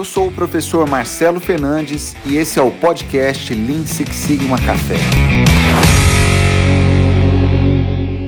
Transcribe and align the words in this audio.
Eu 0.00 0.04
sou 0.06 0.28
o 0.28 0.32
professor 0.32 0.88
Marcelo 0.88 1.38
Fernandes 1.38 2.16
e 2.24 2.38
esse 2.38 2.58
é 2.58 2.62
o 2.62 2.70
podcast 2.70 3.54
Lean 3.54 3.84
Six 3.84 4.16
Sigma 4.16 4.56
Café. 4.56 4.94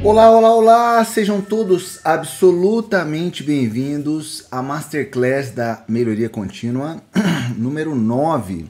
Olá, 0.05 0.31
olá, 0.31 0.55
olá! 0.55 1.05
Sejam 1.07 1.41
todos 1.41 1.99
absolutamente 2.05 3.43
bem-vindos 3.43 4.47
à 4.51 4.61
Masterclass 4.61 5.53
da 5.53 5.83
Melhoria 5.89 6.29
Contínua, 6.29 7.03
número 7.57 7.95
9. 7.95 8.67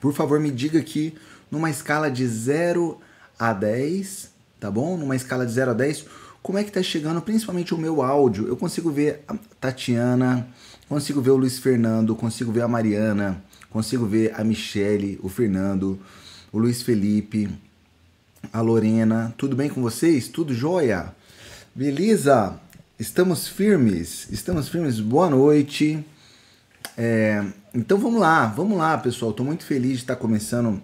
Por 0.00 0.12
favor, 0.12 0.38
me 0.38 0.52
diga 0.52 0.78
aqui, 0.78 1.16
numa 1.50 1.68
escala 1.68 2.08
de 2.08 2.24
0 2.28 2.96
a 3.36 3.52
10, 3.52 4.30
tá 4.60 4.70
bom? 4.70 4.96
Numa 4.96 5.16
escala 5.16 5.44
de 5.44 5.50
0 5.50 5.72
a 5.72 5.74
10, 5.74 6.06
como 6.44 6.58
é 6.58 6.62
que 6.62 6.70
tá 6.70 6.80
chegando 6.80 7.22
principalmente 7.22 7.74
o 7.74 7.78
meu 7.78 8.02
áudio? 8.02 8.46
Eu 8.46 8.56
consigo 8.56 8.90
ver 8.90 9.24
a 9.26 9.34
Tatiana, 9.58 10.46
consigo 10.94 11.20
ver 11.20 11.32
o 11.32 11.36
Luiz 11.36 11.58
Fernando, 11.58 12.14
consigo 12.14 12.52
ver 12.52 12.60
a 12.60 12.68
Mariana, 12.68 13.42
consigo 13.68 14.06
ver 14.06 14.32
a 14.36 14.44
Michele, 14.44 15.18
o 15.24 15.28
Fernando, 15.28 15.98
o 16.52 16.58
Luiz 16.60 16.82
Felipe, 16.82 17.50
a 18.52 18.60
Lorena. 18.60 19.34
Tudo 19.36 19.56
bem 19.56 19.68
com 19.68 19.82
vocês? 19.82 20.28
Tudo 20.28 20.54
jóia? 20.54 21.12
Beleza? 21.74 22.60
Estamos 22.96 23.48
firmes? 23.48 24.28
Estamos 24.30 24.68
firmes? 24.68 25.00
Boa 25.00 25.28
noite. 25.28 25.98
É, 26.96 27.44
então 27.74 27.98
vamos 27.98 28.20
lá, 28.20 28.46
vamos 28.46 28.78
lá, 28.78 28.96
pessoal. 28.96 29.32
Estou 29.32 29.44
muito 29.44 29.64
feliz 29.64 29.94
de 29.94 30.04
estar 30.04 30.14
começando, 30.14 30.80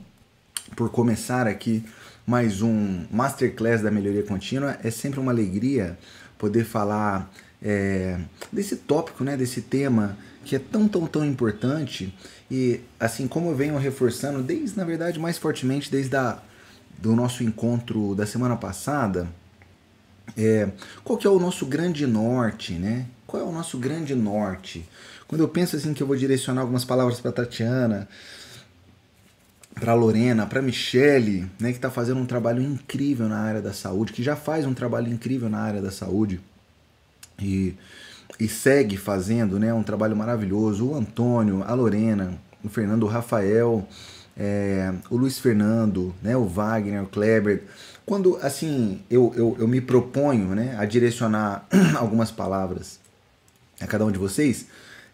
por 0.74 0.90
começar 0.90 1.46
aqui 1.46 1.84
mais 2.26 2.62
um 2.62 3.04
Masterclass 3.12 3.80
da 3.80 3.92
Melhoria 3.92 4.24
Contínua. 4.24 4.76
É 4.82 4.90
sempre 4.90 5.20
uma 5.20 5.30
alegria 5.30 5.96
poder 6.36 6.64
falar 6.64 7.30
é, 7.62 8.18
desse 8.52 8.76
tópico, 8.76 9.22
né, 9.22 9.36
desse 9.36 9.62
tema 9.62 10.16
que 10.44 10.56
é 10.56 10.58
tão, 10.58 10.88
tão, 10.88 11.06
tão 11.06 11.24
importante 11.24 12.14
e 12.50 12.80
assim 12.98 13.28
como 13.28 13.50
eu 13.50 13.54
venho 13.54 13.76
reforçando 13.76 14.42
desde, 14.42 14.76
na 14.76 14.84
verdade, 14.84 15.18
mais 15.18 15.38
fortemente 15.38 15.90
desde 15.90 16.16
a, 16.16 16.38
do 16.98 17.14
nosso 17.14 17.44
encontro 17.44 18.14
da 18.14 18.26
semana 18.26 18.56
passada, 18.56 19.28
é, 20.36 20.68
qual 21.04 21.18
que 21.18 21.26
é 21.26 21.30
o 21.30 21.38
nosso 21.38 21.66
grande 21.66 22.06
norte, 22.06 22.72
né? 22.74 23.06
Qual 23.26 23.42
é 23.42 23.46
o 23.46 23.52
nosso 23.52 23.78
grande 23.78 24.14
norte? 24.14 24.88
Quando 25.28 25.42
eu 25.42 25.48
penso 25.48 25.76
assim 25.76 25.94
que 25.94 26.02
eu 26.02 26.06
vou 26.06 26.16
direcionar 26.16 26.62
algumas 26.62 26.84
palavras 26.84 27.20
para 27.20 27.30
Tatiana, 27.30 28.08
para 29.74 29.94
Lorena, 29.94 30.46
para 30.46 30.60
Michele, 30.60 31.48
né, 31.58 31.70
que 31.70 31.78
está 31.78 31.90
fazendo 31.90 32.20
um 32.20 32.26
trabalho 32.26 32.60
incrível 32.60 33.28
na 33.28 33.38
área 33.38 33.62
da 33.62 33.72
saúde, 33.72 34.12
que 34.12 34.22
já 34.22 34.34
faz 34.34 34.66
um 34.66 34.74
trabalho 34.74 35.08
incrível 35.08 35.48
na 35.48 35.58
área 35.58 35.80
da 35.80 35.90
saúde 35.90 36.40
e, 37.40 37.74
e 38.38 38.48
segue 38.48 38.96
fazendo 38.96 39.58
né, 39.58 39.72
um 39.72 39.82
trabalho 39.82 40.16
maravilhoso. 40.16 40.86
O 40.86 40.96
Antônio, 40.96 41.62
a 41.66 41.74
Lorena, 41.74 42.38
o 42.62 42.68
Fernando, 42.68 43.04
o 43.04 43.06
Rafael, 43.06 43.86
é, 44.36 44.92
o 45.10 45.16
Luiz 45.16 45.38
Fernando, 45.38 46.14
né, 46.22 46.36
o 46.36 46.46
Wagner, 46.46 47.02
o 47.02 47.06
Kleber. 47.06 47.64
Quando 48.06 48.38
assim 48.42 49.00
eu, 49.10 49.32
eu, 49.36 49.56
eu 49.58 49.68
me 49.68 49.80
proponho 49.80 50.54
né, 50.54 50.74
a 50.78 50.84
direcionar 50.84 51.66
algumas 51.96 52.30
palavras 52.30 52.98
a 53.80 53.86
cada 53.86 54.04
um 54.04 54.10
de 54.10 54.18
vocês, 54.18 54.66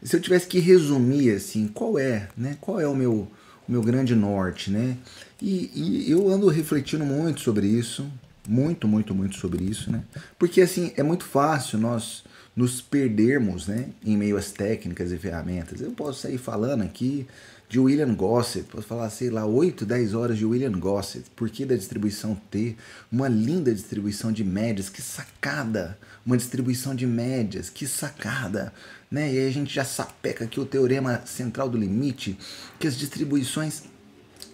se 0.02 0.16
eu 0.16 0.20
tivesse 0.20 0.46
que 0.46 0.58
resumir 0.58 1.32
assim, 1.32 1.68
qual 1.68 1.98
é, 1.98 2.28
né, 2.36 2.56
qual 2.60 2.80
é 2.80 2.86
o 2.86 2.94
meu, 2.94 3.28
o 3.68 3.72
meu 3.72 3.82
grande 3.82 4.14
norte, 4.14 4.70
né? 4.70 4.96
E, 5.40 5.70
e 5.74 6.10
eu 6.10 6.30
ando 6.30 6.48
refletindo 6.48 7.04
muito 7.04 7.40
sobre 7.40 7.66
isso, 7.66 8.06
muito, 8.48 8.86
muito, 8.86 9.14
muito 9.14 9.36
sobre 9.36 9.64
isso, 9.64 9.90
né? 9.90 10.02
Porque 10.38 10.60
assim, 10.60 10.92
é 10.96 11.02
muito 11.02 11.24
fácil 11.24 11.78
nós 11.78 12.24
nos 12.54 12.80
perdermos, 12.80 13.66
né, 13.66 13.90
em 14.02 14.16
meio 14.16 14.38
às 14.38 14.50
técnicas 14.50 15.12
e 15.12 15.18
ferramentas. 15.18 15.82
Eu 15.82 15.90
posso 15.90 16.22
sair 16.22 16.38
falando 16.38 16.82
aqui 16.82 17.26
de 17.68 17.78
William 17.78 18.14
Gossett, 18.14 18.66
posso 18.68 18.86
falar, 18.86 19.10
sei 19.10 19.28
lá, 19.28 19.44
8, 19.44 19.84
10 19.84 20.14
horas 20.14 20.38
de 20.38 20.44
William 20.44 20.72
Gossett, 20.72 21.28
por 21.34 21.50
que 21.50 21.66
da 21.66 21.74
distribuição 21.74 22.34
T, 22.50 22.76
uma 23.10 23.28
linda 23.28 23.74
distribuição 23.74 24.32
de 24.32 24.44
médias, 24.44 24.88
que 24.88 25.02
sacada, 25.02 25.98
uma 26.24 26.36
distribuição 26.36 26.94
de 26.94 27.06
médias, 27.06 27.68
que 27.68 27.86
sacada, 27.86 28.72
né? 29.10 29.32
E 29.32 29.38
aí 29.38 29.48
a 29.48 29.52
gente 29.52 29.74
já 29.74 29.84
sapeca 29.84 30.44
aqui 30.44 30.60
o 30.60 30.64
teorema 30.64 31.22
central 31.26 31.68
do 31.68 31.76
limite, 31.76 32.38
que 32.78 32.86
as 32.86 32.96
distribuições 32.96 33.82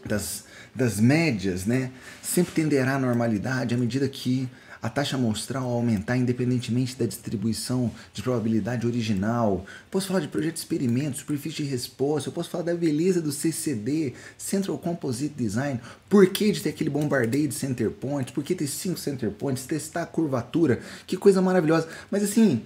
das 0.04 0.44
das 0.74 0.98
médias, 0.98 1.66
né, 1.66 1.90
sempre 2.22 2.54
tenderá 2.54 2.96
à 2.96 2.98
normalidade 2.98 3.74
à 3.74 3.78
medida 3.78 4.08
que 4.08 4.48
a 4.82 4.88
taxa 4.88 5.14
amostral 5.14 5.62
aumentar 5.70 6.16
independentemente 6.16 6.96
da 6.96 7.06
distribuição 7.06 7.88
de 8.12 8.20
probabilidade 8.20 8.84
original. 8.84 9.64
Posso 9.88 10.08
falar 10.08 10.18
de 10.18 10.26
projeto 10.26 10.54
de 10.54 10.58
experimento, 10.58 11.18
superfície 11.18 11.62
de 11.62 11.70
resposta, 11.70 12.28
eu 12.28 12.32
posso 12.32 12.50
falar 12.50 12.64
da 12.64 12.74
beleza 12.74 13.22
do 13.22 13.30
CCD, 13.30 14.12
Central 14.36 14.76
Composite 14.78 15.34
Design, 15.36 15.80
por 16.08 16.26
que 16.26 16.50
de 16.50 16.60
ter 16.60 16.70
aquele 16.70 16.90
bombardeio 16.90 17.46
de 17.46 17.54
center 17.54 17.92
points, 17.92 18.34
por 18.34 18.42
que 18.42 18.56
ter 18.56 18.66
cinco 18.66 18.98
center 18.98 19.30
points, 19.30 19.64
testar 19.66 20.02
a 20.02 20.06
curvatura, 20.06 20.80
que 21.06 21.16
coisa 21.16 21.40
maravilhosa. 21.40 21.86
Mas 22.10 22.24
assim, 22.24 22.62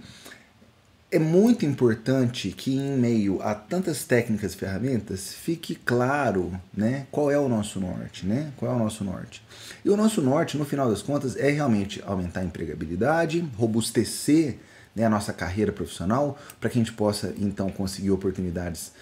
é 1.11 1.19
muito 1.19 1.65
importante 1.65 2.51
que 2.51 2.75
em 2.75 2.97
meio 2.97 3.41
a 3.41 3.55
tantas 3.55 4.05
técnicas 4.05 4.55
e 4.55 4.57
ferramentas 4.57 5.33
fique 5.33 5.75
claro 5.75 6.53
né, 6.77 7.07
qual 7.13 7.31
é 7.31 7.39
o 7.39 7.49
nosso 7.49 7.79
norte, 7.79 8.27
né? 8.27 8.53
Qual 8.57 8.71
é 8.71 8.75
o 8.75 8.79
nosso 8.79 9.05
norte. 9.05 9.43
E 9.85 9.91
o 9.91 9.97
nosso 9.97 10.21
norte, 10.21 10.59
no 10.59 10.65
final 10.65 10.91
das 10.91 11.03
contas, 11.03 11.37
é 11.37 11.49
realmente 11.51 12.03
aumentar 12.05 12.41
a 12.41 12.45
empregabilidade, 12.45 13.49
robustecer 13.57 14.57
né, 14.97 15.05
a 15.05 15.11
nossa 15.11 15.33
carreira 15.33 15.71
profissional, 15.71 16.37
para 16.61 16.69
que 16.69 16.79
a 16.79 16.83
gente 16.83 16.93
possa 16.93 17.33
então 17.39 17.71
conseguir 17.71 18.11
oportunidades 18.11 18.93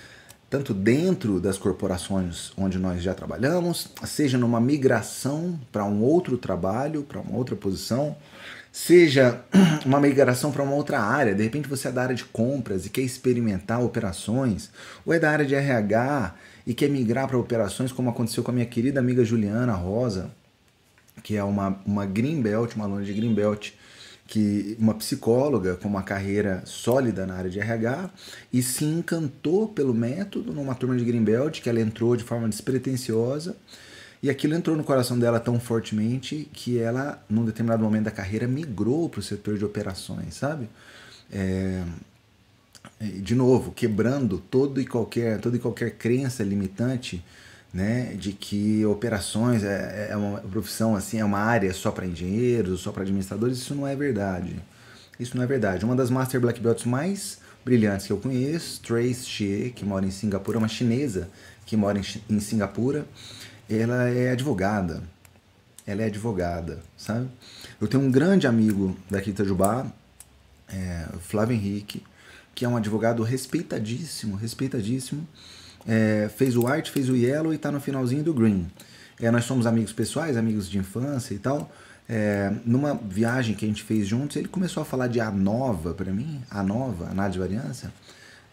tanto 0.50 0.72
dentro 0.74 1.40
das 1.40 1.58
corporações 1.58 2.52
onde 2.56 2.78
nós 2.78 3.02
já 3.02 3.12
trabalhamos, 3.12 3.88
seja 4.04 4.38
numa 4.38 4.60
migração 4.60 5.58
para 5.72 5.84
um 5.84 6.00
outro 6.02 6.36
trabalho, 6.36 7.02
para 7.02 7.18
uma 7.18 7.36
outra 7.36 7.56
posição, 7.56 8.14
seja 8.74 9.40
uma 9.86 10.00
migração 10.00 10.50
para 10.50 10.64
uma 10.64 10.74
outra 10.74 10.98
área, 10.98 11.32
de 11.32 11.44
repente 11.44 11.68
você 11.68 11.86
é 11.86 11.92
da 11.92 12.02
área 12.02 12.14
de 12.14 12.24
compras 12.24 12.84
e 12.84 12.90
quer 12.90 13.02
experimentar 13.02 13.80
operações, 13.80 14.68
ou 15.06 15.14
é 15.14 15.18
da 15.20 15.30
área 15.30 15.46
de 15.46 15.54
RH 15.54 16.34
e 16.66 16.74
quer 16.74 16.90
migrar 16.90 17.28
para 17.28 17.38
operações, 17.38 17.92
como 17.92 18.10
aconteceu 18.10 18.42
com 18.42 18.50
a 18.50 18.54
minha 18.54 18.66
querida 18.66 18.98
amiga 18.98 19.24
Juliana 19.24 19.74
Rosa, 19.74 20.28
que 21.22 21.36
é 21.36 21.44
uma, 21.44 21.80
uma 21.86 22.04
Greenbelt, 22.04 22.74
uma 22.74 22.86
aluna 22.86 23.04
de 23.04 23.12
Greenbelt, 23.12 23.70
que 24.26 24.76
uma 24.80 24.94
psicóloga 24.94 25.76
com 25.76 25.86
uma 25.86 26.02
carreira 26.02 26.60
sólida 26.64 27.24
na 27.24 27.34
área 27.36 27.50
de 27.50 27.60
RH 27.60 28.10
e 28.52 28.60
se 28.60 28.84
encantou 28.84 29.68
pelo 29.68 29.94
método 29.94 30.52
numa 30.52 30.74
turma 30.74 30.96
de 30.96 31.04
Greenbelt 31.04 31.60
que 31.60 31.68
ela 31.68 31.80
entrou 31.80 32.16
de 32.16 32.24
forma 32.24 32.48
despretensiosa 32.48 33.54
e 34.24 34.30
aquilo 34.30 34.54
entrou 34.54 34.74
no 34.74 34.82
coração 34.82 35.18
dela 35.18 35.38
tão 35.38 35.60
fortemente 35.60 36.48
que 36.50 36.78
ela, 36.78 37.22
num 37.28 37.44
determinado 37.44 37.84
momento 37.84 38.04
da 38.04 38.10
carreira, 38.10 38.48
migrou 38.48 39.06
para 39.06 39.20
o 39.20 39.22
setor 39.22 39.58
de 39.58 39.66
operações, 39.66 40.32
sabe? 40.32 40.66
É, 41.30 41.82
de 42.98 43.34
novo, 43.34 43.70
quebrando 43.70 44.38
todo 44.38 44.80
e 44.80 44.86
qualquer, 44.86 45.38
toda 45.42 45.58
e 45.58 45.60
qualquer 45.60 45.96
crença 45.96 46.42
limitante 46.42 47.22
né, 47.70 48.14
de 48.18 48.32
que 48.32 48.82
operações 48.86 49.62
é, 49.62 50.08
é 50.12 50.16
uma 50.16 50.38
profissão 50.40 50.96
assim, 50.96 51.20
é 51.20 51.24
uma 51.24 51.40
área 51.40 51.74
só 51.74 51.90
para 51.90 52.06
engenheiros, 52.06 52.80
só 52.80 52.92
para 52.92 53.02
administradores, 53.02 53.58
isso 53.58 53.74
não 53.74 53.86
é 53.86 53.94
verdade. 53.94 54.56
Isso 55.20 55.36
não 55.36 55.44
é 55.44 55.46
verdade. 55.46 55.84
Uma 55.84 55.94
das 55.94 56.08
Master 56.08 56.40
Black 56.40 56.58
Belts 56.60 56.86
mais 56.86 57.40
brilhantes 57.62 58.06
que 58.06 58.12
eu 58.14 58.16
conheço, 58.16 58.80
Trace 58.80 59.26
Xie, 59.26 59.70
que 59.76 59.84
mora 59.84 60.06
em 60.06 60.10
Singapura, 60.10 60.56
uma 60.56 60.68
chinesa 60.68 61.28
que 61.66 61.76
mora 61.76 61.98
em, 61.98 62.04
em 62.34 62.40
Singapura, 62.40 63.04
ela 63.68 64.08
é 64.08 64.30
advogada. 64.30 65.02
Ela 65.86 66.02
é 66.02 66.06
advogada, 66.06 66.80
sabe? 66.96 67.28
Eu 67.80 67.86
tenho 67.86 68.02
um 68.02 68.10
grande 68.10 68.46
amigo 68.46 68.96
daqui 69.10 69.26
de 69.26 69.32
Itajubá, 69.32 69.86
é, 70.68 71.06
Flávio 71.20 71.54
Henrique, 71.54 72.02
que 72.54 72.64
é 72.64 72.68
um 72.68 72.76
advogado 72.76 73.22
respeitadíssimo, 73.22 74.36
respeitadíssimo. 74.36 75.26
É, 75.86 76.30
fez 76.34 76.56
o 76.56 76.66
Art, 76.66 76.88
fez 76.88 77.10
o 77.10 77.16
Yellow 77.16 77.52
e 77.52 77.56
está 77.56 77.70
no 77.70 77.80
finalzinho 77.80 78.24
do 78.24 78.32
Green. 78.32 78.66
É, 79.20 79.30
nós 79.30 79.44
somos 79.44 79.66
amigos 79.66 79.92
pessoais, 79.92 80.36
amigos 80.36 80.70
de 80.70 80.78
infância 80.78 81.34
e 81.34 81.38
tal. 81.38 81.70
É, 82.08 82.52
numa 82.64 82.94
viagem 82.94 83.54
que 83.54 83.64
a 83.64 83.68
gente 83.68 83.82
fez 83.82 84.06
juntos, 84.06 84.36
ele 84.36 84.48
começou 84.48 84.82
a 84.82 84.86
falar 84.86 85.08
de 85.08 85.20
A 85.20 85.30
Nova 85.30 85.92
para 85.92 86.12
mim, 86.12 86.42
A 86.50 86.62
Nova, 86.62 87.10
análise 87.10 87.34
de 87.34 87.38
variância 87.38 87.92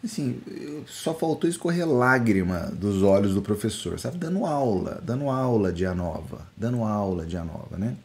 assim, 0.04 0.42
só 0.88 1.14
faltou 1.14 1.50
escorrer 1.50 1.88
lágrima 1.88 2.72
dos 2.74 3.04
olhos 3.04 3.34
do 3.34 3.42
professor, 3.42 4.00
sabe? 4.00 4.18
Dando 4.18 4.46
aula, 4.46 5.02
dando 5.04 5.30
aula 5.30 5.72
de 5.72 5.86
Anova, 5.86 6.48
dando 6.58 6.84
aula 6.84 7.26
de 7.26 7.38
Anova, 7.38 7.78
né? 7.78 7.96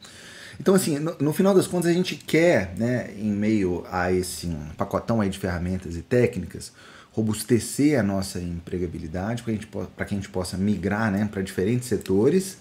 Então, 0.61 0.75
assim, 0.75 0.99
no, 0.99 1.17
no, 1.19 1.33
final 1.33 1.55
das 1.55 1.67
contas, 1.67 1.91
a 1.91 1.95
gente 1.95 2.17
quer, 2.17 2.75
né, 2.77 3.13
em 3.17 3.31
meio 3.31 3.85
a 3.91 4.11
esse 4.11 4.49
pacotão 4.77 5.21
aí 5.21 5.29
de 5.29 5.39
ferramentas 5.39 5.97
e 5.97 6.03
técnicas, 6.03 6.73
robustecer 7.13 7.99
a 7.99 8.03
nossa 8.03 8.39
empregabilidade 8.41 9.43
para 9.43 10.05
que 10.05 10.15
a 10.15 10.17
gente 10.17 10.29
possa 10.29 10.57
migrar 10.57 11.11
né, 11.11 11.29
para 11.31 11.43
diferentes 11.43 11.89
setores 11.89 12.59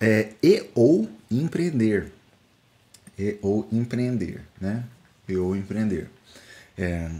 é, 0.00 0.30
e 0.42 0.64
ou 0.74 1.08
empreender. 1.30 2.12
E 3.18 3.36
ou 3.42 3.68
empreender, 3.72 4.42
né? 4.60 4.84
E 5.28 5.36
ou 5.36 5.56
empreender. 5.56 6.08
É, 6.76 7.10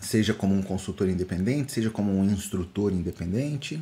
seja 0.00 0.32
como 0.34 0.54
um 0.54 0.62
consultor 0.62 1.08
independente, 1.08 1.72
seja 1.72 1.90
como 1.90 2.12
um 2.12 2.24
instrutor 2.24 2.92
independente, 2.92 3.80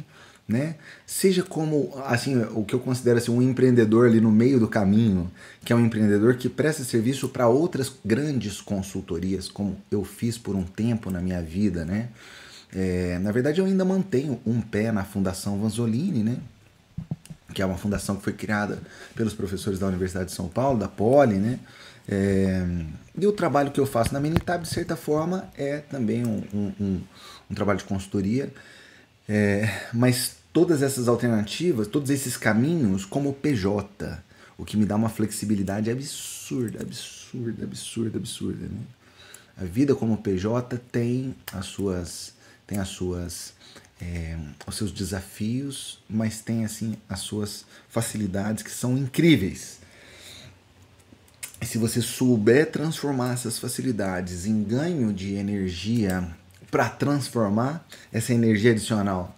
né? 0.49 0.77
Seja 1.07 1.43
como 1.43 1.93
assim 2.07 2.43
o 2.55 2.65
que 2.65 2.75
eu 2.75 2.81
considero 2.81 3.19
assim, 3.19 3.31
um 3.31 3.43
empreendedor 3.43 4.07
ali 4.07 4.21
no 4.21 4.33
meio 4.33 4.59
do 4.59 4.67
caminho, 4.67 5.31
que 5.63 5.73
é 5.73 5.77
um 5.77 5.85
empreendedor 5.85 6.37
que 6.37 6.49
presta 6.49 6.83
serviço 6.83 7.29
para 7.29 7.49
outras 7.49 7.93
grandes 8.03 8.61
consultorias, 8.61 9.49
como 9.49 9.77
eu 9.91 10.03
fiz 10.05 10.39
por 10.39 10.57
um 10.57 10.65
tempo 10.65 11.11
na 11.11 11.21
minha 11.21 11.43
vida, 11.43 11.85
né? 11.85 12.09
É, 12.73 13.19
na 13.19 13.31
verdade, 13.31 13.61
eu 13.61 13.67
ainda 13.67 13.85
mantenho 13.85 14.41
um 14.47 14.61
pé 14.61 14.91
na 14.91 15.05
Fundação 15.05 15.59
Vanzolini, 15.61 16.23
né? 16.23 16.39
Que 17.53 17.63
é 17.63 17.67
uma 17.67 17.79
fundação 17.79 18.17
que 18.17 18.23
foi 18.23 18.33
criada 18.33 18.79
pelos 19.15 19.35
professores 19.35 19.79
da 19.79 19.87
Universidade 19.87 20.31
de 20.31 20.35
São 20.35 20.49
Paulo, 20.49 20.79
da 20.79 20.89
Poli, 20.89 21.37
né? 21.37 21.59
É, 22.09 22.67
e 23.17 23.27
o 23.27 23.33
trabalho 23.33 23.71
que 23.71 23.79
eu 23.79 23.87
faço 23.87 24.15
na 24.15 24.21
Minitab, 24.21 24.63
de 24.63 24.69
certa 24.69 24.97
forma, 24.97 25.51
é 25.57 25.79
também 25.79 26.25
um, 26.25 26.43
um, 26.55 26.73
um, 26.81 27.01
um 27.51 27.55
trabalho 27.55 27.79
de 27.79 27.85
consultoria. 27.85 28.53
É, 29.29 29.89
mas 29.93 30.37
todas 30.53 30.83
essas 30.83 31.07
alternativas, 31.07 31.87
todos 31.87 32.09
esses 32.09 32.37
caminhos 32.37 33.05
como 33.05 33.35
PJ, 33.35 34.23
o 34.57 34.65
que 34.65 34.77
me 34.77 34.87
dá 34.87 34.97
uma 34.97 35.11
flexibilidade 35.11 35.91
absurda, 35.91 36.81
absurda, 36.81 37.65
absurda, 37.65 38.19
absurda. 38.19 38.67
Né? 38.67 38.81
A 39.61 39.65
vida 39.65 39.95
como 39.95 40.17
PJ 40.17 40.79
tem 40.91 41.35
as 41.53 41.67
suas, 41.67 42.33
tem 42.67 42.79
as 42.79 42.89
suas, 42.89 43.53
é, 44.01 44.39
os 44.67 44.77
seus 44.77 44.91
desafios, 44.91 46.03
mas 46.09 46.41
tem 46.41 46.65
assim 46.65 46.97
as 47.09 47.21
suas 47.21 47.67
facilidades 47.89 48.63
que 48.63 48.71
são 48.71 48.97
incríveis. 48.97 49.78
Se 51.63 51.77
você 51.77 52.01
souber 52.01 52.71
transformar 52.71 53.35
essas 53.35 53.59
facilidades 53.59 54.47
em 54.47 54.63
ganho 54.63 55.13
de 55.13 55.35
energia 55.35 56.27
para 56.71 56.89
transformar 56.89 57.85
essa 58.13 58.33
energia 58.33 58.71
adicional 58.71 59.37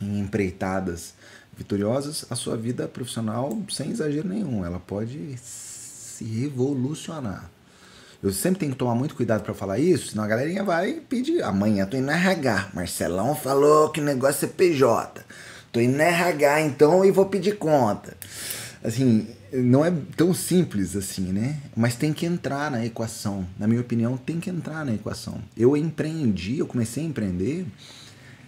em 0.00 0.20
empreitadas 0.20 1.14
vitoriosas, 1.56 2.24
a 2.30 2.36
sua 2.36 2.56
vida 2.56 2.86
profissional, 2.86 3.58
sem 3.68 3.90
exagero 3.90 4.28
nenhum, 4.28 4.64
ela 4.64 4.78
pode 4.78 5.36
se 5.38 6.24
revolucionar. 6.24 7.50
Eu 8.22 8.32
sempre 8.32 8.60
tenho 8.60 8.72
que 8.72 8.78
tomar 8.78 8.94
muito 8.94 9.14
cuidado 9.14 9.42
para 9.42 9.54
falar 9.54 9.78
isso, 9.78 10.08
senão 10.08 10.24
a 10.24 10.28
galerinha 10.28 10.64
vai 10.64 10.94
pedir. 10.94 11.42
Amanhã 11.42 11.86
tô 11.86 11.96
indo 11.96 12.06
na 12.06 12.16
RH. 12.16 12.70
Marcelão 12.74 13.34
falou 13.34 13.90
que 13.90 14.00
o 14.00 14.04
negócio 14.04 14.44
é 14.44 14.48
PJ. 14.48 15.24
Tô 15.72 15.80
indo 15.80 15.96
na 15.96 16.04
RH 16.04 16.62
então 16.62 17.04
e 17.04 17.10
vou 17.10 17.26
pedir 17.26 17.58
conta. 17.58 18.16
Assim, 18.82 19.28
não 19.52 19.84
é 19.84 19.92
tão 20.16 20.34
simples 20.34 20.96
assim, 20.96 21.32
né? 21.32 21.60
Mas 21.76 21.96
tem 21.96 22.12
que 22.12 22.26
entrar 22.26 22.70
na 22.70 22.84
equação. 22.84 23.46
Na 23.58 23.66
minha 23.66 23.80
opinião, 23.80 24.16
tem 24.16 24.40
que 24.40 24.50
entrar 24.50 24.84
na 24.84 24.94
equação. 24.94 25.40
Eu 25.56 25.76
empreendi, 25.76 26.58
eu 26.58 26.66
comecei 26.66 27.02
a 27.02 27.06
empreender 27.06 27.66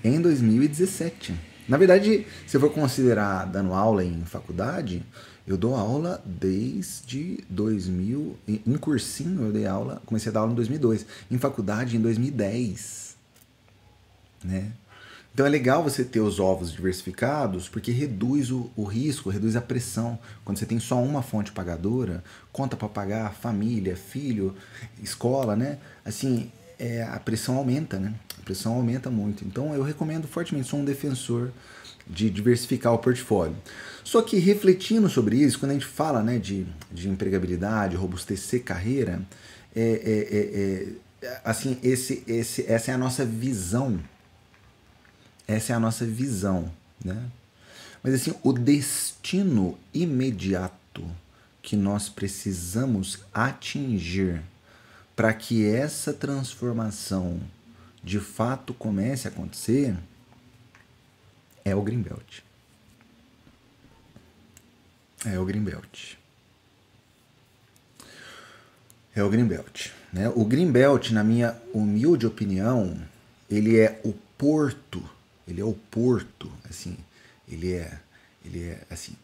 em 0.05 0.21
2017. 0.21 1.35
Na 1.69 1.77
verdade, 1.77 2.27
se 2.47 2.57
eu 2.57 2.61
for 2.61 2.73
considerar 2.73 3.45
dando 3.47 3.73
aula 3.73 4.05
em 4.05 4.25
faculdade, 4.25 5.05
eu 5.47 5.57
dou 5.57 5.75
aula 5.75 6.23
desde 6.25 7.45
2000. 7.49 8.37
Em 8.49 8.77
cursinho 8.77 9.43
eu 9.43 9.53
dei 9.53 9.67
aula, 9.67 10.03
comecei 10.05 10.31
a 10.31 10.33
dar 10.33 10.41
aula 10.41 10.53
em 10.53 10.57
2002. 10.57 11.07
Em 11.31 11.39
faculdade 11.39 11.97
em 11.97 12.01
2010. 12.01 13.17
Né? 14.45 14.73
Então 15.33 15.47
é 15.47 15.49
legal 15.49 15.83
você 15.83 16.05
ter 16.05 16.21
os 16.21 16.41
ovos 16.41 16.73
diversificados 16.73 17.69
porque 17.69 17.93
reduz 17.93 18.51
o, 18.51 18.71
o 18.77 18.85
risco, 18.85 19.31
reduz 19.31 19.57
a 19.57 19.61
pressão. 19.61 20.19
Quando 20.45 20.59
você 20.59 20.67
tem 20.67 20.81
só 20.81 21.01
uma 21.03 21.23
fonte 21.23 21.53
pagadora, 21.53 22.23
conta 22.53 22.77
para 22.77 22.89
pagar, 22.89 23.33
família, 23.35 23.97
filho, 23.97 24.55
escola, 25.03 25.55
né? 25.55 25.79
Assim, 26.05 26.51
é, 26.79 27.03
a 27.05 27.21
pressão 27.21 27.57
aumenta, 27.57 27.99
né? 27.99 28.13
A 28.41 28.43
pressão 28.43 28.75
aumenta 28.75 29.11
muito. 29.11 29.45
Então 29.45 29.75
eu 29.75 29.83
recomendo 29.83 30.27
fortemente, 30.27 30.69
sou 30.69 30.81
um 30.81 30.85
defensor 30.85 31.51
de 32.07 32.29
diversificar 32.29 32.93
o 32.93 32.99
portfólio. 32.99 33.57
Só 34.03 34.21
que 34.23 34.39
refletindo 34.39 35.09
sobre 35.09 35.37
isso, 35.37 35.59
quando 35.59 35.71
a 35.71 35.75
gente 35.75 35.87
fala 35.87 36.23
né, 36.23 36.39
de, 36.39 36.67
de 36.91 37.09
empregabilidade, 37.09 37.97
robustecer 37.97 38.65
carreira, 38.65 39.23
é, 39.75 39.81
é, 39.83 41.27
é, 41.27 41.27
é, 41.29 41.41
assim, 41.45 41.79
esse, 41.83 42.25
esse, 42.27 42.65
essa 42.67 42.91
é 42.91 42.95
a 42.95 42.99
nossa 42.99 43.25
visão. 43.25 44.01
Essa 45.51 45.73
é 45.73 45.77
a 45.77 45.81
nossa 45.81 46.07
visão. 46.07 46.71
Né? 47.05 47.29
Mas 48.05 48.15
assim, 48.15 48.33
o 48.45 48.53
destino 48.53 49.77
imediato 49.93 51.05
que 51.61 51.75
nós 51.75 52.09
precisamos 52.09 53.19
atingir 53.35 54.41
para 55.17 55.35
que 55.35 55.67
essa 55.67 56.13
transformação 56.13 57.41
de 58.03 58.21
fato 58.21 58.73
comece 58.73 59.27
a 59.27 59.31
acontecer 59.33 59.97
é 61.65 61.75
o 61.75 61.83
Greenbelt. 61.83 62.43
É 65.27 65.37
o 65.37 65.45
Greenbelt. 65.45 66.15
É 69.17 69.25
o 69.25 69.29
Greenbelt. 69.29 69.89
Né? 70.13 70.29
O 70.29 70.45
Greenbelt, 70.45 71.11
na 71.11 71.25
minha 71.25 71.61
humilde 71.75 72.25
opinião, 72.25 72.97
ele 73.51 73.81
é 73.81 74.01
o 74.05 74.13
porto. 74.39 75.03
Ele 75.51 75.61
é 75.61 75.65
o 75.65 75.75
porto, 75.75 76.51
assim. 76.69 76.97
Ele 77.49 77.75
é, 77.75 77.99
ele 78.45 78.65
é 78.65 78.83
assim, 78.89 79.15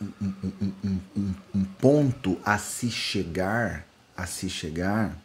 um, 0.00 0.32
um, 0.42 1.00
um, 1.16 1.34
um 1.54 1.64
ponto 1.64 2.40
a 2.44 2.58
se 2.58 2.90
chegar 2.90 3.86
a 4.16 4.26
se 4.26 4.48
chegar, 4.48 5.16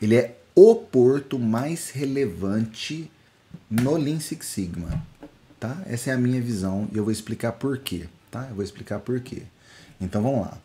ele 0.00 0.16
é 0.16 0.36
o 0.54 0.74
porto 0.74 1.38
mais 1.38 1.90
relevante 1.90 3.10
no 3.70 3.96
Lean 3.96 4.20
Six 4.20 4.46
Sigma, 4.46 5.06
tá? 5.58 5.80
Essa 5.86 6.10
é 6.10 6.14
a 6.14 6.18
minha 6.18 6.40
visão 6.40 6.88
e 6.92 6.96
eu 6.96 7.04
vou 7.04 7.12
explicar 7.12 7.52
por 7.52 7.78
quê, 7.78 8.08
tá? 8.30 8.46
Eu 8.48 8.56
vou 8.56 8.64
explicar 8.64 8.98
por 9.00 9.20
quê. 9.20 9.42
Então 10.00 10.22
vamos 10.22 10.40
lá. 10.40 10.58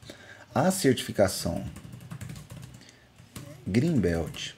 A 0.54 0.72
certificação 0.72 1.64
Greenbelt, 3.66 4.52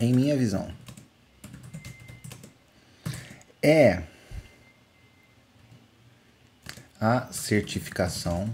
em 0.00 0.12
minha 0.12 0.36
visão, 0.36 0.72
é 3.62 4.02
a 7.00 7.32
certificação 7.32 8.52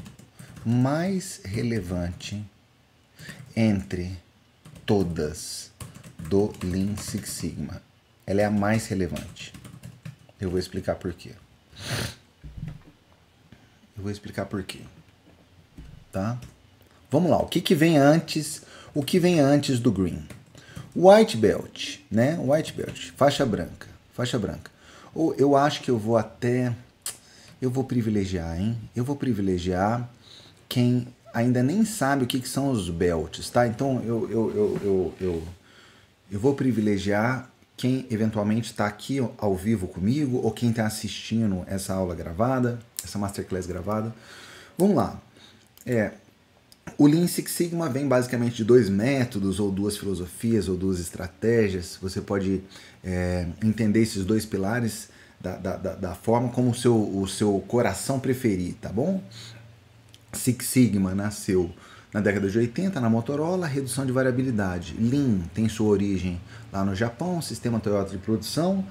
mais 0.64 1.40
relevante 1.44 2.44
entre 3.56 4.18
todas 4.84 5.70
do 6.28 6.52
Lean 6.62 6.96
Six 6.96 7.28
Sigma. 7.30 7.82
Ela 8.26 8.42
é 8.42 8.44
a 8.44 8.50
mais 8.50 8.86
relevante. 8.86 9.52
Eu 10.38 10.50
vou 10.50 10.58
explicar 10.58 10.96
por 10.96 11.12
quê. 11.14 11.32
Eu 13.96 14.02
vou 14.02 14.10
explicar 14.10 14.44
por 14.44 14.62
quê. 14.62 14.80
Tá? 16.12 16.38
Vamos 17.10 17.30
lá, 17.30 17.38
o 17.38 17.46
que, 17.46 17.60
que 17.60 17.74
vem 17.74 17.96
antes? 17.96 18.62
O 18.94 19.02
que 19.02 19.18
vem 19.18 19.40
antes 19.40 19.80
do 19.80 19.90
green? 19.90 20.26
White 20.94 21.36
belt, 21.36 22.00
né? 22.10 22.38
White 22.38 22.72
belt, 22.74 23.12
faixa 23.16 23.46
branca, 23.46 23.88
faixa 24.12 24.38
branca. 24.38 24.77
Ou 25.18 25.34
eu 25.34 25.56
acho 25.56 25.82
que 25.82 25.90
eu 25.90 25.98
vou 25.98 26.16
até 26.16 26.72
eu 27.60 27.68
vou 27.68 27.82
privilegiar, 27.82 28.56
hein? 28.56 28.78
Eu 28.94 29.02
vou 29.02 29.16
privilegiar 29.16 30.08
quem 30.68 31.08
ainda 31.34 31.60
nem 31.60 31.84
sabe 31.84 32.22
o 32.22 32.26
que, 32.28 32.38
que 32.38 32.48
são 32.48 32.70
os 32.70 32.88
belts, 32.88 33.50
tá? 33.50 33.66
Então 33.66 34.00
eu, 34.04 34.30
eu, 34.30 34.50
eu, 34.54 34.78
eu, 34.80 35.14
eu, 35.20 35.42
eu 36.30 36.38
vou 36.38 36.54
privilegiar 36.54 37.50
quem 37.76 38.06
eventualmente 38.08 38.70
está 38.70 38.86
aqui 38.86 39.18
ao 39.38 39.56
vivo 39.56 39.88
comigo 39.88 40.36
ou 40.36 40.52
quem 40.52 40.70
está 40.70 40.86
assistindo 40.86 41.64
essa 41.66 41.94
aula 41.94 42.14
gravada, 42.14 42.78
essa 43.02 43.18
masterclass 43.18 43.66
gravada. 43.66 44.14
Vamos 44.78 44.94
lá. 44.94 45.20
É, 45.84 46.12
o 46.96 47.06
Lean 47.06 47.26
Six 47.26 47.50
Sigma 47.52 47.88
vem 47.88 48.06
basicamente 48.06 48.56
de 48.56 48.64
dois 48.64 48.88
métodos, 48.88 49.58
ou 49.60 49.70
duas 49.70 49.96
filosofias, 49.96 50.68
ou 50.68 50.76
duas 50.76 51.00
estratégias. 51.00 51.98
Você 52.00 52.20
pode 52.20 52.62
é, 53.04 53.46
entender 53.62 54.00
esses 54.00 54.24
dois 54.24 54.46
pilares 54.46 55.08
da, 55.40 55.56
da, 55.56 55.76
da, 55.76 56.14
forma 56.14 56.48
como 56.48 56.70
o 56.70 56.74
seu, 56.74 56.96
o 56.96 57.26
seu 57.28 57.62
coração 57.68 58.18
preferir, 58.18 58.74
tá 58.80 58.88
bom? 58.88 59.22
Six 60.32 60.66
Sigma 60.66 61.14
nasceu 61.14 61.70
na 62.12 62.20
década 62.20 62.48
de 62.48 62.58
80 62.58 63.00
na 63.00 63.10
Motorola, 63.10 63.66
redução 63.66 64.04
de 64.04 64.12
variabilidade. 64.12 64.94
Lean 64.98 65.40
tem 65.54 65.68
sua 65.68 65.88
origem 65.88 66.40
lá 66.72 66.84
no 66.84 66.94
Japão, 66.94 67.40
sistema 67.40 67.78
Toyota 67.78 68.10
de 68.10 68.18
produção, 68.18 68.84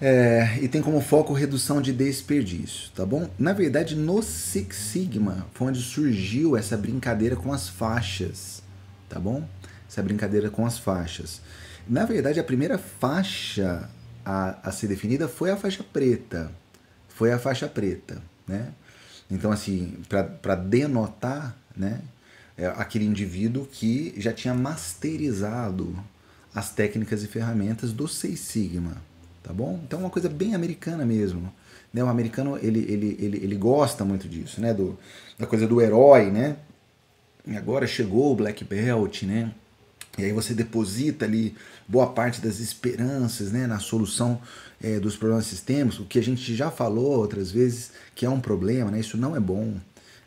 é, 0.00 0.58
e 0.60 0.68
tem 0.68 0.82
como 0.82 1.00
foco 1.00 1.32
redução 1.32 1.80
de 1.80 1.92
desperdício, 1.92 2.90
tá 2.94 3.04
bom? 3.04 3.28
Na 3.38 3.52
verdade, 3.52 3.94
no 3.94 4.22
Six 4.22 4.76
Sigma 4.76 5.46
foi 5.54 5.68
onde 5.68 5.80
surgiu 5.80 6.56
essa 6.56 6.76
brincadeira 6.76 7.36
com 7.36 7.52
as 7.52 7.68
faixas, 7.68 8.62
tá 9.08 9.18
bom? 9.18 9.46
Essa 9.88 10.02
brincadeira 10.02 10.50
com 10.50 10.66
as 10.66 10.78
faixas. 10.78 11.40
Na 11.88 12.04
verdade, 12.04 12.40
a 12.40 12.44
primeira 12.44 12.78
faixa 12.78 13.88
a, 14.24 14.68
a 14.68 14.72
ser 14.72 14.88
definida 14.88 15.28
foi 15.28 15.50
a 15.50 15.56
faixa 15.56 15.82
preta. 15.82 16.50
Foi 17.08 17.32
a 17.32 17.38
faixa 17.38 17.68
preta, 17.68 18.20
né? 18.46 18.72
Então, 19.30 19.50
assim, 19.50 19.96
para 20.08 20.54
denotar, 20.54 21.56
né? 21.76 22.00
é 22.56 22.66
aquele 22.66 23.04
indivíduo 23.04 23.66
que 23.66 24.14
já 24.16 24.32
tinha 24.32 24.54
masterizado 24.54 25.96
as 26.54 26.70
técnicas 26.70 27.22
e 27.22 27.26
ferramentas 27.26 27.92
do 27.92 28.08
Seis 28.08 28.40
Sigma, 28.40 28.96
tá 29.46 29.52
bom? 29.52 29.80
Então 29.86 30.00
é 30.00 30.02
uma 30.02 30.10
coisa 30.10 30.28
bem 30.28 30.54
americana 30.54 31.06
mesmo. 31.06 31.52
Né? 31.94 32.02
O 32.02 32.08
americano 32.08 32.58
ele, 32.60 32.80
ele, 32.80 33.16
ele, 33.20 33.36
ele 33.44 33.54
gosta 33.54 34.04
muito 34.04 34.28
disso, 34.28 34.60
né? 34.60 34.74
Do, 34.74 34.98
da 35.38 35.46
coisa 35.46 35.66
do 35.68 35.80
herói, 35.80 36.30
né? 36.30 36.56
E 37.46 37.56
agora 37.56 37.86
chegou 37.86 38.32
o 38.32 38.36
Black 38.36 38.64
Belt, 38.64 39.22
né? 39.22 39.52
E 40.18 40.24
aí 40.24 40.32
você 40.32 40.52
deposita 40.52 41.24
ali 41.24 41.54
boa 41.86 42.08
parte 42.08 42.40
das 42.40 42.58
esperanças 42.58 43.52
né, 43.52 43.66
na 43.66 43.78
solução 43.78 44.40
é, 44.82 44.98
dos 44.98 45.14
problemas 45.14 45.46
sistêmicos, 45.46 46.00
o 46.00 46.04
que 46.06 46.18
a 46.18 46.22
gente 46.22 46.54
já 46.56 46.70
falou 46.70 47.18
outras 47.18 47.50
vezes 47.50 47.92
que 48.14 48.24
é 48.26 48.30
um 48.30 48.40
problema, 48.40 48.90
né? 48.90 48.98
Isso 48.98 49.16
não 49.16 49.36
é 49.36 49.40
bom. 49.40 49.74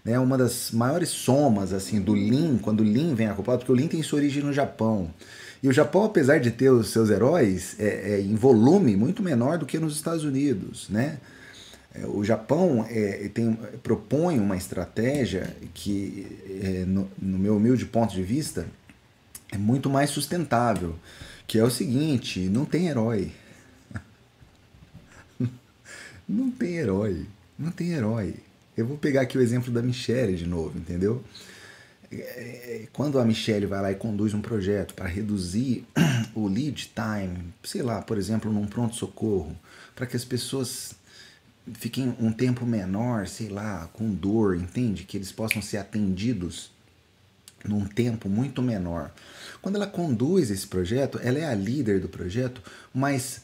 Né? 0.05 0.17
Uma 0.17 0.37
das 0.37 0.71
maiores 0.71 1.09
somas 1.09 1.73
assim 1.73 1.99
do 1.99 2.13
Lean, 2.13 2.57
quando 2.59 2.81
o 2.81 2.83
Lean 2.83 3.15
vem 3.15 3.27
acoplado, 3.27 3.59
porque 3.59 3.71
o 3.71 3.75
Lean 3.75 3.87
tem 3.87 4.01
sua 4.01 4.19
origem 4.19 4.43
no 4.43 4.53
Japão. 4.53 5.13
E 5.61 5.67
o 5.67 5.73
Japão, 5.73 6.05
apesar 6.05 6.39
de 6.39 6.51
ter 6.51 6.69
os 6.69 6.89
seus 6.89 7.09
heróis 7.09 7.75
é, 7.79 8.13
é 8.13 8.21
em 8.21 8.35
volume 8.35 8.95
muito 8.95 9.21
menor 9.21 9.57
do 9.57 9.65
que 9.65 9.77
nos 9.77 9.95
Estados 9.95 10.23
Unidos, 10.23 10.87
né? 10.89 11.17
É, 11.93 12.05
o 12.05 12.23
Japão 12.23 12.85
é, 12.87 13.29
tem, 13.33 13.57
propõe 13.81 14.39
uma 14.39 14.55
estratégia 14.55 15.55
que, 15.73 16.27
é, 16.61 16.85
no, 16.85 17.09
no, 17.19 17.39
meu 17.39 17.57
humilde 17.57 17.85
ponto 17.85 18.13
de 18.13 18.21
vista, 18.21 18.67
é 19.51 19.57
muito 19.57 19.89
mais 19.89 20.11
sustentável, 20.11 20.95
que 21.47 21.57
é 21.57 21.63
o 21.63 21.71
seguinte: 21.71 22.41
não 22.41 22.63
tem 22.63 22.87
herói. 22.87 23.31
não 26.29 26.51
tem 26.51 26.75
herói. 26.75 27.25
Não 27.57 27.71
tem 27.71 27.91
herói. 27.91 28.35
Eu 28.77 28.85
vou 28.85 28.97
pegar 28.97 29.21
aqui 29.21 29.37
o 29.37 29.41
exemplo 29.41 29.73
da 29.73 29.81
Michelle 29.81 30.37
de 30.37 30.47
novo, 30.47 30.77
entendeu? 30.77 31.21
É, 32.11 32.87
quando 32.91 33.19
a 33.19 33.25
Michelle 33.25 33.67
vai 33.67 33.81
lá 33.81 33.91
e 33.91 33.95
conduz 33.95 34.33
um 34.33 34.41
projeto 34.41 34.93
para 34.95 35.07
reduzir 35.07 35.85
o 36.33 36.47
lead 36.47 36.91
time, 36.95 37.53
sei 37.63 37.83
lá, 37.83 38.01
por 38.01 38.17
exemplo, 38.17 38.51
num 38.51 38.65
pronto-socorro, 38.65 39.55
para 39.95 40.07
que 40.07 40.15
as 40.15 40.25
pessoas 40.25 40.95
fiquem 41.73 42.15
um 42.19 42.31
tempo 42.31 42.65
menor, 42.65 43.27
sei 43.27 43.49
lá, 43.49 43.87
com 43.93 44.11
dor, 44.11 44.55
entende? 44.55 45.03
Que 45.03 45.17
eles 45.17 45.31
possam 45.31 45.61
ser 45.61 45.77
atendidos 45.77 46.71
num 47.63 47.85
tempo 47.85 48.29
muito 48.29 48.61
menor. 48.61 49.11
Quando 49.61 49.75
ela 49.75 49.87
conduz 49.87 50.49
esse 50.49 50.65
projeto, 50.65 51.19
ela 51.21 51.37
é 51.37 51.45
a 51.45 51.53
líder 51.53 51.99
do 51.99 52.07
projeto, 52.07 52.61
mas 52.93 53.41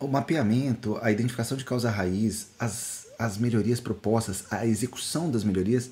o 0.00 0.06
mapeamento, 0.06 0.98
a 1.02 1.12
identificação 1.12 1.56
de 1.56 1.64
causa 1.64 1.90
raiz, 1.90 2.48
as, 2.58 3.06
as 3.18 3.36
melhorias 3.36 3.80
propostas, 3.80 4.44
a 4.50 4.66
execução 4.66 5.30
das 5.30 5.44
melhorias, 5.44 5.90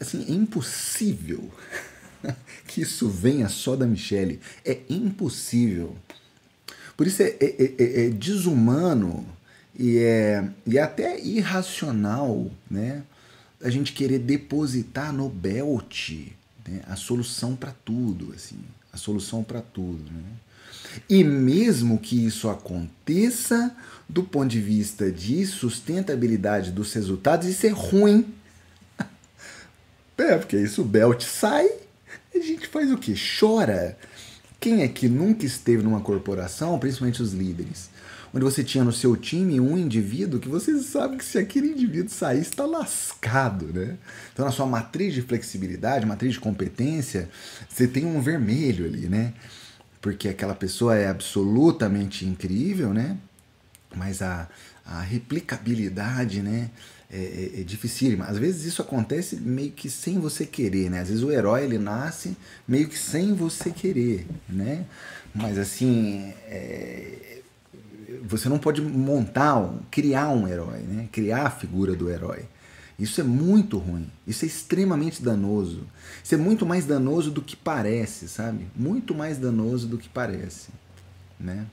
assim, 0.00 0.24
é 0.28 0.32
impossível 0.32 1.50
que 2.66 2.82
isso 2.82 3.08
venha 3.08 3.48
só 3.48 3.76
da 3.76 3.86
Michelle. 3.86 4.40
É 4.64 4.78
impossível. 4.88 5.96
Por 6.96 7.06
isso 7.06 7.22
é, 7.22 7.36
é, 7.40 7.74
é, 7.78 8.06
é 8.06 8.10
desumano 8.10 9.26
e 9.76 9.98
é, 9.98 10.48
e 10.66 10.78
é 10.78 10.82
até 10.82 11.20
irracional 11.20 12.50
né, 12.70 13.02
a 13.62 13.68
gente 13.68 13.92
querer 13.92 14.20
depositar 14.20 15.12
no 15.12 15.28
Belt 15.28 16.10
né, 16.66 16.82
a 16.86 16.94
solução 16.94 17.56
para 17.56 17.72
tudo. 17.84 18.32
assim 18.34 18.58
a 18.94 18.96
solução 18.96 19.42
para 19.42 19.60
tudo. 19.60 20.04
Né? 20.10 20.22
E 21.10 21.24
mesmo 21.24 21.98
que 21.98 22.24
isso 22.24 22.48
aconteça, 22.48 23.76
do 24.08 24.22
ponto 24.22 24.48
de 24.48 24.60
vista 24.60 25.10
de 25.10 25.44
sustentabilidade 25.44 26.70
dos 26.70 26.92
resultados, 26.92 27.48
isso 27.48 27.66
é 27.66 27.70
ruim. 27.70 28.32
É, 30.16 30.36
porque 30.38 30.56
isso 30.56 30.82
o 30.82 30.84
belt 30.84 31.22
sai, 31.22 31.68
a 32.34 32.38
gente 32.38 32.66
faz 32.68 32.90
o 32.90 32.98
quê? 32.98 33.14
Chora. 33.38 33.96
Quem 34.60 34.82
é 34.82 34.88
que 34.88 35.08
nunca 35.08 35.44
esteve 35.44 35.82
numa 35.82 36.00
corporação, 36.00 36.78
principalmente 36.78 37.20
os 37.22 37.32
líderes, 37.32 37.90
onde 38.32 38.44
você 38.44 38.64
tinha 38.64 38.82
no 38.82 38.92
seu 38.92 39.16
time 39.16 39.60
um 39.60 39.76
indivíduo 39.76 40.40
que 40.40 40.48
você 40.48 40.80
sabe 40.80 41.18
que 41.18 41.24
se 41.24 41.38
aquele 41.38 41.68
indivíduo 41.68 42.10
sair, 42.10 42.40
está 42.40 42.64
lascado, 42.64 43.66
né? 43.66 43.96
Então, 44.32 44.44
na 44.44 44.50
sua 44.50 44.66
matriz 44.66 45.12
de 45.12 45.22
flexibilidade, 45.22 46.06
matriz 46.06 46.32
de 46.32 46.40
competência, 46.40 47.28
você 47.68 47.86
tem 47.86 48.06
um 48.06 48.20
vermelho 48.20 48.86
ali, 48.86 49.08
né? 49.08 49.34
Porque 50.00 50.28
aquela 50.28 50.54
pessoa 50.54 50.96
é 50.96 51.08
absolutamente 51.08 52.24
incrível, 52.24 52.94
né? 52.94 53.16
Mas 53.94 54.22
a, 54.22 54.48
a 54.84 55.00
replicabilidade, 55.00 56.42
né? 56.42 56.70
É, 57.16 57.16
é, 57.58 57.60
é 57.60 57.62
dificílima. 57.62 58.24
Às 58.24 58.38
vezes 58.38 58.64
isso 58.64 58.82
acontece 58.82 59.36
meio 59.36 59.70
que 59.70 59.88
sem 59.88 60.18
você 60.18 60.44
querer, 60.44 60.90
né? 60.90 61.00
Às 61.00 61.08
vezes 61.10 61.22
o 61.22 61.30
herói 61.30 61.62
ele 61.62 61.78
nasce 61.78 62.36
meio 62.66 62.88
que 62.88 62.98
sem 62.98 63.32
você 63.34 63.70
querer, 63.70 64.26
né? 64.48 64.84
Mas 65.32 65.56
assim, 65.56 66.34
é, 66.48 67.38
você 68.24 68.48
não 68.48 68.58
pode 68.58 68.82
montar, 68.82 69.56
um, 69.58 69.78
criar 69.92 70.30
um 70.30 70.48
herói, 70.48 70.80
né? 70.80 71.08
criar 71.12 71.46
a 71.46 71.50
figura 71.50 71.94
do 71.94 72.10
herói. 72.10 72.46
Isso 72.98 73.20
é 73.20 73.24
muito 73.24 73.78
ruim. 73.78 74.08
Isso 74.26 74.44
é 74.44 74.48
extremamente 74.48 75.22
danoso. 75.22 75.86
Isso 76.22 76.34
é 76.34 76.38
muito 76.38 76.66
mais 76.66 76.84
danoso 76.84 77.30
do 77.30 77.42
que 77.42 77.54
parece, 77.54 78.28
sabe? 78.28 78.66
Muito 78.74 79.14
mais 79.14 79.38
danoso 79.38 79.86
do 79.86 79.98
que 79.98 80.08
parece, 80.08 80.70
né? 81.38 81.66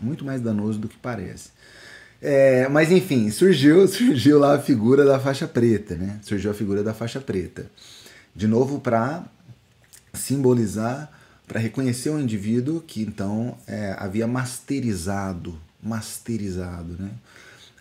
Muito 0.00 0.24
mais 0.24 0.40
danoso 0.40 0.78
do 0.78 0.88
que 0.88 0.96
parece. 0.96 1.50
É, 2.20 2.68
mas 2.68 2.90
enfim, 2.90 3.30
surgiu, 3.30 3.86
surgiu 3.88 4.38
lá 4.38 4.56
a 4.56 4.60
figura 4.60 5.04
da 5.04 5.20
faixa 5.20 5.46
preta, 5.46 5.94
né? 5.94 6.18
Surgiu 6.22 6.50
a 6.50 6.54
figura 6.54 6.82
da 6.82 6.92
faixa 6.92 7.20
preta. 7.20 7.70
De 8.34 8.46
novo 8.46 8.80
para 8.80 9.24
simbolizar, 10.12 11.10
para 11.46 11.60
reconhecer 11.60 12.10
o 12.10 12.18
indivíduo 12.18 12.80
que 12.80 13.02
então 13.02 13.56
é, 13.66 13.94
havia 13.98 14.26
masterizado 14.26 15.58
masterizado 15.82 16.96
né? 16.98 17.10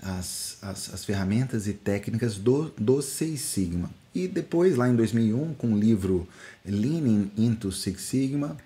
as, 0.01 0.57
as, 0.61 0.93
as 0.93 1.05
ferramentas 1.05 1.67
e 1.67 1.73
técnicas 1.73 2.37
do, 2.37 2.71
do 2.77 3.01
Seis 3.01 3.41
Sigma. 3.41 3.89
E 4.13 4.27
depois, 4.27 4.75
lá 4.75 4.87
em 4.87 4.95
2001, 4.95 5.53
com 5.55 5.73
o 5.73 5.77
livro 5.77 6.27
Leaning 6.65 7.31
into 7.37 7.71
Six 7.71 8.01
Sigma, 8.01 8.57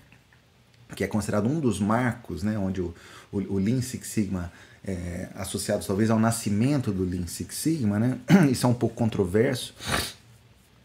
que 0.95 1.03
é 1.03 1.07
considerado 1.07 1.47
um 1.47 1.59
dos 1.59 1.79
marcos, 1.79 2.43
né, 2.43 2.57
onde 2.57 2.81
o, 2.81 2.93
o, 3.31 3.37
o 3.37 3.57
Lean 3.57 3.81
Six 3.81 4.07
Sigma 4.07 4.51
é 4.85 5.29
associado 5.35 5.85
talvez 5.85 6.09
ao 6.09 6.19
nascimento 6.19 6.91
do 6.91 7.03
Lean 7.03 7.27
Six 7.27 7.55
Sigma, 7.55 7.99
né? 7.99 8.17
Isso 8.51 8.65
é 8.65 8.69
um 8.69 8.73
pouco 8.73 8.95
controverso. 8.95 9.73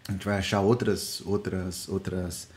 A 0.09 0.13
gente 0.13 0.25
vai 0.25 0.39
achar 0.39 0.61
outras 0.61 1.21
outras 1.25 1.89
outras 1.89 2.49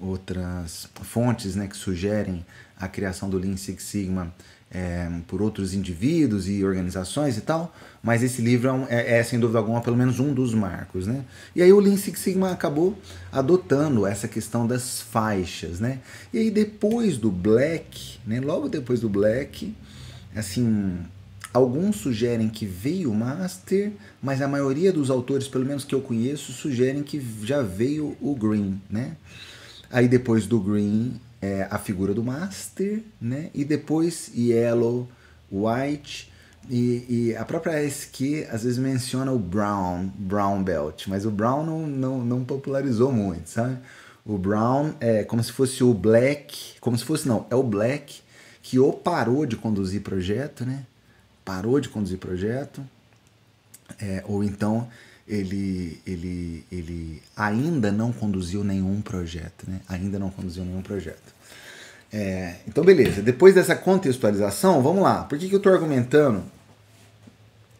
outras 0.00 0.88
fontes, 1.02 1.54
né, 1.54 1.66
que 1.66 1.76
sugerem 1.76 2.44
a 2.78 2.88
criação 2.88 3.28
do 3.28 3.38
Lean 3.38 3.56
Six 3.56 3.82
Sigma 3.82 4.32
é, 4.70 5.10
por 5.26 5.42
outros 5.42 5.74
indivíduos 5.74 6.48
e 6.48 6.64
organizações 6.64 7.36
e 7.36 7.40
tal, 7.40 7.74
mas 8.02 8.22
esse 8.22 8.40
livro 8.40 8.86
é, 8.88 9.16
é, 9.16 9.18
é, 9.18 9.22
sem 9.22 9.38
dúvida 9.38 9.58
alguma 9.58 9.80
pelo 9.80 9.96
menos 9.96 10.20
um 10.20 10.32
dos 10.32 10.54
marcos, 10.54 11.06
né? 11.06 11.24
E 11.54 11.62
aí 11.62 11.72
o 11.72 11.80
Lean 11.80 11.96
Six 11.96 12.20
Sigma 12.20 12.52
acabou 12.52 12.96
adotando 13.32 14.06
essa 14.06 14.28
questão 14.28 14.66
das 14.66 15.00
faixas, 15.02 15.80
né? 15.80 15.98
E 16.32 16.38
aí 16.38 16.50
depois 16.50 17.18
do 17.18 17.30
Black, 17.30 18.20
né? 18.24 18.40
Logo 18.40 18.68
depois 18.68 19.00
do 19.00 19.08
Black, 19.08 19.74
assim, 20.34 20.98
alguns 21.52 21.96
sugerem 21.96 22.48
que 22.48 22.66
veio 22.66 23.10
o 23.10 23.14
Master, 23.14 23.92
mas 24.22 24.40
a 24.40 24.48
maioria 24.48 24.92
dos 24.92 25.10
autores, 25.10 25.48
pelo 25.48 25.64
menos 25.64 25.84
que 25.84 25.94
eu 25.94 26.00
conheço, 26.00 26.52
sugerem 26.52 27.02
que 27.02 27.24
já 27.42 27.62
veio 27.62 28.16
o 28.20 28.34
Green, 28.34 28.80
né? 28.88 29.16
Aí 29.90 30.06
depois 30.06 30.46
do 30.46 30.60
Green 30.60 31.20
é, 31.42 31.66
a 31.70 31.78
figura 31.78 32.14
do 32.14 32.22
Master, 32.22 33.02
né? 33.20 33.50
E 33.54 33.64
depois 33.64 34.30
Yellow, 34.36 35.08
White 35.50 36.30
e, 36.68 37.30
e, 37.30 37.36
a 37.36 37.44
própria 37.44 37.82
SQ 37.82 38.46
às 38.50 38.62
vezes 38.62 38.78
menciona 38.78 39.32
o 39.32 39.38
Brown, 39.38 40.08
Brown 40.16 40.62
Belt, 40.62 41.06
mas 41.08 41.24
o 41.24 41.30
Brown 41.30 41.64
não, 41.64 41.86
não, 41.86 42.24
não 42.24 42.44
popularizou 42.44 43.10
muito, 43.10 43.48
sabe? 43.48 43.78
O 44.24 44.36
Brown 44.36 44.92
é 45.00 45.24
como 45.24 45.42
se 45.42 45.50
fosse 45.50 45.82
o 45.82 45.92
Black, 45.94 46.78
como 46.80 46.96
se 46.96 47.04
fosse 47.04 47.26
não, 47.26 47.46
é 47.50 47.56
o 47.56 47.62
Black 47.62 48.20
que 48.62 48.78
ou 48.78 48.92
parou 48.92 49.46
de 49.46 49.56
conduzir 49.56 50.02
projeto, 50.02 50.64
né? 50.64 50.84
Parou 51.44 51.80
de 51.80 51.88
conduzir 51.88 52.18
projeto, 52.18 52.82
é, 54.00 54.22
ou 54.26 54.44
então 54.44 54.88
ele, 55.26 56.00
ele, 56.06 56.64
ele 56.70 57.22
ainda 57.36 57.92
não 57.92 58.12
conduziu 58.12 58.64
nenhum 58.64 59.00
projeto, 59.00 59.68
né? 59.68 59.80
Ainda 59.88 60.18
não 60.18 60.30
conduziu 60.30 60.64
nenhum 60.64 60.82
projeto. 60.82 61.34
É, 62.12 62.56
então, 62.66 62.84
beleza. 62.84 63.22
Depois 63.22 63.54
dessa 63.54 63.76
contextualização, 63.76 64.82
vamos 64.82 65.02
lá. 65.02 65.22
Por 65.24 65.38
que, 65.38 65.48
que 65.48 65.54
eu 65.54 65.58
estou 65.58 65.72
argumentando 65.72 66.42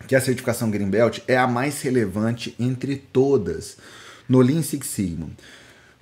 que 0.06 0.14
a 0.14 0.20
certificação 0.20 0.70
Greenbelt 0.70 1.20
é 1.26 1.36
a 1.36 1.46
mais 1.46 1.82
relevante 1.82 2.54
entre 2.58 2.96
todas 2.96 3.76
no 4.28 4.40
Lean 4.40 4.62
Six 4.62 4.86
Sigma? 4.86 5.28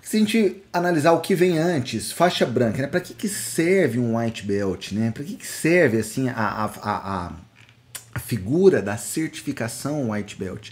Se 0.09 0.17
a 0.17 0.21
gente 0.21 0.63
analisar 0.73 1.13
o 1.13 1.21
que 1.21 1.35
vem 1.35 1.59
antes, 1.59 2.11
faixa 2.11 2.47
branca, 2.47 2.81
né? 2.81 2.89
Para 2.89 3.03
que, 3.03 3.13
que 3.13 3.29
serve 3.29 3.99
um 3.99 4.17
white 4.17 4.43
belt, 4.43 4.93
né? 4.93 5.11
Para 5.11 5.23
que, 5.23 5.35
que 5.37 5.47
serve 5.47 5.99
assim 5.99 6.31
a, 6.31 6.33
a, 6.35 6.65
a, 6.65 7.33
a 8.15 8.19
figura 8.19 8.81
da 8.81 8.97
certificação 8.97 10.09
white 10.11 10.35
belt? 10.37 10.71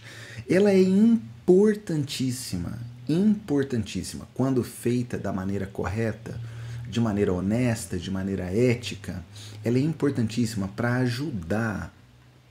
ela 0.48 0.70
é 0.70 0.80
importantíssima, 0.80 2.78
importantíssima. 3.06 4.26
Quando 4.32 4.64
feita 4.64 5.18
da 5.18 5.34
maneira 5.34 5.66
correta, 5.66 6.40
de 6.88 6.98
maneira 6.98 7.34
honesta, 7.34 7.98
de 7.98 8.10
maneira 8.10 8.44
ética, 8.44 9.22
ela 9.62 9.76
é 9.76 9.82
importantíssima 9.82 10.66
para 10.68 10.94
ajudar, 10.94 11.94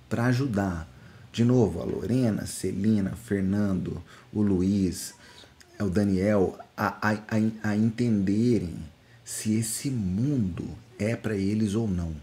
para 0.08 0.26
ajudar. 0.26 0.88
De 1.34 1.44
novo, 1.44 1.82
a 1.82 1.84
Lorena, 1.84 2.46
Celina, 2.46 3.16
Fernando, 3.16 4.04
o 4.32 4.44
Luiz, 4.44 5.16
o 5.80 5.90
Daniel, 5.90 6.60
a, 6.78 7.12
a, 7.12 7.70
a 7.70 7.76
entenderem 7.76 8.76
se 9.24 9.56
esse 9.56 9.90
mundo 9.90 10.68
é 11.00 11.16
para 11.16 11.36
eles 11.36 11.74
ou 11.74 11.88
não. 11.88 12.16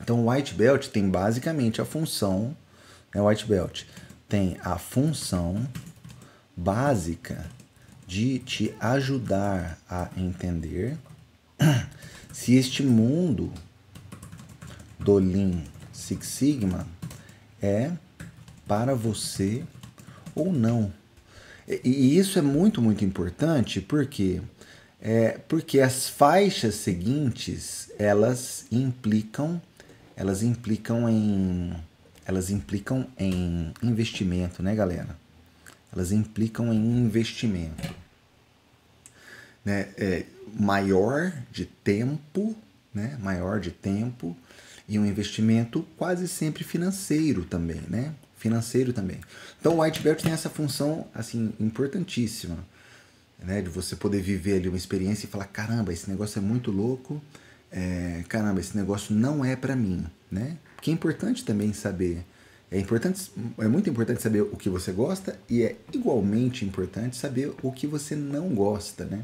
Então, 0.00 0.24
o 0.24 0.30
white 0.30 0.54
belt 0.54 0.88
tem 0.88 1.08
basicamente 1.08 1.80
a 1.80 1.84
função, 1.84 2.56
né, 3.14 3.20
white 3.20 3.46
belt 3.46 3.84
tem 4.28 4.56
a 4.62 4.78
função 4.78 5.66
básica 6.56 7.44
de 8.06 8.38
te 8.38 8.74
ajudar 8.80 9.78
a 9.88 10.08
entender 10.16 10.96
se 12.32 12.54
este 12.54 12.82
mundo 12.82 13.52
do 14.98 15.18
Lean 15.18 15.62
Six 15.92 16.26
Sigma 16.26 16.86
é 17.60 17.92
para 18.66 18.94
você 18.94 19.64
ou 20.34 20.52
não. 20.52 20.92
E 21.84 22.18
isso 22.18 22.38
é 22.38 22.42
muito, 22.42 22.82
muito 22.82 23.04
importante 23.04 23.80
porque 23.80 24.40
é, 25.00 25.38
porque 25.48 25.80
as 25.80 26.08
faixas 26.08 26.74
seguintes 26.74 27.90
elas 27.98 28.66
implicam 28.70 29.60
elas 30.16 30.42
implicam 30.42 31.08
em 31.08 31.72
elas 32.26 32.50
implicam 32.50 33.06
em 33.18 33.72
investimento, 33.82 34.62
né, 34.62 34.74
galera? 34.74 35.16
Elas 35.92 36.12
implicam 36.12 36.72
em 36.72 36.98
investimento, 36.98 37.88
né? 39.64 39.88
É, 39.96 40.24
maior 40.54 41.32
de 41.50 41.64
tempo, 41.64 42.54
né? 42.94 43.16
Maior 43.20 43.60
de 43.60 43.70
tempo 43.70 44.36
e 44.88 44.98
um 44.98 45.06
investimento 45.06 45.86
quase 45.96 46.26
sempre 46.28 46.64
financeiro 46.64 47.44
também, 47.44 47.80
né? 47.88 48.12
Financeiro 48.40 48.90
também. 48.94 49.20
Então 49.60 49.76
o 49.76 49.82
White 49.82 50.00
Belt 50.00 50.22
tem 50.22 50.32
essa 50.32 50.48
função 50.48 51.06
assim 51.14 51.52
importantíssima, 51.60 52.56
né? 53.38 53.60
De 53.60 53.68
você 53.68 53.94
poder 53.94 54.22
viver 54.22 54.56
ali 54.56 54.68
uma 54.68 54.78
experiência 54.78 55.26
e 55.26 55.28
falar 55.28 55.44
caramba, 55.44 55.92
esse 55.92 56.08
negócio 56.08 56.38
é 56.38 56.42
muito 56.42 56.70
louco, 56.70 57.20
é, 57.70 58.24
caramba, 58.30 58.58
esse 58.58 58.74
negócio 58.74 59.14
não 59.14 59.44
é 59.44 59.54
para 59.54 59.76
mim, 59.76 60.06
né? 60.32 60.56
Porque 60.74 60.90
é 60.90 60.94
importante 60.94 61.44
também 61.44 61.74
saber, 61.74 62.24
é 62.70 62.80
importante, 62.80 63.30
é 63.58 63.68
muito 63.68 63.90
importante 63.90 64.22
saber 64.22 64.40
o 64.40 64.56
que 64.56 64.70
você 64.70 64.90
gosta 64.90 65.38
e 65.46 65.62
é 65.62 65.76
igualmente 65.92 66.64
importante 66.64 67.18
saber 67.18 67.52
o 67.62 67.70
que 67.70 67.86
você 67.86 68.16
não 68.16 68.54
gosta, 68.54 69.04
né? 69.04 69.22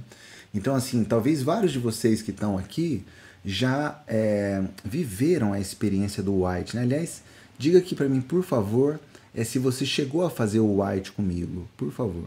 Então 0.53 0.75
assim, 0.75 1.03
talvez 1.05 1.43
vários 1.43 1.73
de 1.73 1.79
vocês 1.79 2.21
que 2.21 2.33
estão 2.33 2.59
aqui 2.59 3.03
já 3.47 4.03
é, 4.09 4.61
viveram 4.85 5.53
a 5.53 5.61
experiência 5.61 6.21
do 6.21 6.45
White, 6.45 6.75
né? 6.75 6.83
Aliás, 6.83 7.23
diga 7.57 7.79
aqui 7.79 7.95
para 7.95 8.09
mim, 8.09 8.21
por 8.21 8.43
favor, 8.43 8.99
é 9.33 9.45
se 9.45 9.61
você 9.61 9.87
chegou 9.87 10.27
a 10.27 10.31
fazer 10.31 10.59
o 10.59 10.83
White 10.83 11.13
comigo, 11.13 11.69
por 11.77 11.93
favor. 11.93 12.27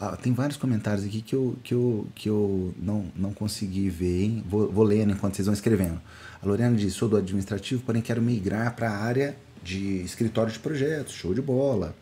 Ah, 0.00 0.16
tem 0.16 0.32
vários 0.32 0.56
comentários 0.56 1.04
aqui 1.04 1.20
que 1.20 1.34
eu, 1.34 1.56
que 1.62 1.74
eu, 1.74 2.06
que 2.14 2.28
eu 2.30 2.72
não, 2.78 3.12
não 3.14 3.34
consegui 3.34 3.90
ver, 3.90 4.22
hein? 4.22 4.44
Vou, 4.48 4.72
vou 4.72 4.84
lendo 4.84 5.12
enquanto 5.12 5.34
vocês 5.34 5.46
vão 5.46 5.52
escrevendo. 5.52 6.00
A 6.40 6.46
Lorena 6.46 6.74
diz: 6.74 6.94
sou 6.94 7.08
do 7.08 7.16
administrativo, 7.16 7.82
porém 7.82 8.00
quero 8.00 8.22
migrar 8.22 8.74
para 8.74 8.88
a 8.88 8.96
área 8.96 9.36
de 9.62 10.02
escritório 10.02 10.52
de 10.52 10.58
projetos. 10.60 11.12
Show 11.12 11.34
de 11.34 11.42
bola. 11.42 11.94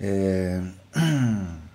É... 0.00 0.62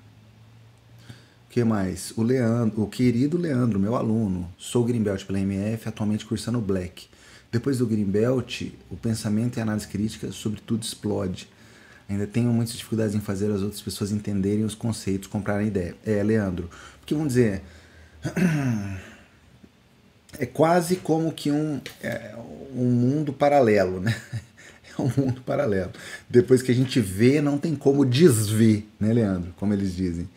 que 1.50 1.64
mais? 1.64 2.14
O 2.16 2.24
Leandro, 2.24 2.82
o 2.82 2.88
querido 2.88 3.38
Leandro, 3.38 3.80
meu 3.80 3.96
aluno. 3.96 4.52
Sou 4.58 4.84
Greenbelt 4.84 5.26
pela 5.26 5.40
MF, 5.40 5.90
atualmente 5.90 6.26
cursando 6.26 6.60
Black. 6.60 7.08
Depois 7.52 7.78
do 7.78 7.88
Greenbelt, 7.88 8.64
o 8.90 8.98
pensamento 8.98 9.58
e 9.58 9.60
a 9.60 9.64
análise 9.64 9.88
crítica, 9.88 10.32
sobretudo, 10.32 10.84
explode 10.84 11.48
Ainda 12.10 12.26
tenho 12.26 12.52
muitas 12.54 12.76
dificuldades 12.76 13.16
em 13.16 13.20
fazer 13.20 13.52
as 13.52 13.62
outras 13.62 13.82
pessoas 13.82 14.12
entenderem 14.12 14.64
os 14.64 14.74
conceitos, 14.74 15.28
comprarem 15.28 15.68
ideia. 15.68 15.96
É, 16.06 16.24
Leandro, 16.24 16.70
porque 17.00 17.14
vamos 17.14 17.34
dizer. 17.34 17.62
É 20.40 20.46
quase 20.46 20.98
como 20.98 21.32
que 21.32 21.50
um, 21.52 21.82
é, 22.04 22.36
um 22.76 22.86
mundo 22.86 23.34
paralelo, 23.34 24.00
né? 24.00 24.16
É 25.00 25.02
um 25.02 25.12
mundo 25.16 25.42
paralelo. 25.42 25.92
Depois 26.30 26.62
que 26.62 26.72
a 26.72 26.76
gente 26.76 27.00
vê, 27.00 27.40
não 27.40 27.58
tem 27.58 27.76
como 27.76 28.04
desver, 28.04 28.88
né, 29.00 29.14
Leandro? 29.14 29.54
Como 29.58 29.72
eles 29.72 29.96
dizem. 29.96 30.28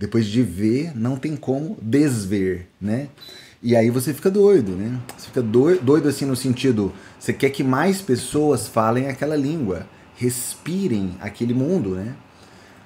Depois 0.00 0.24
de 0.24 0.42
ver, 0.42 0.96
não 0.96 1.14
tem 1.16 1.36
como 1.36 1.76
desver, 1.82 2.66
né? 2.80 3.08
E 3.62 3.76
aí 3.76 3.90
você 3.90 4.14
fica 4.14 4.30
doido, 4.30 4.72
né? 4.72 4.98
Você 5.14 5.26
fica 5.26 5.42
doido, 5.42 6.08
assim 6.08 6.24
no 6.24 6.34
sentido, 6.34 6.90
você 7.18 7.34
quer 7.34 7.50
que 7.50 7.62
mais 7.62 8.00
pessoas 8.00 8.66
falem 8.66 9.08
aquela 9.08 9.36
língua 9.36 9.86
respirem 10.16 11.18
aquele 11.20 11.52
mundo, 11.52 11.90
né? 11.96 12.14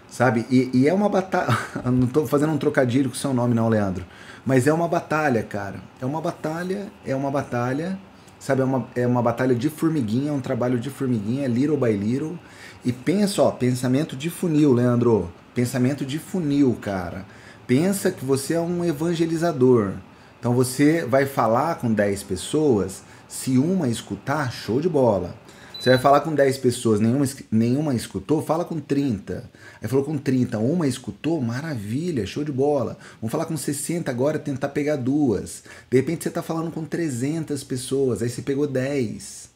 Sabe? 0.08 0.44
E, 0.50 0.70
e 0.74 0.88
é 0.88 0.92
uma 0.92 1.08
batalha. 1.08 1.56
não 1.86 2.06
estou 2.06 2.26
fazendo 2.26 2.52
um 2.52 2.58
trocadilho 2.58 3.08
com 3.08 3.14
seu 3.14 3.32
nome, 3.32 3.54
não, 3.54 3.68
Leandro. 3.68 4.04
Mas 4.44 4.66
é 4.66 4.72
uma 4.72 4.88
batalha, 4.88 5.42
cara. 5.44 5.80
É 6.00 6.04
uma 6.04 6.20
batalha, 6.20 6.88
é 7.06 7.14
uma 7.14 7.30
batalha. 7.30 7.96
Sabe? 8.40 8.60
É 8.60 8.64
uma, 8.64 8.88
é 8.96 9.06
uma 9.06 9.22
batalha 9.22 9.54
de 9.54 9.70
formiguinha, 9.70 10.30
é 10.30 10.32
um 10.32 10.40
trabalho 10.40 10.80
de 10.80 10.90
formiguinha, 10.90 11.46
little 11.46 11.76
by 11.76 11.92
little. 11.92 12.36
E 12.84 12.92
pensa, 12.92 13.40
ó, 13.40 13.52
pensamento 13.52 14.16
de 14.16 14.30
funil, 14.30 14.72
Leandro. 14.72 15.32
Pensamento 15.54 16.04
de 16.04 16.18
funil, 16.18 16.76
cara. 16.80 17.24
Pensa 17.66 18.10
que 18.10 18.24
você 18.24 18.54
é 18.54 18.60
um 18.60 18.84
evangelizador. 18.84 19.92
Então 20.38 20.52
você 20.52 21.04
vai 21.04 21.24
falar 21.24 21.76
com 21.76 21.92
10 21.92 22.22
pessoas, 22.24 23.02
se 23.28 23.56
uma 23.56 23.88
escutar, 23.88 24.52
show 24.52 24.80
de 24.80 24.88
bola. 24.88 25.34
Você 25.78 25.90
vai 25.90 25.98
falar 25.98 26.22
com 26.22 26.34
10 26.34 26.58
pessoas, 26.58 26.98
nenhuma, 26.98 27.26
nenhuma 27.50 27.94
escutou, 27.94 28.42
fala 28.42 28.64
com 28.64 28.80
30. 28.80 29.50
Aí 29.82 29.88
falou 29.88 30.04
com 30.04 30.16
30, 30.16 30.58
uma 30.58 30.86
escutou, 30.86 31.40
maravilha, 31.40 32.26
show 32.26 32.42
de 32.42 32.50
bola. 32.50 32.96
Vamos 33.20 33.30
falar 33.30 33.44
com 33.44 33.56
60 33.56 34.10
agora, 34.10 34.38
tentar 34.38 34.70
pegar 34.70 34.96
duas. 34.96 35.62
De 35.90 35.96
repente 35.98 36.22
você 36.22 36.30
está 36.30 36.42
falando 36.42 36.70
com 36.70 36.84
300 36.84 37.62
pessoas, 37.64 38.22
aí 38.22 38.30
você 38.30 38.42
pegou 38.42 38.66
10. 38.66 39.50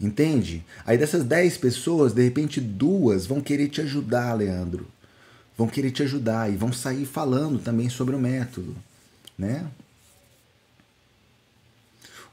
Entende? 0.00 0.64
Aí 0.86 0.96
dessas 0.96 1.24
10 1.24 1.56
pessoas, 1.58 2.12
de 2.12 2.22
repente 2.22 2.60
duas 2.60 3.26
vão 3.26 3.40
querer 3.40 3.68
te 3.68 3.80
ajudar, 3.80 4.34
Leandro. 4.34 4.86
Vão 5.56 5.68
querer 5.68 5.90
te 5.90 6.02
ajudar 6.02 6.52
e 6.52 6.56
vão 6.56 6.72
sair 6.72 7.06
falando 7.06 7.58
também 7.58 7.88
sobre 7.88 8.14
o 8.14 8.18
método, 8.18 8.76
né? 9.38 9.66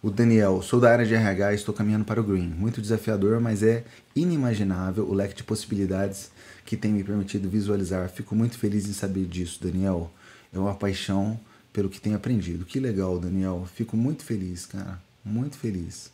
O 0.02 0.12
Daniel, 0.12 0.62
sou 0.62 0.82
da 0.82 0.92
área 0.92 1.06
de 1.06 1.14
RH 1.14 1.54
e 1.54 1.56
estou 1.56 1.74
caminhando 1.74 2.04
para 2.04 2.20
o 2.20 2.24
Green. 2.24 2.50
Muito 2.50 2.82
desafiador, 2.82 3.40
mas 3.40 3.64
é 3.64 3.86
inimaginável 4.14 5.08
o 5.08 5.14
leque 5.14 5.34
de 5.34 5.46
possibilidades 5.46 6.30
que 6.66 6.76
tem 6.76 6.92
me 6.92 7.06
permitido 7.06 7.50
visualizar. 7.50 8.10
Fico 8.10 8.36
muito 8.36 8.58
feliz 8.58 8.86
em 8.86 8.92
saber 8.92 9.26
disso, 9.26 9.64
Daniel. 9.64 10.12
É 10.52 10.60
uma 10.60 10.76
paixão 10.76 11.40
pelo 11.72 11.90
que 11.90 12.02
tenho 12.02 12.18
aprendido. 12.18 12.66
Que 12.66 12.82
legal, 12.82 13.18
Daniel. 13.18 13.66
Fico 13.74 13.96
muito 13.96 14.26
feliz, 14.26 14.66
cara. 14.66 15.02
Muito 15.24 15.58
feliz. 15.58 16.12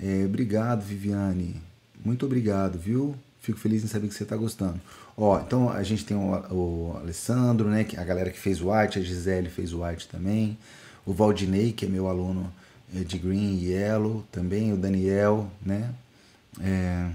É, 0.00 0.24
obrigado, 0.24 0.82
Viviane. 0.82 1.60
Muito 2.04 2.24
obrigado, 2.24 2.78
viu? 2.78 3.16
Fico 3.40 3.58
feliz 3.58 3.82
em 3.82 3.88
saber 3.88 4.06
que 4.06 4.14
você 4.14 4.22
está 4.22 4.36
gostando. 4.36 4.80
Ó, 5.16 5.38
então 5.40 5.70
a 5.70 5.82
gente 5.82 6.04
tem 6.04 6.16
o, 6.16 6.32
o 6.50 6.96
Alessandro, 6.98 7.68
né? 7.68 7.86
A 7.96 8.04
galera 8.04 8.30
que 8.30 8.38
fez 8.38 8.60
o 8.60 8.70
White, 8.70 8.98
a 8.98 9.02
Gisele 9.02 9.50
fez 9.50 9.72
o 9.72 9.84
White 9.84 10.08
também. 10.08 10.56
O 11.04 11.12
Valdinei, 11.12 11.72
que 11.72 11.84
é 11.84 11.88
meu 11.88 12.08
aluno 12.08 12.52
é, 12.94 13.00
de 13.00 13.18
Green 13.18 13.58
e 13.58 13.72
Yellow 13.72 14.24
também, 14.32 14.72
o 14.72 14.76
Daniel, 14.76 15.50
né? 15.64 15.90
É... 16.60 17.10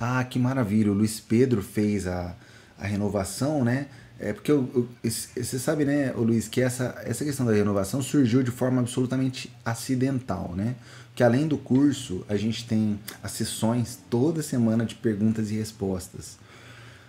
Ah, 0.00 0.24
que 0.24 0.38
maravilha, 0.38 0.90
o 0.90 0.94
Luiz 0.94 1.20
Pedro 1.20 1.62
fez 1.62 2.06
a, 2.06 2.34
a 2.78 2.86
renovação, 2.86 3.64
né? 3.64 3.86
É 4.24 4.32
porque 4.32 4.52
você 4.52 5.58
sabe, 5.58 5.84
né, 5.84 6.12
Luiz, 6.12 6.46
que 6.46 6.60
essa, 6.60 6.94
essa 7.04 7.24
questão 7.24 7.44
da 7.44 7.52
renovação 7.52 8.00
surgiu 8.00 8.40
de 8.44 8.52
forma 8.52 8.80
absolutamente 8.80 9.52
acidental, 9.64 10.54
né? 10.54 10.76
Que 11.12 11.24
além 11.24 11.48
do 11.48 11.58
curso, 11.58 12.24
a 12.28 12.36
gente 12.36 12.64
tem 12.64 13.00
as 13.20 13.32
sessões 13.32 13.98
toda 14.08 14.40
semana 14.40 14.86
de 14.86 14.94
perguntas 14.94 15.50
e 15.50 15.54
respostas, 15.54 16.38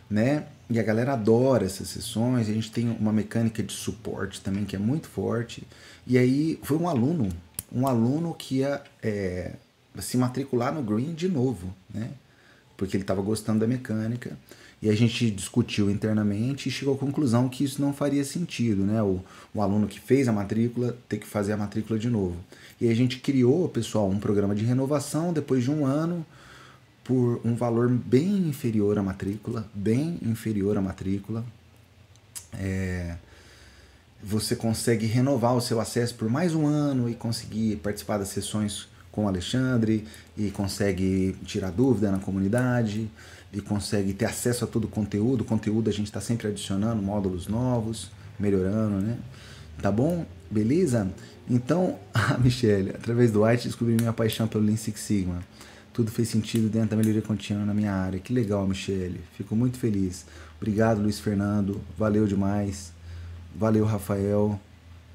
né? 0.09 0.47
E 0.67 0.79
a 0.79 0.83
galera 0.83 1.13
adora 1.13 1.65
essas 1.65 1.87
sessões, 1.89 2.49
a 2.49 2.53
gente 2.53 2.71
tem 2.71 2.89
uma 2.89 3.13
mecânica 3.13 3.61
de 3.61 3.73
suporte 3.73 4.41
também 4.41 4.65
que 4.65 4.75
é 4.75 4.79
muito 4.79 5.07
forte. 5.07 5.67
E 6.07 6.17
aí 6.17 6.59
foi 6.63 6.77
um 6.77 6.89
aluno, 6.89 7.29
um 7.71 7.85
aluno 7.85 8.33
que 8.33 8.55
ia 8.55 8.81
é, 9.03 9.53
se 9.99 10.17
matricular 10.17 10.73
no 10.73 10.81
Green 10.81 11.13
de 11.13 11.29
novo, 11.29 11.71
né? 11.93 12.09
Porque 12.75 12.97
ele 12.97 13.03
estava 13.03 13.21
gostando 13.21 13.59
da 13.59 13.67
mecânica. 13.67 14.35
E 14.83 14.89
a 14.89 14.93
gente 14.93 15.31
discutiu 15.31 15.89
internamente 15.89 16.67
e 16.67 16.71
chegou 16.71 16.93
à 16.93 16.97
conclusão 16.97 17.47
que 17.47 17.63
isso 17.63 17.81
não 17.81 17.93
faria 17.93 18.21
sentido, 18.25 18.83
né? 18.83 19.01
O, 19.01 19.23
o 19.53 19.61
aluno 19.61 19.87
que 19.87 19.97
fez 19.97 20.27
a 20.27 20.33
matrícula 20.33 20.97
ter 21.07 21.19
que 21.19 21.25
fazer 21.25 21.53
a 21.53 21.57
matrícula 21.57 21.97
de 21.97 22.09
novo. 22.09 22.35
E 22.81 22.89
a 22.89 22.93
gente 22.93 23.19
criou, 23.19 23.69
pessoal, 23.69 24.09
um 24.09 24.19
programa 24.19 24.53
de 24.53 24.65
renovação 24.65 25.31
depois 25.31 25.63
de 25.63 25.71
um 25.71 25.85
ano 25.85 26.25
por 27.01 27.39
um 27.45 27.55
valor 27.55 27.87
bem 27.87 28.49
inferior 28.49 28.99
à 28.99 29.01
matrícula, 29.01 29.65
bem 29.73 30.19
inferior 30.21 30.77
à 30.77 30.81
matrícula. 30.81 31.45
É, 32.51 33.15
você 34.21 34.53
consegue 34.53 35.05
renovar 35.05 35.55
o 35.55 35.61
seu 35.61 35.79
acesso 35.79 36.13
por 36.15 36.29
mais 36.29 36.53
um 36.53 36.67
ano 36.67 37.09
e 37.09 37.15
conseguir 37.15 37.77
participar 37.77 38.17
das 38.17 38.27
sessões 38.27 38.89
com 39.13 39.23
o 39.23 39.27
Alexandre 39.29 40.05
e 40.37 40.51
consegue 40.51 41.37
tirar 41.45 41.71
dúvida 41.71 42.11
na 42.11 42.19
comunidade 42.19 43.09
e 43.53 43.61
consegue 43.61 44.13
ter 44.13 44.25
acesso 44.25 44.63
a 44.63 44.67
todo 44.67 44.85
o 44.85 44.87
conteúdo. 44.87 45.43
Conteúdo 45.43 45.89
a 45.89 45.93
gente 45.93 46.07
está 46.07 46.19
sempre 46.19 46.47
adicionando 46.47 47.01
módulos 47.01 47.47
novos, 47.47 48.09
melhorando, 48.39 48.99
né? 48.99 49.17
Tá 49.81 49.91
bom? 49.91 50.25
Beleza? 50.49 51.11
Então, 51.49 51.99
a 52.13 52.37
Michelle, 52.37 52.89
através 52.89 53.31
do 53.31 53.43
White, 53.43 53.67
descobri 53.67 53.95
minha 53.95 54.13
paixão 54.13 54.47
pelo 54.47 54.65
Lean 54.65 54.77
Six 54.77 54.99
Sigma. 54.99 55.43
Tudo 55.93 56.09
fez 56.09 56.29
sentido 56.29 56.69
dentro 56.69 56.89
da 56.89 56.95
melhoria 56.95 57.21
contínua 57.21 57.63
na 57.63 57.73
minha 57.73 57.93
área. 57.93 58.19
Que 58.19 58.33
legal, 58.33 58.67
Michelle. 58.67 59.21
Fico 59.37 59.55
muito 59.55 59.77
feliz. 59.77 60.25
Obrigado, 60.57 60.99
Luiz 60.99 61.19
Fernando. 61.19 61.79
Valeu 61.95 62.25
demais. 62.25 62.91
Valeu, 63.55 63.85
Rafael. 63.85 64.59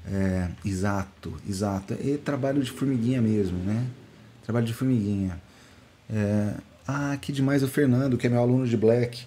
É, 0.07 0.49
exato, 0.63 1.33
exato. 1.47 1.93
E 1.95 2.17
trabalho 2.17 2.63
de 2.63 2.71
formiguinha 2.71 3.21
mesmo, 3.21 3.57
né? 3.57 3.85
Trabalho 4.43 4.65
de 4.65 4.73
formiguinha. 4.73 5.39
É, 6.09 6.53
ah, 6.89 7.17
que 7.17 7.31
demais 7.31 7.61
o 7.61 7.67
Fernando, 7.67 8.17
que 8.17 8.27
é 8.27 8.29
meu 8.29 8.39
aluno 8.39 8.67
de 8.67 8.75
Black. 8.75 9.25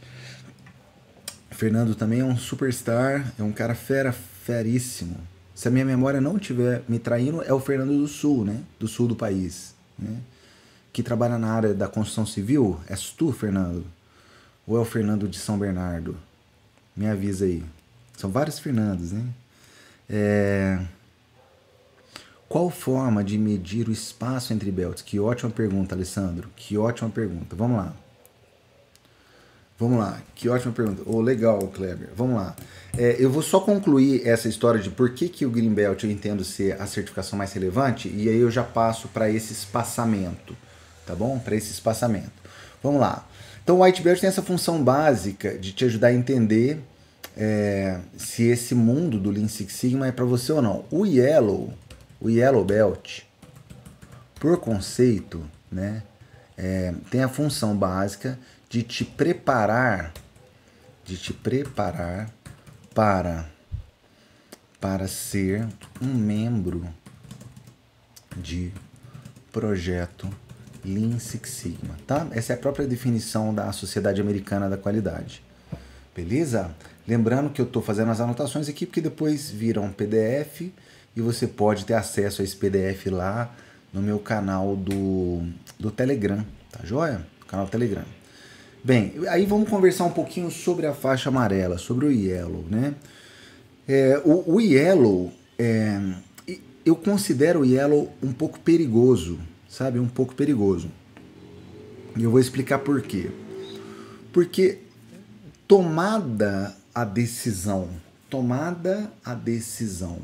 O 1.51 1.55
Fernando 1.55 1.95
também 1.95 2.21
é 2.21 2.25
um 2.25 2.37
superstar, 2.37 3.33
é 3.39 3.43
um 3.43 3.53
cara 3.53 3.75
fera, 3.75 4.13
feríssimo. 4.13 5.17
Se 5.55 5.69
a 5.69 5.71
minha 5.71 5.85
memória 5.85 6.21
não 6.21 6.37
estiver 6.37 6.83
me 6.89 6.99
traindo, 6.99 7.43
é 7.43 7.53
o 7.53 7.61
Fernando 7.61 7.97
do 7.97 8.09
Sul, 8.09 8.45
né? 8.45 8.61
Do 8.81 8.89
sul 8.89 9.07
do 9.07 9.15
país, 9.15 9.75
né? 9.99 10.17
que 10.93 11.03
trabalha 11.03 11.39
na 11.39 11.53
área 11.53 11.73
da 11.73 11.89
construção 11.89 12.27
civil? 12.27 12.79
És 12.89 13.11
tu, 13.11 13.33
Fernando? 13.33 13.85
Ou 14.67 14.77
é 14.77 14.81
o 14.81 14.85
Fernando 14.85 15.27
de 15.27 15.39
São 15.39 15.59
Bernardo? 15.59 16.17
Me 16.95 17.07
avisa 17.07 17.47
aí. 17.47 17.65
São 18.17 18.31
vários 18.31 18.59
Fernandos, 18.59 19.13
né? 19.13 19.25
É... 20.09 20.79
Qual 22.53 22.69
forma 22.69 23.25
de 23.25 23.39
medir 23.39 23.89
o 23.89 23.93
espaço 23.93 24.53
entre 24.53 24.71
belts? 24.71 25.01
Que 25.01 25.19
ótima 25.19 25.51
pergunta, 25.51 25.95
Alessandro. 25.95 26.51
Que 26.55 26.77
ótima 26.77 27.09
pergunta. 27.09 27.57
Vamos 27.57 27.79
lá. 27.79 27.95
Vamos 29.79 29.99
lá. 29.99 30.21
Que 30.35 30.51
ótima 30.51 30.71
pergunta. 30.71 31.03
Oh, 31.07 31.23
legal, 31.23 31.59
Kleber. 31.69 32.11
Vamos 32.15 32.37
lá. 32.37 32.55
É, 32.99 33.17
eu 33.19 33.31
vou 33.31 33.41
só 33.41 33.59
concluir 33.59 34.29
essa 34.29 34.51
história 34.51 34.79
de 34.79 34.91
por 34.91 35.15
que, 35.15 35.31
que 35.31 35.47
o 35.47 35.51
Green 35.51 35.73
Belt 35.73 36.05
eu 36.05 36.11
entendo 36.11 36.45
ser 36.45 36.79
a 36.79 36.87
certificação 36.87 37.39
mais 37.39 37.55
relevante 37.55 38.13
e 38.15 38.29
aí 38.29 38.37
eu 38.37 38.51
já 38.51 38.63
passo 38.63 39.09
para 39.09 39.31
esse 39.31 39.55
espaçamento 39.55 40.55
tá 41.07 41.15
bom? 41.15 41.39
Para 41.39 41.57
esse 41.57 41.71
espaçamento. 41.71 42.33
Vamos 42.83 43.01
lá. 43.01 43.27
Então 43.63 43.79
o 43.79 43.83
White 43.83 44.03
Belt 44.03 44.21
tem 44.21 44.29
essa 44.29 44.43
função 44.43 44.83
básica 44.83 45.57
de 45.57 45.73
te 45.73 45.85
ajudar 45.85 46.09
a 46.09 46.13
entender 46.13 46.81
é, 47.37 47.99
se 48.17 48.45
esse 48.45 48.75
mundo 48.75 49.19
do 49.19 49.31
Lean 49.31 49.49
Six 49.49 49.73
Sigma 49.73 50.07
é 50.07 50.13
para 50.13 50.25
você 50.25 50.53
ou 50.53 50.61
não. 50.61 50.85
O 50.91 51.07
Yellow, 51.07 51.73
o 52.23 52.31
Yellow 52.31 52.65
Belt, 52.65 53.23
por 54.37 54.59
conceito, 54.59 55.45
né, 55.71 56.05
é, 56.57 56.95
tem 57.11 57.23
a 57.23 57.29
função 57.29 57.77
básica 57.77 58.39
de 58.71 58.83
te 58.85 59.05
preparar, 59.05 60.13
de 61.05 61.17
te 61.17 61.33
preparar 61.33 62.31
para 62.95 63.51
para 64.81 65.07
ser 65.07 65.65
um 66.01 66.13
membro 66.13 66.89
de 68.37 68.73
projeto 69.53 70.29
Lean 70.85 71.21
Six 71.21 71.51
Sigma, 71.51 71.97
tá? 72.05 72.27
Essa 72.33 72.53
é 72.53 72.57
a 72.57 72.59
própria 72.59 72.85
definição 72.85 73.55
da 73.55 73.71
Sociedade 73.71 74.21
Americana 74.21 74.69
da 74.69 74.77
Qualidade. 74.77 75.41
Beleza? 76.17 76.75
Lembrando 77.07 77.51
que 77.51 77.61
eu 77.61 77.67
estou 77.67 77.81
fazendo 77.81 78.11
as 78.11 78.21
anotações 78.21 78.69
aqui 78.69 78.85
porque 78.85 79.01
depois 79.01 79.51
viram 79.51 79.85
um 79.85 79.93
PDF 79.93 80.73
e 81.15 81.21
você 81.21 81.47
pode 81.47 81.85
ter 81.85 81.95
acesso 81.95 82.41
a 82.41 82.45
esse 82.45 82.57
PDF 82.57 83.07
lá 83.07 83.55
no 83.93 84.01
meu 84.01 84.19
canal 84.19 84.75
do, 84.75 85.43
do 85.79 85.91
Telegram, 85.91 86.45
tá 86.71 86.81
joia? 86.85 87.27
Canal 87.47 87.69
Telegram. 87.69 88.05
Bem, 88.83 89.15
aí 89.29 89.45
vamos 89.45 89.69
conversar 89.69 90.05
um 90.05 90.11
pouquinho 90.11 90.51
sobre 90.51 90.87
a 90.87 90.95
faixa 90.95 91.29
amarela, 91.29 91.79
sobre 91.79 92.07
o 92.07 92.11
Yellow, 92.11 92.65
né? 92.69 92.95
É, 93.87 94.21
o, 94.25 94.55
o 94.55 94.61
Yellow, 94.61 95.33
é, 95.59 96.01
eu 96.85 96.97
considero 96.97 97.61
o 97.61 97.65
Yellow 97.65 98.13
um 98.23 98.33
pouco 98.33 98.59
perigoso, 98.59 99.39
sabe? 99.69 99.99
Um 99.99 100.09
pouco 100.09 100.35
perigoso. 100.35 100.91
E 102.17 102.25
eu 102.25 102.31
vou 102.31 102.41
explicar 102.41 102.79
por 102.79 103.03
quê. 103.03 103.31
Porque 104.33 104.79
tomada 105.69 106.75
a 106.95 107.05
decisão, 107.05 107.89
tomada 108.29 109.13
a 109.25 109.35
decisão 109.35 110.19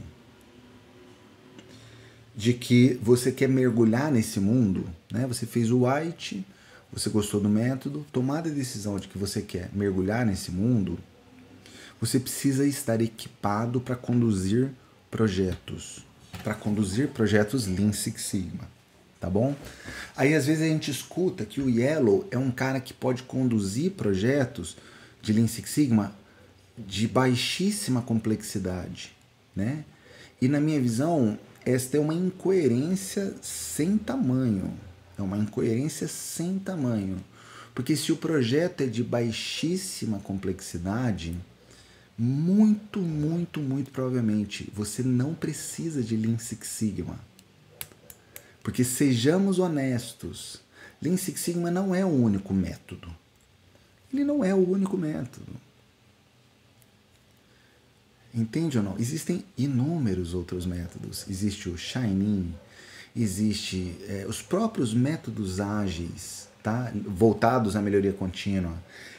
de 2.39 2.53
que 2.53 2.97
você 3.03 3.33
quer 3.33 3.49
mergulhar 3.49 4.13
nesse 4.13 4.39
mundo, 4.39 4.89
né? 5.11 5.27
Você 5.27 5.45
fez 5.45 5.73
o 5.73 5.85
white, 5.85 6.47
você 6.93 7.11
gostou 7.11 7.41
do 7.41 7.49
método, 7.49 8.07
tomada 8.13 8.49
a 8.49 8.53
decisão 8.53 8.97
de 8.97 9.09
que 9.09 9.19
você 9.19 9.43
quer 9.43 9.69
mergulhar 9.73 10.25
nesse 10.25 10.53
mundo, 10.53 10.97
você 12.01 12.21
precisa 12.21 12.65
estar 12.65 13.03
equipado 13.03 13.81
para 13.81 13.97
conduzir 13.97 14.71
projetos, 15.11 16.07
para 16.45 16.55
conduzir 16.55 17.09
projetos 17.09 17.67
Lean 17.67 17.93
Six 17.93 18.23
Sigma 18.23 18.79
tá 19.19 19.29
bom? 19.29 19.57
Aí 20.17 20.33
às 20.33 20.47
vezes 20.47 20.63
a 20.63 20.69
gente 20.69 20.93
escuta 20.93 21.45
que 21.45 21.61
o 21.61 21.69
Yellow 21.69 22.25
é 22.31 22.39
um 22.39 22.53
cara 22.53 22.79
que 22.79 22.95
pode 22.95 23.25
conduzir 23.25 23.91
projetos 23.91 24.77
de 25.21 25.33
Lean 25.33 25.49
Six 25.49 25.69
Sigma 25.71 26.13
de 26.79 27.09
baixíssima 27.09 28.01
complexidade, 28.01 29.13
né? 29.57 29.85
E 30.41 30.47
na 30.47 30.61
minha 30.61 30.81
visão, 30.81 31.37
esta 31.69 31.99
é 31.99 32.01
uma 32.01 32.15
incoerência 32.15 33.35
sem 33.43 33.99
tamanho. 33.99 34.73
É 35.19 35.23
uma 35.23 35.37
incoerência 35.37 36.09
sem 36.09 36.59
tamanho. 36.59 37.23
Porque 37.75 37.95
se 37.95 38.11
o 38.11 38.17
projeto 38.17 38.81
é 38.81 38.87
de 38.87 39.05
baixíssima 39.05 40.19
complexidade, 40.19 41.37
muito, 42.17 43.01
muito, 43.01 43.61
muito 43.61 43.91
provavelmente 43.91 44.73
você 44.75 45.03
não 45.03 45.35
precisa 45.35 46.03
de 46.03 46.17
Lean 46.17 46.39
Six 46.39 46.67
Sigma. 46.67 47.21
Porque 48.63 48.83
sejamos 48.83 49.59
honestos, 49.59 50.63
Lean 51.03 51.19
Six 51.19 51.39
Sigma 51.39 51.71
não 51.71 51.95
é 51.95 52.03
o 52.03 52.09
único 52.09 52.55
método. 52.55 53.15
Ele 54.11 54.25
não 54.25 54.43
é 54.43 54.55
o 54.55 54.71
único 54.71 54.97
método. 54.97 55.53
Entende 58.35 58.79
ou 58.79 58.85
não? 58.85 58.97
Existem 58.99 59.45
inúmeros 59.57 60.35
outros 60.35 60.67
métodos. 60.67 61.27
Existe 61.29 61.69
o 61.69 61.77
Shining, 61.77 62.55
existe 63.17 63.97
é, 64.09 64.27
os 64.29 64.43
próprios 64.43 64.93
métodos 64.93 65.61
ágeis, 65.61 66.49
tá? 66.63 66.93
voltados 67.07 67.75
à 67.75 67.83
melhoria 67.83 68.13
contínua. 68.13 68.75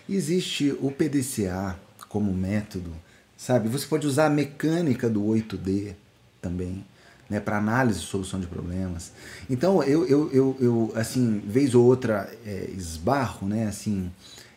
Existe 0.07 0.75
o 0.79 0.91
PDCA 0.91 1.79
como 2.07 2.33
método, 2.33 2.91
sabe? 3.37 3.67
Você 3.69 3.85
pode 3.85 4.07
usar 4.07 4.27
a 4.27 4.29
mecânica 4.29 5.09
do 5.09 5.23
8D 5.23 5.95
também 6.41 6.85
né, 7.29 7.39
para 7.39 7.57
análise 7.57 7.99
e 7.99 8.03
solução 8.03 8.39
de 8.39 8.47
problemas. 8.47 9.11
Então, 9.49 9.83
eu, 9.83 10.05
eu, 10.07 10.31
eu, 10.31 10.57
eu 10.59 10.91
assim, 10.95 11.41
vez 11.45 11.75
ou 11.75 11.85
outra, 11.85 12.29
é, 12.45 12.69
esbarro, 12.75 13.47
né, 13.47 13.67
assim, 13.67 14.11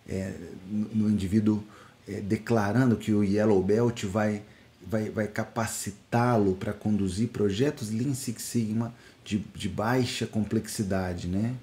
é, 0.09 0.33
no, 0.67 1.05
no, 1.05 1.11
indivíduo 1.11 1.63
é, 2.09 2.21
declarando 2.21 2.97
que 2.97 3.13
o 3.13 3.23
Yellow 3.23 3.63
Belt 3.63 4.05
vai, 4.05 4.43
vai, 4.87 5.11
vai 5.11 5.29
capacitá-lo 5.29 6.55
para 6.55 6.73
conduzir 6.73 7.29
projetos 7.29 7.91
Lean 7.91 8.15
Six 8.15 8.43
Sigma 8.43 8.95
de, 9.25 9.39
de 9.55 9.69
baixa 9.69 10.27
complexidade, 10.27 11.29
né? 11.29 11.55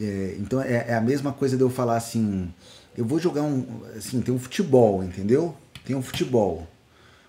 É, 0.00 0.36
então, 0.38 0.60
é, 0.60 0.86
é 0.88 0.94
a 0.94 1.00
mesma 1.00 1.32
coisa 1.32 1.56
de 1.56 1.62
eu 1.62 1.70
falar 1.70 1.96
assim, 1.96 2.52
eu 2.96 3.04
vou 3.04 3.18
jogar 3.18 3.42
um, 3.42 3.82
assim, 3.96 4.20
tem 4.20 4.34
um 4.34 4.38
futebol, 4.38 5.02
entendeu? 5.02 5.56
Tem 5.84 5.96
um 5.96 6.02
futebol. 6.02 6.66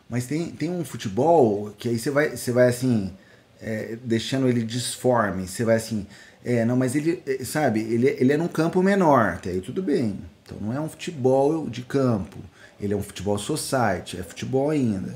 Mas 0.10 0.26
tem, 0.26 0.50
tem 0.52 0.70
um 0.70 0.84
futebol 0.84 1.74
que 1.78 1.90
aí 1.90 2.00
você 2.00 2.10
vai, 2.10 2.36
você 2.36 2.52
vai 2.52 2.68
assim, 2.68 3.14
é, 3.62 3.98
deixando 4.04 4.48
ele 4.48 4.64
disforme. 4.64 5.48
Você 5.48 5.64
vai 5.64 5.76
assim, 5.76 6.06
é, 6.44 6.64
não, 6.66 6.76
mas 6.76 6.96
ele, 6.96 7.22
é, 7.26 7.44
sabe, 7.44 7.82
ele, 7.82 8.08
ele 8.18 8.34
é 8.34 8.38
num 8.38 8.48
campo 8.48 8.82
menor, 8.82 9.34
até 9.34 9.52
aí 9.52 9.62
tudo 9.62 9.84
bem. 9.84 10.20
Então 10.48 10.58
não 10.62 10.74
é 10.74 10.80
um 10.80 10.88
futebol 10.88 11.70
de 11.70 11.82
campo, 11.82 12.38
ele 12.80 12.94
é 12.94 12.98
um 12.98 13.04
futebol 13.04 13.38
society, 13.38 14.18
é 14.18 14.24
futebol 14.24 14.70
ainda. 14.70 15.14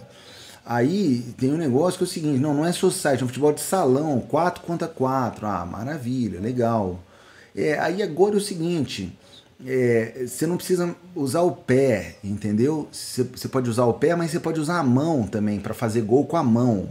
Aí 0.66 1.22
tem 1.38 1.52
um 1.52 1.58
negócio 1.58 1.98
que 1.98 2.04
é 2.04 2.08
o 2.08 2.10
seguinte, 2.10 2.40
não, 2.40 2.54
não 2.54 2.66
é 2.66 2.72
society, 2.74 3.22
é 3.22 3.26
um 3.26 3.28
futebol 3.28 3.54
de 3.54 3.62
salão, 3.62 4.20
4 4.20 4.62
contra 4.64 4.88
4, 4.88 5.48
ah, 5.48 5.66
maravilha, 5.66 6.40
legal. 6.40 7.00
É, 7.56 7.80
aí 7.80 8.04
agora 8.04 8.36
é 8.36 8.38
o 8.38 8.42
seguinte, 8.42 9.18
é, 9.66 10.26
você 10.28 10.46
não 10.46 10.58
precisa 10.58 10.96
usar 11.16 11.42
o 11.42 11.52
pé, 11.52 12.18
entendeu? 12.24 12.88
Você, 12.92 13.24
você 13.24 13.48
pode 13.48 13.70
usar 13.70 13.86
o 13.86 13.94
pé, 13.94 14.16
mas 14.16 14.32
você 14.32 14.40
pode 14.40 14.60
usar 14.60 14.80
a 14.80 14.84
mão 14.84 15.24
também 15.28 15.60
para 15.60 15.74
fazer 15.74 16.02
gol 16.02 16.26
com 16.26 16.38
a 16.38 16.44
mão. 16.44 16.90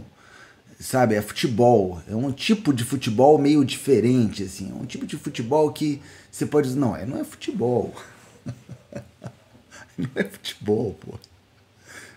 sabe? 0.79 1.15
É 1.15 1.21
futebol. 1.21 2.01
É 2.09 2.15
um 2.15 2.31
tipo 2.31 2.73
de 2.73 2.83
futebol 2.83 3.37
meio 3.37 3.63
diferente, 3.65 4.43
assim. 4.43 4.71
É 4.71 4.81
um 4.81 4.85
tipo 4.85 5.05
de 5.05 5.17
futebol 5.17 5.71
que 5.71 6.01
você 6.31 6.45
pode 6.45 6.67
dizer, 6.69 6.79
não, 6.79 6.95
é, 6.95 7.05
não 7.05 7.19
é 7.19 7.23
futebol. 7.23 7.93
não 9.97 10.09
é 10.15 10.23
futebol, 10.23 10.93
pô. 10.93 11.19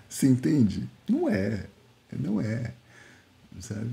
Você 0.09 0.27
entende? 0.27 0.89
Não 1.09 1.29
é. 1.29 1.67
Não 2.13 2.41
é. 2.41 2.73
Sabe? 3.61 3.91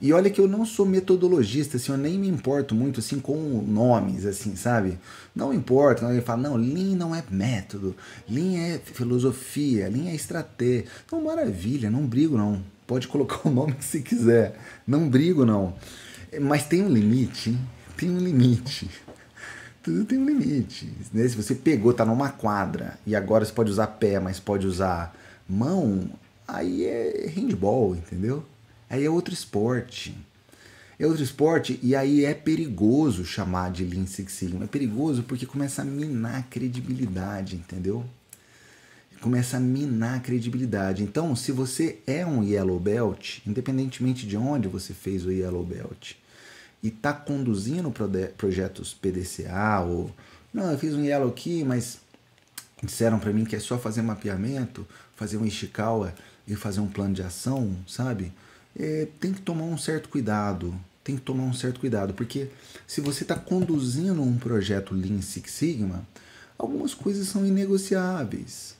E 0.00 0.12
olha 0.12 0.28
que 0.28 0.40
eu 0.40 0.46
não 0.46 0.66
sou 0.66 0.84
metodologista, 0.84 1.78
assim, 1.78 1.90
eu 1.90 1.96
nem 1.96 2.18
me 2.18 2.28
importo 2.28 2.74
muito 2.74 3.00
assim 3.00 3.18
com 3.18 3.34
nomes, 3.66 4.26
assim, 4.26 4.54
sabe? 4.54 4.98
Não 5.34 5.54
importa, 5.54 6.04
alguém 6.04 6.20
fala, 6.20 6.42
não, 6.42 6.56
Lean 6.56 6.94
não 6.94 7.14
é 7.14 7.24
método, 7.30 7.96
Lean 8.28 8.58
é 8.58 8.78
filosofia, 8.78 9.88
Lean 9.88 10.10
é 10.10 10.14
estratégia. 10.14 10.84
Não, 11.10 11.22
maravilha, 11.22 11.90
não 11.90 12.06
brigo 12.06 12.36
não. 12.36 12.62
Pode 12.86 13.08
colocar 13.08 13.40
o 13.48 13.50
nome 13.50 13.72
que 13.72 13.84
você 13.84 14.00
quiser. 14.00 14.58
Não 14.86 15.08
brigo 15.08 15.46
não. 15.46 15.74
Mas 16.40 16.66
tem 16.66 16.82
um 16.82 16.88
limite, 16.88 17.50
hein? 17.50 17.58
Tem 17.96 18.10
um 18.10 18.18
limite. 18.18 18.90
Tudo 19.86 20.04
tem 20.04 20.18
um 20.18 20.26
limite. 20.26 20.92
Né? 21.12 21.28
Se 21.28 21.36
você 21.36 21.54
pegou, 21.54 21.94
tá 21.94 22.04
numa 22.04 22.28
quadra, 22.28 22.98
e 23.06 23.14
agora 23.14 23.44
você 23.44 23.52
pode 23.52 23.70
usar 23.70 23.86
pé, 23.86 24.18
mas 24.18 24.40
pode 24.40 24.66
usar 24.66 25.16
mão, 25.48 26.10
aí 26.48 26.84
é 26.84 27.28
handball, 27.28 27.94
entendeu? 27.94 28.44
Aí 28.90 29.04
é 29.04 29.08
outro 29.08 29.32
esporte. 29.32 30.12
É 30.98 31.06
outro 31.06 31.22
esporte 31.22 31.78
e 31.84 31.94
aí 31.94 32.24
é 32.24 32.34
perigoso 32.34 33.24
chamar 33.24 33.70
de 33.70 33.84
Lean 33.84 34.06
Six 34.06 34.32
Sigma. 34.32 34.64
É 34.64 34.66
perigoso 34.66 35.22
porque 35.22 35.46
começa 35.46 35.82
a 35.82 35.84
minar 35.84 36.40
a 36.40 36.42
credibilidade, 36.42 37.54
entendeu? 37.54 38.04
Começa 39.20 39.56
a 39.58 39.60
minar 39.60 40.16
a 40.16 40.20
credibilidade. 40.20 41.04
Então, 41.04 41.36
se 41.36 41.52
você 41.52 42.00
é 42.08 42.26
um 42.26 42.42
Yellow 42.42 42.80
Belt, 42.80 43.38
independentemente 43.46 44.26
de 44.26 44.36
onde 44.36 44.66
você 44.66 44.92
fez 44.92 45.24
o 45.24 45.30
Yellow 45.30 45.62
Belt, 45.62 46.14
e 46.82 46.88
está 46.88 47.12
conduzindo 47.12 47.92
projetos 48.36 48.94
PDCA 48.94 49.80
ou 49.80 50.10
não, 50.52 50.70
eu 50.70 50.78
fiz 50.78 50.94
um 50.94 51.04
Yellow 51.04 51.28
aqui, 51.28 51.64
mas 51.64 51.98
disseram 52.82 53.18
para 53.18 53.32
mim 53.32 53.44
que 53.44 53.56
é 53.56 53.60
só 53.60 53.78
fazer 53.78 54.02
mapeamento, 54.02 54.86
fazer 55.14 55.36
um 55.36 55.44
Ishikawa 55.44 56.14
e 56.46 56.54
fazer 56.54 56.80
um 56.80 56.88
plano 56.88 57.14
de 57.14 57.22
ação, 57.22 57.76
sabe? 57.86 58.32
é, 58.78 59.08
tem 59.18 59.32
que 59.32 59.40
tomar 59.40 59.64
um 59.64 59.78
certo 59.78 60.08
cuidado. 60.08 60.74
Tem 61.02 61.16
que 61.16 61.22
tomar 61.22 61.44
um 61.44 61.54
certo 61.54 61.78
cuidado, 61.78 62.14
porque 62.14 62.48
se 62.84 63.00
você 63.00 63.22
está 63.22 63.36
conduzindo 63.36 64.20
um 64.20 64.36
projeto 64.36 64.92
Lean 64.92 65.22
Six 65.22 65.52
Sigma, 65.52 66.04
algumas 66.58 66.94
coisas 66.94 67.28
são 67.28 67.46
inegociáveis. 67.46 68.74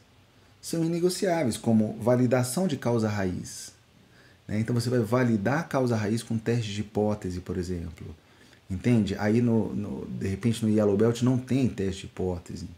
São 0.61 0.85
inegociáveis, 0.85 1.57
como 1.57 1.97
validação 2.01 2.67
de 2.67 2.77
causa 2.77 3.09
raiz. 3.09 3.73
Né? 4.47 4.61
Então 4.61 4.75
você 4.75 4.89
vai 4.89 5.01
validar 5.01 5.61
a 5.61 5.65
causa 5.65 5.97
raiz 5.97 6.23
com 6.23 6.39
teste 6.39 6.73
de 6.73 6.81
hipótese, 6.81 7.41
por 7.41 7.57
exemplo. 7.57 8.15
Entende? 8.69 9.15
Aí, 9.19 9.41
no, 9.41 9.75
no, 9.75 10.07
de 10.07 10.27
repente, 10.27 10.65
no 10.65 10.71
Yellow 10.71 10.97
Belt 10.97 11.23
não 11.23 11.39
tem 11.39 11.69
teste 11.69 12.03
de 12.03 12.07
hipótese, 12.07 12.69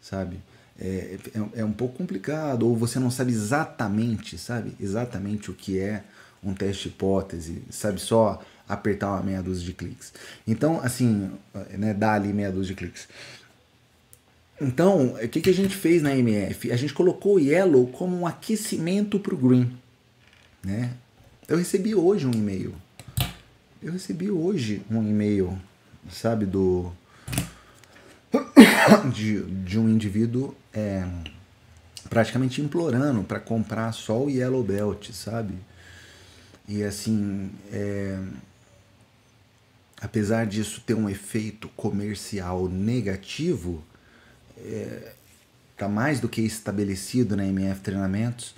sabe? 0.00 0.38
É, 0.78 1.18
é, 1.34 1.60
é 1.60 1.64
um 1.64 1.72
pouco 1.72 1.98
complicado, 1.98 2.66
ou 2.66 2.76
você 2.76 2.98
não 2.98 3.10
sabe 3.10 3.32
exatamente, 3.32 4.36
sabe? 4.36 4.74
Exatamente 4.80 5.50
o 5.50 5.54
que 5.54 5.78
é 5.78 6.02
um 6.42 6.52
teste 6.52 6.88
de 6.88 6.88
hipótese, 6.88 7.62
sabe 7.70 8.00
só 8.00 8.42
apertar 8.68 9.10
uma 9.12 9.22
meia 9.22 9.42
dúzia 9.42 9.64
de 9.64 9.72
cliques. 9.72 10.12
Então, 10.46 10.80
assim, 10.82 11.30
né, 11.70 11.94
dá 11.94 12.14
ali 12.14 12.32
meia 12.32 12.50
dúzia 12.50 12.74
de 12.74 12.74
cliques. 12.74 13.06
Então, 14.60 15.14
o 15.14 15.28
que, 15.28 15.40
que 15.40 15.50
a 15.50 15.54
gente 15.54 15.76
fez 15.76 16.02
na 16.02 16.16
MF? 16.16 16.72
A 16.72 16.76
gente 16.76 16.92
colocou 16.92 17.36
o 17.36 17.40
Yellow 17.40 17.86
como 17.88 18.16
um 18.16 18.26
aquecimento 18.26 19.18
para 19.18 19.34
o 19.34 19.36
Green. 19.36 19.76
Né? 20.64 20.94
Eu 21.46 21.58
recebi 21.58 21.94
hoje 21.94 22.26
um 22.26 22.32
e-mail. 22.32 22.74
Eu 23.82 23.92
recebi 23.92 24.30
hoje 24.30 24.82
um 24.90 25.02
e-mail, 25.02 25.58
sabe, 26.10 26.46
do 26.46 26.90
de, 29.12 29.42
de 29.42 29.78
um 29.78 29.88
indivíduo 29.88 30.54
é, 30.72 31.06
praticamente 32.08 32.62
implorando 32.62 33.22
para 33.22 33.38
comprar 33.38 33.92
só 33.92 34.24
o 34.24 34.30
Yellow 34.30 34.62
Belt, 34.62 35.10
sabe? 35.12 35.54
E 36.66 36.82
assim, 36.82 37.50
é, 37.70 38.18
apesar 40.00 40.46
disso 40.46 40.82
ter 40.86 40.94
um 40.94 41.10
efeito 41.10 41.68
comercial 41.76 42.70
negativo, 42.70 43.84
está 45.72 45.84
é, 45.84 45.88
mais 45.88 46.20
do 46.20 46.28
que 46.28 46.40
estabelecido 46.40 47.36
na 47.36 47.44
MF 47.44 47.82
Treinamentos 47.82 48.54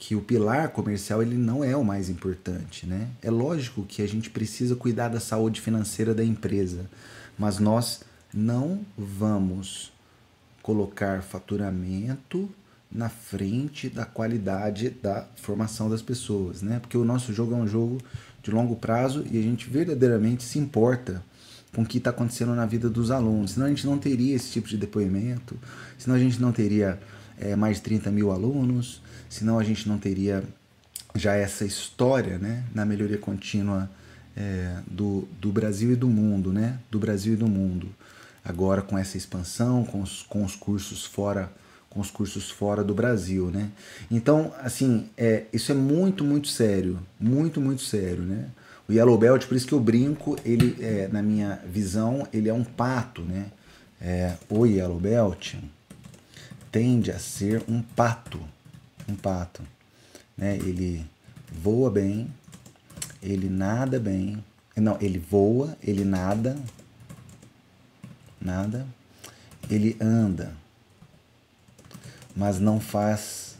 que 0.00 0.16
o 0.16 0.22
pilar 0.22 0.70
comercial 0.70 1.20
ele 1.20 1.36
não 1.36 1.62
é 1.62 1.76
o 1.76 1.84
mais 1.84 2.08
importante, 2.08 2.86
né? 2.86 3.08
É 3.20 3.30
lógico 3.30 3.84
que 3.84 4.00
a 4.00 4.08
gente 4.08 4.30
precisa 4.30 4.74
cuidar 4.74 5.08
da 5.08 5.20
saúde 5.20 5.60
financeira 5.60 6.14
da 6.14 6.24
empresa, 6.24 6.86
mas 7.38 7.58
nós 7.58 8.00
não 8.32 8.80
vamos 8.96 9.92
colocar 10.62 11.22
faturamento 11.22 12.48
na 12.90 13.10
frente 13.10 13.90
da 13.90 14.06
qualidade 14.06 14.88
da 14.88 15.26
formação 15.36 15.90
das 15.90 16.00
pessoas, 16.00 16.62
né? 16.62 16.78
Porque 16.80 16.96
o 16.96 17.04
nosso 17.04 17.34
jogo 17.34 17.52
é 17.52 17.56
um 17.56 17.68
jogo 17.68 17.98
de 18.42 18.50
longo 18.50 18.76
prazo 18.76 19.22
e 19.30 19.38
a 19.38 19.42
gente 19.42 19.68
verdadeiramente 19.68 20.44
se 20.44 20.58
importa 20.58 21.22
com 21.74 21.82
o 21.82 21.86
que 21.86 21.98
está 21.98 22.08
acontecendo 22.08 22.54
na 22.54 22.64
vida 22.64 22.88
dos 22.88 23.10
alunos. 23.10 23.50
Senão 23.50 23.66
a 23.66 23.68
gente 23.68 23.86
não 23.86 23.98
teria 23.98 24.34
esse 24.34 24.50
tipo 24.50 24.66
de 24.66 24.78
depoimento, 24.78 25.58
senão 25.98 26.16
a 26.16 26.18
gente 26.18 26.40
não 26.40 26.52
teria 26.52 26.98
é, 27.38 27.54
mais 27.54 27.76
de 27.76 27.82
30 27.82 28.10
mil 28.10 28.30
alunos, 28.30 29.02
senão 29.30 29.58
a 29.58 29.64
gente 29.64 29.88
não 29.88 29.96
teria 29.96 30.44
já 31.14 31.34
essa 31.34 31.64
história 31.64 32.36
né, 32.36 32.64
na 32.74 32.84
melhoria 32.84 33.16
contínua 33.16 33.88
é, 34.36 34.76
do, 34.86 35.26
do 35.40 35.50
Brasil 35.50 35.92
e 35.92 35.96
do 35.96 36.08
mundo, 36.08 36.52
né? 36.52 36.78
Do 36.90 36.98
Brasil 36.98 37.32
e 37.32 37.36
do 37.36 37.48
mundo. 37.48 37.88
Agora 38.44 38.82
com 38.82 38.96
essa 38.98 39.16
expansão, 39.16 39.84
com 39.84 40.02
os, 40.02 40.22
com 40.22 40.44
os 40.44 40.54
cursos 40.54 41.04
fora 41.04 41.50
com 41.88 41.98
os 41.98 42.08
cursos 42.08 42.48
fora 42.48 42.84
do 42.84 42.94
Brasil, 42.94 43.50
né? 43.50 43.68
Então, 44.08 44.52
assim, 44.62 45.10
é, 45.18 45.46
isso 45.52 45.72
é 45.72 45.74
muito, 45.74 46.24
muito 46.24 46.46
sério, 46.46 47.00
muito, 47.18 47.60
muito 47.60 47.82
sério, 47.82 48.22
né? 48.22 48.46
O 48.88 48.92
Yellow 48.92 49.18
Belt, 49.18 49.44
por 49.46 49.56
isso 49.56 49.66
que 49.66 49.72
eu 49.72 49.80
brinco, 49.80 50.36
ele, 50.44 50.76
é, 50.80 51.08
na 51.08 51.20
minha 51.20 51.60
visão, 51.66 52.28
ele 52.32 52.48
é 52.48 52.54
um 52.54 52.62
pato, 52.62 53.22
né? 53.22 53.46
É, 54.00 54.36
o 54.48 54.64
Yellow 54.66 55.00
Belt 55.00 55.56
tende 56.70 57.10
a 57.10 57.18
ser 57.18 57.64
um 57.68 57.82
pato, 57.82 58.40
um 59.10 59.16
pato, 59.16 59.62
né? 60.36 60.56
Ele 60.56 61.04
voa 61.52 61.90
bem, 61.90 62.32
ele 63.22 63.48
nada 63.48 63.98
bem, 63.98 64.42
não, 64.76 64.96
ele 65.00 65.18
voa, 65.18 65.76
ele 65.82 66.04
nada, 66.04 66.56
nada, 68.40 68.86
ele 69.68 69.96
anda, 70.00 70.54
mas 72.34 72.58
não 72.58 72.80
faz 72.80 73.56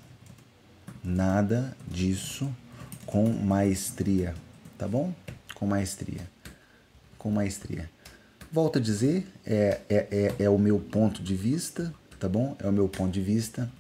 nada 1.02 1.76
disso 1.88 2.50
com 3.04 3.28
maestria, 3.28 4.34
tá 4.78 4.86
bom? 4.86 5.12
Com 5.54 5.66
maestria. 5.66 6.22
Com 7.18 7.30
maestria. 7.30 7.90
Volto 8.52 8.78
a 8.78 8.82
dizer, 8.82 9.26
é, 9.44 9.80
é, 9.88 10.08
é, 10.10 10.44
é 10.44 10.50
o 10.50 10.58
meu 10.58 10.80
ponto 10.80 11.22
de 11.22 11.34
vista, 11.34 11.94
tá 12.18 12.28
bom? 12.28 12.56
É 12.58 12.66
o 12.66 12.72
meu 12.72 12.88
ponto 12.88 13.12
de 13.12 13.20
vista, 13.20 13.70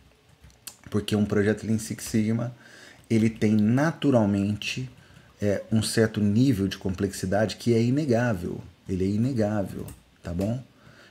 porque 0.90 1.14
um 1.16 1.24
projeto 1.24 1.64
Lean 1.64 1.78
Six 1.78 2.04
Sigma, 2.04 2.54
ele 3.08 3.30
tem 3.30 3.54
naturalmente 3.54 4.90
é, 5.40 5.62
um 5.72 5.82
certo 5.82 6.20
nível 6.20 6.68
de 6.68 6.76
complexidade 6.76 7.56
que 7.56 7.72
é 7.72 7.82
inegável. 7.82 8.60
Ele 8.88 9.04
é 9.04 9.08
inegável, 9.08 9.86
tá 10.22 10.34
bom? 10.34 10.62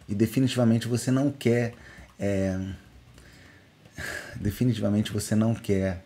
E 0.07 0.13
definitivamente 0.13 0.87
você 0.87 1.09
não 1.09 1.31
quer 1.31 1.73
é, 2.19 2.59
definitivamente 4.35 5.11
você 5.11 5.35
não 5.35 5.55
quer 5.55 6.03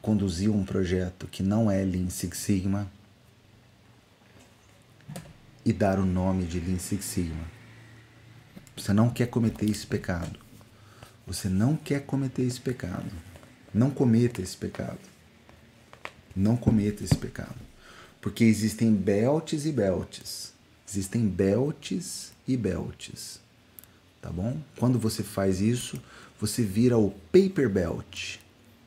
conduzir 0.00 0.50
um 0.50 0.64
projeto 0.64 1.26
que 1.26 1.42
não 1.42 1.70
é 1.70 1.82
Lean 1.84 2.10
Six 2.10 2.36
Sigma 2.38 2.90
e 5.64 5.72
dar 5.72 5.98
o 5.98 6.04
nome 6.04 6.44
de 6.44 6.60
Lean 6.60 6.78
Six 6.78 7.04
Sigma. 7.04 7.44
Você 8.76 8.92
não 8.92 9.10
quer 9.10 9.26
cometer 9.26 9.70
esse 9.70 9.86
pecado. 9.86 10.38
Você 11.26 11.48
não 11.48 11.76
quer 11.76 12.04
cometer 12.04 12.42
esse 12.42 12.60
pecado. 12.60 13.10
Não 13.72 13.90
cometa 13.90 14.42
esse 14.42 14.56
pecado. 14.56 14.98
Não 16.34 16.56
cometa 16.56 17.04
esse 17.04 17.16
pecado. 17.16 17.56
Porque 18.20 18.44
existem 18.44 18.92
belts 18.94 19.66
e 19.66 19.72
belts. 19.72 20.52
Existem 20.88 21.26
belts 21.26 22.32
e 22.46 22.56
belts. 22.56 23.40
Tá 24.20 24.30
bom? 24.30 24.56
Quando 24.76 24.98
você 24.98 25.22
faz 25.22 25.60
isso, 25.60 26.00
você 26.40 26.62
vira 26.62 26.98
o 26.98 27.10
paper 27.32 27.68
belt. 27.68 28.36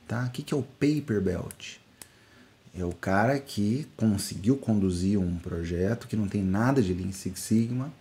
Tá? 0.08 0.26
O 0.26 0.30
que 0.30 0.54
é 0.54 0.58
o 0.58 0.62
paper 0.64 1.22
belt? 1.22 1.78
É 2.78 2.84
o 2.84 2.92
cara 2.92 3.40
que 3.40 3.88
conseguiu 3.96 4.58
conduzir 4.58 5.18
um 5.18 5.38
projeto 5.38 6.08
que 6.08 6.16
não 6.16 6.28
tem 6.28 6.44
nada 6.44 6.82
de 6.82 6.94
Lean 6.94 7.14
Six 7.14 7.40
Sigma, 7.40 7.92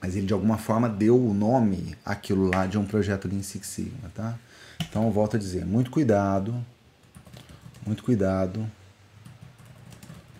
mas 0.00 0.16
ele 0.16 0.26
de 0.26 0.32
alguma 0.32 0.56
forma 0.56 0.88
deu 0.88 1.16
o 1.16 1.34
nome 1.34 1.96
aquilo 2.04 2.48
lá 2.48 2.66
de 2.66 2.78
um 2.78 2.84
projeto 2.84 3.28
Lean 3.28 3.42
Six 3.42 3.66
Sigma, 3.66 4.10
tá? 4.14 4.38
Então 4.88 5.04
eu 5.04 5.10
volto 5.10 5.36
a 5.36 5.38
dizer, 5.38 5.64
muito 5.64 5.90
cuidado, 5.90 6.54
muito 7.86 8.02
cuidado 8.02 8.68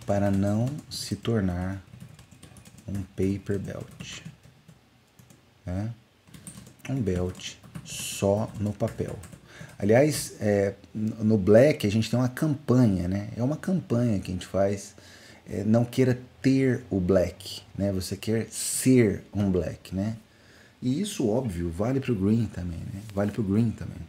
para 0.07 0.31
não 0.31 0.66
se 0.88 1.14
tornar 1.16 1.81
um 2.88 3.03
paper 3.14 3.59
belt. 3.59 4.23
Né? 5.64 5.90
Um 6.88 7.01
belt 7.01 7.55
só 7.85 8.51
no 8.59 8.73
papel. 8.73 9.16
Aliás, 9.79 10.35
é, 10.40 10.75
no 10.94 11.38
Black 11.38 11.87
a 11.87 11.90
gente 11.90 12.11
tem 12.11 12.18
uma 12.18 12.29
campanha, 12.29 13.09
né? 13.09 13.29
É 13.37 13.42
uma 13.42 13.57
campanha 13.57 14.18
que 14.18 14.31
a 14.31 14.35
gente 14.35 14.46
faz. 14.46 14.94
É, 15.49 15.64
não 15.64 15.85
queira 15.85 16.20
ter 16.42 16.85
o 16.90 17.00
Black, 17.00 17.62
né? 17.76 17.92
Você 17.92 18.16
quer 18.16 18.48
ser 18.50 19.22
um 19.33 19.50
Black, 19.50 19.94
né? 19.94 20.16
E 20.83 21.00
isso, 21.00 21.29
óbvio, 21.29 21.70
vale 21.70 22.00
para 22.00 22.12
o 22.12 22.14
Green 22.14 22.46
também, 22.46 22.79
né? 22.79 23.03
Vale 23.14 23.31
para 23.31 23.40
o 23.40 23.44
Green 23.44 23.70
também, 23.70 24.00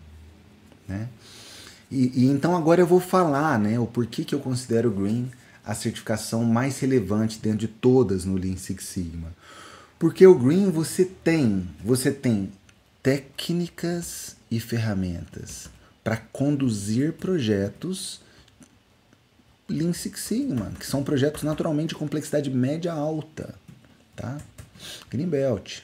né? 0.87 1.09
E, 1.89 2.23
e, 2.23 2.25
então 2.27 2.55
agora 2.55 2.81
eu 2.81 2.87
vou 2.87 3.01
falar, 3.01 3.59
né? 3.59 3.77
O 3.77 3.85
porquê 3.85 4.23
que 4.23 4.33
eu 4.33 4.39
considero 4.39 4.89
o 4.89 4.93
Green 4.93 5.29
a 5.65 5.75
certificação 5.75 6.43
mais 6.43 6.79
relevante 6.79 7.39
dentro 7.39 7.59
de 7.59 7.67
todas 7.67 8.25
no 8.25 8.35
Lean 8.35 8.57
Six 8.57 8.83
Sigma. 8.83 9.33
Porque 9.99 10.25
o 10.25 10.37
Green 10.37 10.71
você 10.71 11.05
tem, 11.05 11.67
você 11.83 12.11
tem 12.11 12.51
técnicas 13.03 14.35
e 14.49 14.59
ferramentas 14.59 15.69
para 16.03 16.17
conduzir 16.17 17.13
projetos 17.13 18.21
Lean 19.71 19.93
Six 19.93 20.19
Sigma, 20.21 20.71
que 20.79 20.85
são 20.85 21.03
projetos 21.03 21.43
naturalmente 21.43 21.89
de 21.89 21.95
complexidade 21.95 22.49
média 22.49 22.93
alta, 22.93 23.55
tá? 24.15 24.37
Greenbelt 25.09 25.81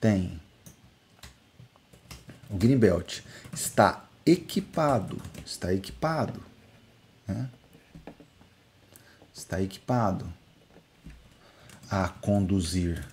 tem 0.00 0.40
o 2.50 2.56
Greenbelt 2.56 3.20
está 3.52 4.04
equipado, 4.24 5.20
está 5.44 5.72
equipado, 5.72 6.40
né? 7.26 7.48
Está 9.34 9.60
equipado 9.60 10.32
a 11.90 12.08
conduzir 12.08 13.04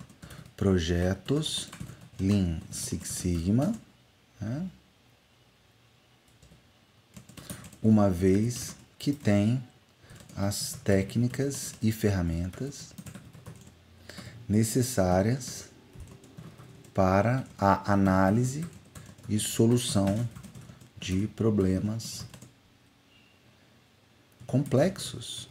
projetos 0.56 1.68
Lean 2.20 2.60
Six 2.70 3.08
Sigma, 3.08 3.74
né? 4.40 4.70
uma 7.82 8.08
vez 8.08 8.76
que 9.02 9.12
tem 9.12 9.60
as 10.36 10.78
técnicas 10.84 11.74
e 11.82 11.90
ferramentas 11.90 12.94
necessárias 14.48 15.64
para 16.94 17.44
a 17.58 17.92
análise 17.92 18.64
e 19.28 19.40
solução 19.40 20.28
de 21.00 21.26
problemas 21.26 22.24
complexos, 24.46 25.48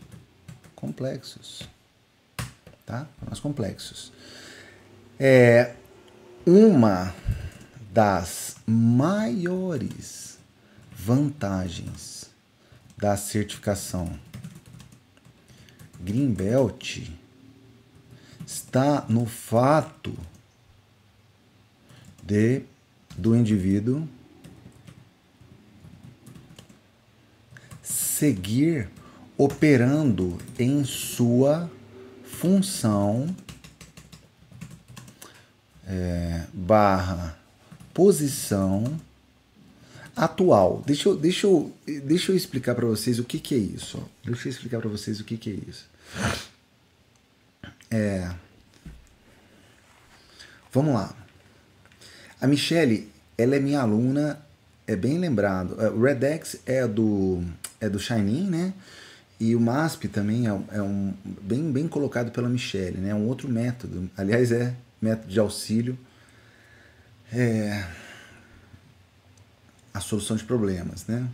complexos, 0.74 1.68
tá? 2.86 3.06
Problemas 3.18 3.40
complexos. 3.42 4.14
É, 5.20 5.76
uma 6.46 7.14
das 7.92 8.56
maiores 8.66 10.40
vantagens 10.94 12.21
da 13.02 13.18
certificação. 13.18 14.08
Greenbelt 16.00 17.10
está 18.46 19.04
no 19.10 19.26
fato 19.26 20.16
de 22.24 22.62
do 23.18 23.36
indivíduo 23.36 24.08
seguir 27.82 28.88
operando 29.36 30.38
em 30.60 30.84
sua 30.86 31.70
função 32.24 33.36
é, 35.88 36.46
barra 36.54 37.36
posição 37.96 39.00
atual. 40.22 40.84
Deixa 40.86 41.10
eu, 41.10 41.18
deixa 41.18 41.48
eu, 41.48 41.74
deixa 42.04 42.32
eu 42.32 42.36
explicar 42.36 42.76
para 42.76 42.86
vocês 42.86 43.18
o 43.18 43.24
que, 43.24 43.40
que 43.40 43.56
é 43.56 43.58
isso. 43.58 44.08
Deixa 44.24 44.48
eu 44.48 44.52
explicar 44.52 44.80
para 44.80 44.90
vocês 44.90 45.20
o 45.20 45.24
que, 45.24 45.36
que 45.36 45.50
é 45.50 45.54
isso. 45.68 45.90
É, 47.90 48.32
vamos 50.72 50.94
lá. 50.94 51.16
A 52.40 52.46
Michelle, 52.46 53.10
ela 53.38 53.56
é 53.56 53.60
minha 53.60 53.82
aluna, 53.82 54.40
é 54.86 54.96
bem 54.96 55.18
lembrado. 55.18 55.82
É, 55.82 55.90
o 55.90 56.02
Redex 56.02 56.58
é 56.68 56.88
do 56.88 57.44
é 57.80 57.90
do 57.90 58.00
Shining, 58.00 58.48
né? 58.48 58.74
E 59.40 59.56
o 59.56 59.60
MASP 59.60 60.08
também 60.08 60.48
é, 60.48 60.52
é 60.72 60.82
um 60.84 61.14
bem 61.26 61.72
bem 61.72 61.88
colocado 61.88 62.32
pela 62.32 62.48
Michelle, 62.48 63.00
né? 63.00 63.10
É 63.10 63.16
um 63.16 63.28
outro 63.28 63.50
método. 63.50 64.08
Aliás, 64.16 64.52
é 64.52 64.76
método 65.02 65.28
de 65.28 65.40
auxílio, 65.40 65.98
é, 67.34 67.84
a 69.94 70.00
solução 70.00 70.36
de 70.36 70.44
problemas, 70.44 71.06
né? 71.08 71.28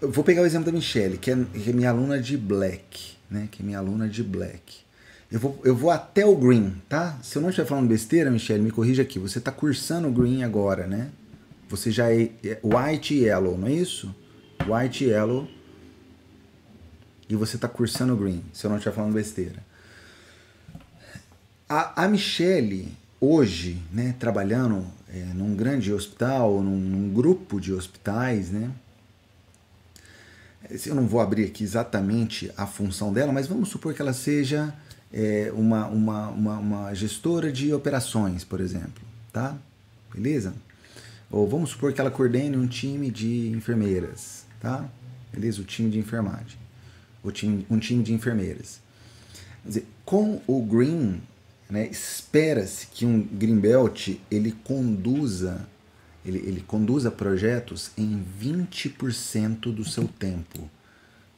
Eu 0.00 0.10
vou 0.10 0.24
pegar 0.24 0.42
o 0.42 0.46
exemplo 0.46 0.66
da 0.66 0.72
Michelle, 0.72 1.16
que 1.16 1.30
é, 1.30 1.36
que 1.36 1.70
é 1.70 1.72
minha 1.72 1.90
aluna 1.90 2.20
de 2.20 2.36
Black, 2.36 3.16
né? 3.30 3.48
Que 3.50 3.62
é 3.62 3.64
minha 3.64 3.78
aluna 3.78 4.08
de 4.08 4.22
Black. 4.22 4.84
Eu 5.30 5.40
vou, 5.40 5.60
eu 5.64 5.74
vou 5.74 5.90
até 5.90 6.24
o 6.24 6.36
Green, 6.36 6.80
tá? 6.88 7.18
Se 7.22 7.36
eu 7.36 7.42
não 7.42 7.48
estiver 7.48 7.66
falando 7.66 7.88
besteira, 7.88 8.30
Michelle, 8.30 8.62
me 8.62 8.70
corrija 8.70 9.02
aqui. 9.02 9.18
Você 9.18 9.38
está 9.38 9.50
cursando 9.50 10.08
o 10.08 10.12
Green 10.12 10.42
agora, 10.42 10.86
né? 10.86 11.10
Você 11.68 11.90
já 11.90 12.12
é, 12.12 12.30
é 12.44 12.60
White 12.62 13.14
e 13.14 13.24
Yellow, 13.24 13.58
não 13.58 13.66
é 13.66 13.72
isso? 13.72 14.14
White 14.68 15.04
e 15.04 15.08
Yellow. 15.08 15.48
E 17.28 17.34
você 17.34 17.56
está 17.56 17.66
cursando 17.66 18.12
o 18.12 18.16
Green, 18.16 18.44
se 18.52 18.66
eu 18.66 18.70
não 18.70 18.76
estiver 18.76 18.94
falando 18.94 19.14
besteira. 19.14 19.64
A, 21.68 22.04
a 22.04 22.08
Michelle, 22.08 22.92
hoje, 23.20 23.82
né, 23.90 24.14
trabalhando 24.18 24.86
é, 25.14 25.32
num 25.32 25.54
grande 25.54 25.92
hospital, 25.92 26.60
num, 26.60 26.76
num, 26.76 27.12
grupo 27.12 27.60
de 27.60 27.72
hospitais, 27.72 28.50
né? 28.50 28.68
Eu 30.84 30.94
não 30.94 31.06
vou 31.06 31.20
abrir 31.20 31.44
aqui 31.44 31.62
exatamente 31.62 32.50
a 32.56 32.66
função 32.66 33.12
dela, 33.12 33.32
mas 33.32 33.46
vamos 33.46 33.68
supor 33.68 33.94
que 33.94 34.02
ela 34.02 34.12
seja 34.12 34.74
é, 35.12 35.52
uma, 35.54 35.86
uma, 35.86 36.28
uma, 36.30 36.58
uma, 36.58 36.94
gestora 36.94 37.52
de 37.52 37.72
operações, 37.72 38.42
por 38.42 38.60
exemplo, 38.60 39.04
tá? 39.32 39.56
Beleza? 40.12 40.52
Ou 41.30 41.46
vamos 41.46 41.70
supor 41.70 41.92
que 41.92 42.00
ela 42.00 42.10
coordene 42.10 42.56
um 42.56 42.66
time 42.66 43.08
de 43.08 43.50
enfermeiras, 43.50 44.44
tá? 44.58 44.88
Beleza? 45.32 45.60
O 45.60 45.64
time 45.64 45.90
de 45.90 45.98
enfermagem. 45.98 46.58
O 47.22 47.30
time, 47.30 47.64
um 47.70 47.78
time 47.78 48.02
de 48.02 48.12
enfermeiras. 48.12 48.80
Quer 49.62 49.68
dizer, 49.68 49.86
com 50.04 50.40
o 50.46 50.60
Green 50.62 51.20
né, 51.68 51.86
Espera-se 51.86 52.86
que 52.88 53.06
um 53.06 53.20
Greenbelt 53.20 54.16
ele 54.30 54.52
conduza 54.64 55.66
ele, 56.24 56.38
ele 56.38 56.64
conduza 56.66 57.10
projetos 57.10 57.90
em 57.98 58.24
20% 58.40 59.72
do 59.72 59.84
seu 59.84 60.08
tempo. 60.08 60.68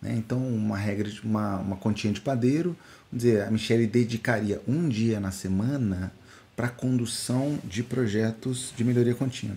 Né? 0.01 0.15
Então, 0.17 0.39
uma 0.39 0.77
regra 0.77 1.11
de 1.11 1.21
uma, 1.23 1.57
uma 1.57 1.77
continha 1.77 2.13
de 2.13 2.21
padeiro, 2.21 2.77
vamos 3.11 3.25
dizer, 3.25 3.43
a 3.43 3.51
Michelle 3.51 3.87
dedicaria 3.87 4.63
um 4.67 4.89
dia 4.89 5.19
na 5.19 5.33
semana 5.33 6.13
para 6.55 6.69
condução 6.69 7.59
de 7.65 7.83
projetos 7.83 8.73
de 8.77 8.85
melhoria 8.85 9.15
contínua. 9.15 9.57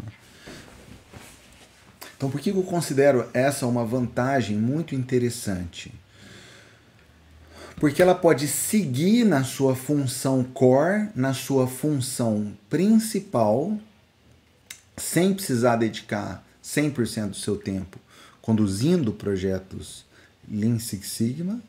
Então, 2.17 2.29
por 2.29 2.41
que 2.41 2.49
eu 2.49 2.63
considero 2.63 3.29
essa 3.33 3.65
uma 3.65 3.85
vantagem 3.85 4.57
muito 4.57 4.93
interessante? 4.93 5.93
Porque 7.79 8.01
ela 8.01 8.15
pode 8.15 8.47
seguir 8.47 9.23
na 9.23 9.43
sua 9.43 9.75
função 9.75 10.43
core, 10.43 11.09
na 11.15 11.33
sua 11.33 11.67
função 11.67 12.51
principal, 12.69 13.77
sem 14.97 15.33
precisar 15.33 15.77
dedicar 15.77 16.45
100% 16.63 17.29
do 17.29 17.35
seu 17.35 17.57
tempo 17.57 17.99
conduzindo 18.41 19.13
projetos 19.13 20.03
Lean 20.49 20.79
Six 20.79 21.07
Sigma 21.07 21.61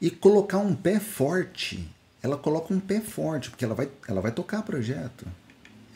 e 0.00 0.10
colocar 0.10 0.58
um 0.58 0.74
pé 0.74 0.98
forte. 0.98 1.88
Ela 2.20 2.36
coloca 2.36 2.74
um 2.74 2.80
pé 2.80 3.00
forte, 3.00 3.50
porque 3.50 3.64
ela 3.64 3.74
vai, 3.74 3.88
ela 4.08 4.20
vai 4.20 4.32
tocar 4.32 4.62
projeto. 4.62 5.24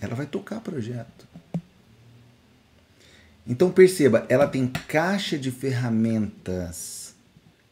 Ela 0.01 0.15
vai 0.15 0.27
tocar 0.27 0.61
projeto. 0.61 1.27
Então 3.45 3.73
perceba, 3.73 4.25
ela 4.29 4.47
tem 4.47 4.69
caixa 4.69 5.37
de 5.37 5.51
ferramentas 5.51 7.02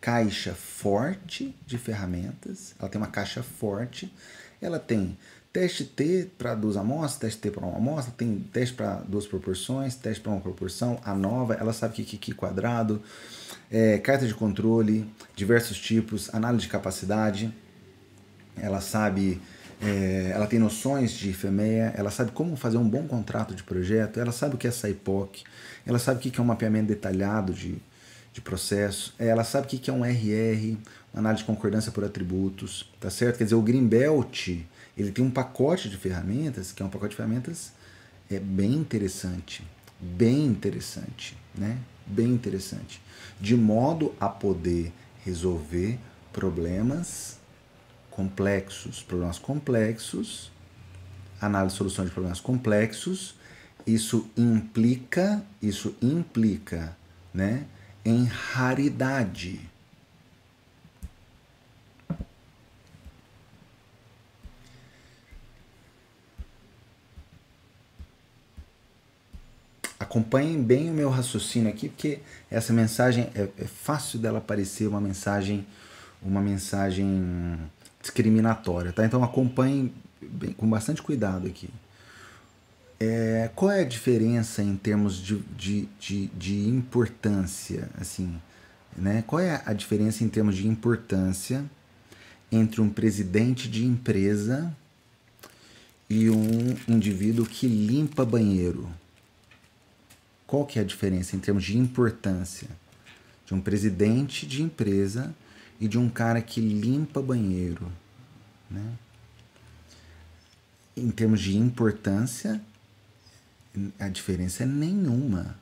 caixa 0.01 0.55
forte 0.55 1.55
de 1.67 1.77
ferramentas, 1.77 2.75
ela 2.79 2.89
tem 2.89 3.01
uma 3.01 3.09
caixa 3.09 3.43
forte, 3.43 4.13
ela 4.61 4.79
tem 4.79 5.17
teste 5.53 5.85
T 5.85 6.29
para 6.39 6.55
duas 6.55 6.77
amostras, 6.77 7.19
teste 7.19 7.41
T 7.41 7.51
para 7.51 7.67
uma 7.67 7.77
amostra, 7.77 8.15
tem 8.17 8.39
teste 8.53 8.75
para 8.75 8.97
duas 9.01 9.27
proporções, 9.27 9.95
teste 9.97 10.23
para 10.23 10.33
uma 10.33 10.41
proporção, 10.41 10.99
a 11.05 11.15
nova, 11.15 11.55
ela 11.55 11.73
sabe 11.73 12.03
que 12.03 12.17
que 12.17 12.33
quadrado, 12.33 13.03
é, 13.71 13.99
carta 13.99 14.27
de 14.27 14.35
controle, 14.35 15.09
diversos 15.37 15.79
tipos, 15.79 16.33
análise 16.35 16.63
de 16.63 16.69
capacidade, 16.69 17.53
ela 18.57 18.81
sabe, 18.81 19.41
é, 19.83 20.31
ela 20.33 20.47
tem 20.47 20.59
noções 20.59 21.13
de 21.13 21.33
FEMEA, 21.33 21.93
ela 21.97 22.11
sabe 22.11 22.31
como 22.31 22.57
fazer 22.57 22.79
um 22.79 22.89
bom 22.89 23.07
contrato 23.07 23.55
de 23.55 23.63
projeto, 23.63 24.19
ela 24.19 24.33
sabe 24.33 24.55
o 24.55 24.59
que 24.59 24.67
é 24.67 24.71
SAIPOC, 24.71 25.45
ela 25.87 25.99
sabe 25.99 26.19
o 26.19 26.23
que 26.23 26.41
é 26.41 26.43
um 26.43 26.47
mapeamento 26.47 26.89
detalhado 26.89 27.53
de 27.53 27.79
de 28.33 28.41
processo, 28.41 29.15
ela 29.19 29.45
sabe 29.45 29.67
o 29.67 29.71
que 29.71 29.91
é 29.91 29.93
um 29.93 30.05
RR, 30.05 30.77
análise 31.15 31.43
de 31.43 31.47
concordância 31.47 31.91
por 31.91 32.05
atributos, 32.05 32.89
tá 33.01 33.11
certo? 33.11 33.39
Quer 33.39 33.45
dizer, 33.45 33.57
o 33.57 33.63
Greenbelt, 33.63 34.49
ele 34.97 35.11
tem 35.11 35.25
um 35.25 35.31
pacote 35.31 35.89
de 35.89 35.97
ferramentas, 35.97 36.73
que 36.73 36.83
é 36.83 36.87
um 36.87 36.91
pacote 36.91 37.11
de 37.11 37.17
ferramentas 37.17 37.73
é 38.31 38.39
bem 38.39 38.75
interessante, 38.75 39.65
bem 40.01 40.47
interessante, 40.47 41.37
né? 41.53 41.79
Bem 42.07 42.29
interessante, 42.29 43.01
de 43.41 43.57
modo 43.57 44.15
a 44.21 44.29
poder 44.29 44.93
resolver 45.25 45.99
problemas 46.33 47.39
complexos, 48.11 49.03
problemas 49.03 49.39
complexos, 49.39 50.51
análise 51.41 51.75
e 51.75 51.79
solução 51.79 52.05
de 52.05 52.11
problemas 52.11 52.41
complexos, 52.41 53.35
isso 53.87 54.29
implica, 54.37 55.43
isso 55.63 55.95
implica, 56.03 56.97
né, 57.33 57.65
em 58.05 58.25
raridade. 58.25 59.61
Acompanhem 69.99 70.61
bem 70.63 70.91
o 70.91 70.95
meu 70.95 71.09
raciocínio 71.09 71.69
aqui, 71.69 71.89
porque 71.89 72.21
essa 72.51 72.73
mensagem 72.73 73.31
é, 73.35 73.49
é 73.57 73.67
fácil 73.67 74.19
dela 74.19 74.41
parecer 74.41 74.87
uma 74.89 75.01
mensagem, 75.01 75.65
uma 76.23 76.41
mensagem 76.41 77.59
discriminatória, 78.01 78.93
tá? 78.93 79.05
Então 79.05 79.23
acompanhem 79.23 79.93
bem, 80.21 80.53
com 80.53 80.69
bastante 80.69 81.03
cuidado 81.03 81.47
aqui. 81.47 81.69
É, 83.03 83.51
qual 83.57 83.71
é 83.71 83.81
a 83.81 83.85
diferença 83.85 84.63
em 84.63 84.77
termos 84.77 85.17
de, 85.17 85.39
de, 85.57 85.89
de, 85.99 86.27
de, 86.27 86.69
importância, 86.69 87.89
assim, 87.99 88.39
né? 88.95 89.25
Qual 89.27 89.41
é 89.41 89.63
a 89.65 89.73
diferença 89.73 90.23
em 90.23 90.29
termos 90.29 90.55
de 90.55 90.69
importância 90.69 91.65
entre 92.53 92.83
um 92.83 92.91
presidente 92.91 93.71
de 93.71 93.87
empresa 93.87 94.77
e 96.11 96.29
um 96.29 96.77
indivíduo 96.87 97.47
que 97.47 97.67
limpa 97.67 98.23
banheiro? 98.23 98.87
Qual 100.47 100.67
que 100.67 100.79
é 100.79 100.83
a 100.83 100.85
diferença 100.85 101.35
em 101.35 101.39
termos 101.39 101.65
de 101.65 101.79
importância 101.79 102.69
de 103.47 103.55
um 103.55 103.63
presidente 103.63 104.47
de 104.47 104.63
empresa 104.63 105.35
e 105.81 105.89
de 105.89 105.97
um 105.97 106.11
cara 106.11 106.43
que 106.43 106.61
limpa 106.61 107.23
banheiro, 107.23 107.91
né? 108.71 108.93
Em 110.95 111.11
termos 111.11 111.41
de 111.41 111.57
importância, 111.57 112.61
a 113.99 114.09
diferença 114.09 114.63
é 114.63 114.67
nenhuma. 114.67 115.57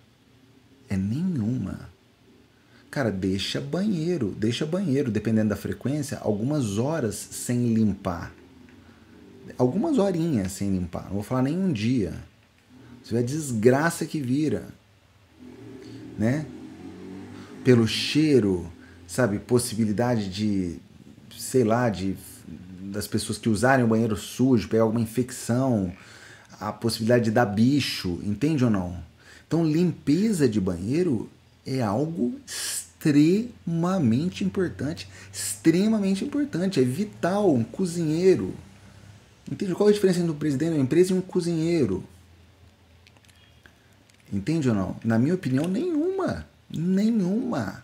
É 0.89 0.97
nenhuma. 0.97 1.89
Cara, 2.91 3.11
deixa 3.11 3.61
banheiro, 3.61 4.35
deixa 4.39 4.65
banheiro, 4.65 5.11
dependendo 5.11 5.51
da 5.51 5.57
frequência, 5.57 6.19
algumas 6.19 6.79
horas 6.79 7.15
sem 7.15 7.75
limpar. 7.75 8.33
Algumas 9.59 9.99
horinhas 9.99 10.53
sem 10.53 10.71
limpar. 10.71 11.05
Não 11.05 11.15
vou 11.15 11.23
falar 11.23 11.43
nem 11.43 11.57
um 11.57 11.73
dia. 11.73 12.15
Você 13.03 13.15
vê 13.15 13.23
desgraça 13.23 14.07
que 14.07 14.21
vira. 14.21 14.69
Né? 16.19 16.47
Pelo 17.63 17.87
cheiro, 17.87 18.71
sabe, 19.07 19.39
possibilidade 19.39 20.29
de, 20.31 20.79
sei 21.37 21.65
lá, 21.65 21.89
de 21.91 22.17
das 22.91 23.07
pessoas 23.07 23.39
que 23.39 23.49
usarem 23.49 23.85
o 23.85 23.89
banheiro 23.89 24.17
sujo, 24.17 24.69
pegar 24.69 24.85
alguma 24.85 25.01
infecção, 25.01 25.93
a 26.61 26.73
possibilidade 26.73 27.25
de 27.25 27.31
dar 27.31 27.47
bicho, 27.47 28.21
entende 28.23 28.65
ou 28.65 28.71
não? 28.71 28.97
Então, 29.47 29.65
limpeza 29.65 30.49
de 30.49 30.61
banheiro 30.61 31.29
é 31.67 31.81
algo 31.81 32.35
extremamente 32.47 34.45
importante, 34.45 35.09
extremamente 35.33 36.25
importante, 36.25 36.81
é 36.81 36.83
vital, 36.83 37.55
um 37.55 37.65
cozinheiro. 37.65 38.55
Entende 39.51 39.75
qual 39.75 39.89
é 39.89 39.93
a 39.93 39.95
diferença 39.95 40.21
entre 40.21 40.33
um 40.33 40.37
presidente 40.37 40.73
de 40.73 40.77
uma 40.77 40.85
empresa 40.85 41.13
e 41.13 41.17
um 41.17 41.21
cozinheiro? 41.21 42.05
Entende 44.33 44.69
ou 44.69 44.75
não? 44.75 44.97
Na 45.03 45.19
minha 45.19 45.35
opinião, 45.35 45.67
nenhuma. 45.67 46.47
Nenhuma. 46.71 47.83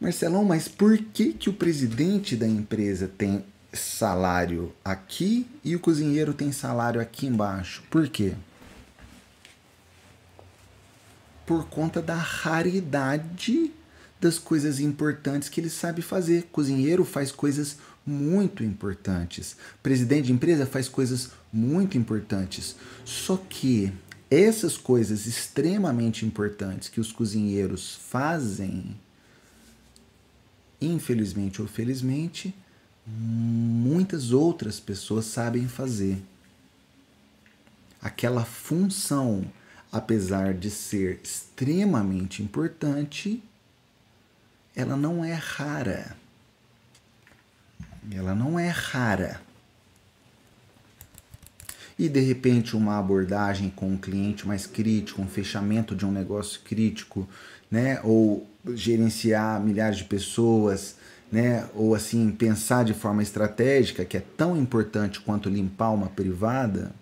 Marcelão, 0.00 0.44
mas 0.44 0.68
por 0.68 0.96
que, 0.96 1.32
que 1.32 1.48
o 1.48 1.52
presidente 1.52 2.36
da 2.36 2.46
empresa 2.46 3.08
tem 3.08 3.44
salário 3.74 4.72
aqui 4.84 5.46
e 5.62 5.74
o 5.74 5.80
cozinheiro 5.80 6.32
tem 6.32 6.52
salário 6.52 7.00
aqui 7.00 7.26
embaixo? 7.26 7.82
Por 7.90 8.08
quê? 8.08 8.34
Por 11.46 11.66
conta 11.66 12.00
da 12.00 12.14
raridade 12.14 13.72
das 14.20 14.38
coisas 14.38 14.80
importantes 14.80 15.48
que 15.48 15.60
ele 15.60 15.68
sabe 15.68 16.00
fazer. 16.00 16.48
Cozinheiro 16.50 17.04
faz 17.04 17.30
coisas 17.30 17.76
muito 18.06 18.64
importantes. 18.64 19.56
Presidente 19.82 20.26
de 20.26 20.32
empresa 20.32 20.66
faz 20.66 20.88
coisas 20.88 21.30
muito 21.52 21.98
importantes. 21.98 22.76
Só 23.04 23.36
que 23.36 23.92
essas 24.30 24.76
coisas 24.76 25.26
extremamente 25.26 26.24
importantes 26.24 26.88
que 26.88 27.00
os 27.00 27.12
cozinheiros 27.12 27.98
fazem, 28.08 28.96
infelizmente 30.80 31.62
ou 31.62 31.68
felizmente, 31.68 32.54
muitas 33.06 34.32
outras 34.32 34.80
pessoas 34.80 35.26
sabem 35.26 35.68
fazer. 35.68 36.22
Aquela 38.00 38.44
função, 38.44 39.44
apesar 39.90 40.54
de 40.54 40.70
ser 40.70 41.20
extremamente 41.22 42.42
importante, 42.42 43.42
ela 44.74 44.96
não 44.96 45.24
é 45.24 45.34
rara. 45.34 46.16
Ela 48.10 48.34
não 48.34 48.58
é 48.58 48.68
rara 48.68 49.40
e 51.98 52.08
de 52.08 52.20
repente 52.20 52.76
uma 52.76 52.98
abordagem 52.98 53.70
com 53.70 53.88
um 53.88 53.96
cliente 53.96 54.46
mais 54.46 54.66
crítico, 54.66 55.22
um 55.22 55.28
fechamento 55.28 55.94
de 55.94 56.04
um 56.04 56.12
negócio 56.12 56.60
crítico, 56.62 57.28
né, 57.70 58.00
ou 58.02 58.46
gerenciar 58.74 59.60
milhares 59.60 59.98
de 59.98 60.04
pessoas, 60.04 60.96
né, 61.34 61.68
ou 61.74 61.96
assim 61.96 62.30
pensar 62.30 62.84
de 62.84 62.94
forma 62.94 63.20
estratégica, 63.20 64.04
que 64.04 64.16
é 64.16 64.22
tão 64.36 64.56
importante 64.56 65.20
quanto 65.20 65.48
limpar 65.48 65.90
uma 65.90 66.06
privada, 66.06 66.92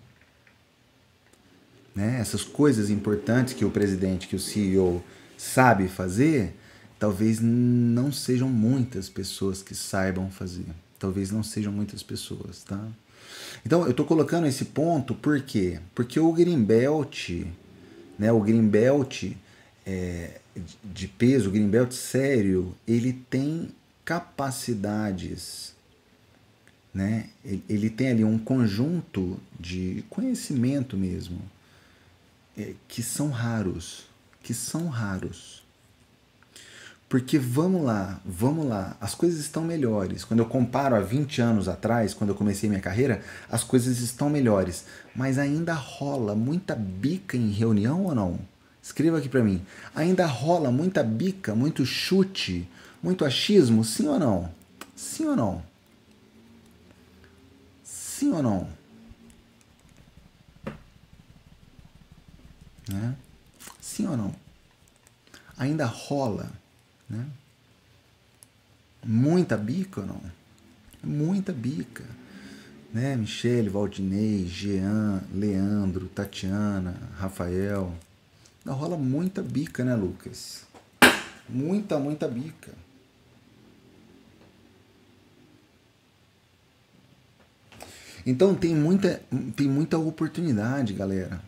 né, 1.93 2.17
essas 2.19 2.43
coisas 2.43 2.89
importantes 2.89 3.53
que 3.53 3.63
o 3.63 3.69
presidente, 3.69 4.27
que 4.27 4.35
o 4.35 4.39
CEO 4.39 5.03
sabe 5.37 5.87
fazer, 5.87 6.55
talvez 6.97 7.39
não 7.39 8.11
sejam 8.11 8.49
muitas 8.49 9.07
pessoas 9.07 9.61
que 9.61 9.75
saibam 9.75 10.31
fazer. 10.31 10.65
Talvez 10.97 11.29
não 11.29 11.43
sejam 11.43 11.71
muitas 11.71 12.01
pessoas, 12.01 12.63
tá? 12.63 12.83
Então, 13.63 13.83
eu 13.83 13.91
estou 13.91 14.05
colocando 14.05 14.47
esse 14.47 14.65
ponto 14.65 15.13
por 15.13 15.41
quê? 15.41 15.79
Porque 15.93 16.19
o 16.19 16.33
Greenbelt, 16.33 17.45
né, 18.17 18.31
o 18.31 18.39
Greenbelt 18.39 19.33
é, 19.85 20.39
de 20.83 21.07
peso, 21.07 21.49
o 21.49 21.51
Greenbelt 21.51 21.91
sério, 21.91 22.73
ele 22.87 23.13
tem 23.29 23.69
capacidades, 24.05 25.73
né? 26.93 27.29
Ele, 27.43 27.89
tem 27.89 28.09
ali 28.09 28.23
um 28.23 28.37
conjunto 28.37 29.39
de 29.59 30.03
conhecimento 30.09 30.95
mesmo, 30.95 31.41
é, 32.57 32.73
que 32.87 33.01
são 33.01 33.29
raros, 33.29 34.05
que 34.41 34.53
são 34.53 34.87
raros. 34.87 35.63
Porque 37.09 37.37
vamos 37.37 37.83
lá, 37.83 38.19
vamos 38.25 38.65
lá, 38.65 38.97
as 38.99 39.13
coisas 39.13 39.39
estão 39.39 39.63
melhores. 39.63 40.23
Quando 40.23 40.39
eu 40.39 40.47
comparo 40.47 40.95
a 40.95 40.99
20 40.99 41.41
anos 41.41 41.67
atrás, 41.67 42.13
quando 42.13 42.31
eu 42.31 42.35
comecei 42.35 42.67
minha 42.67 42.81
carreira, 42.81 43.21
as 43.51 43.63
coisas 43.63 43.99
estão 43.99 44.29
melhores. 44.29 44.85
Mas 45.15 45.37
ainda 45.37 45.73
rola 45.75 46.33
muita 46.33 46.75
bica 46.75 47.37
em 47.37 47.51
reunião 47.51 48.05
ou 48.05 48.15
não? 48.15 48.39
Escreva 48.81 49.19
aqui 49.19 49.29
para 49.29 49.43
mim. 49.43 49.61
Ainda 49.95 50.25
rola 50.25 50.71
muita 50.71 51.03
bica, 51.03 51.53
muito 51.53 51.85
chute, 51.85 52.67
muito 53.03 53.25
achismo, 53.25 53.83
sim 53.83 54.07
ou 54.07 54.17
não? 54.17 54.51
Sim 54.95 55.25
ou 55.25 55.35
não? 55.35 55.63
Sim 57.83 58.31
ou 58.31 58.41
não? 58.41 58.69
Né? 62.87 63.15
Sim 63.79 64.07
ou 64.07 64.17
não? 64.17 64.33
Ainda 65.57 65.85
rola 65.85 66.49
né? 67.09 67.25
Muita 69.05 69.57
bica 69.57 70.01
ou 70.01 70.07
não? 70.07 70.21
Muita 71.03 71.51
bica. 71.51 72.03
Né? 72.93 73.15
Michele, 73.15 73.69
Valdinei, 73.69 74.47
Jean, 74.47 75.21
Leandro, 75.33 76.07
Tatiana, 76.07 76.95
Rafael. 77.17 77.93
Não, 78.63 78.73
rola 78.73 78.97
muita 78.97 79.41
bica, 79.41 79.83
né, 79.83 79.95
Lucas? 79.95 80.65
Muita, 81.49 81.99
muita 81.99 82.27
bica. 82.27 82.71
Então 88.25 88.55
tem 88.55 88.73
muita, 88.75 89.21
tem 89.55 89.67
muita 89.67 89.97
oportunidade, 89.97 90.93
galera. 90.93 91.41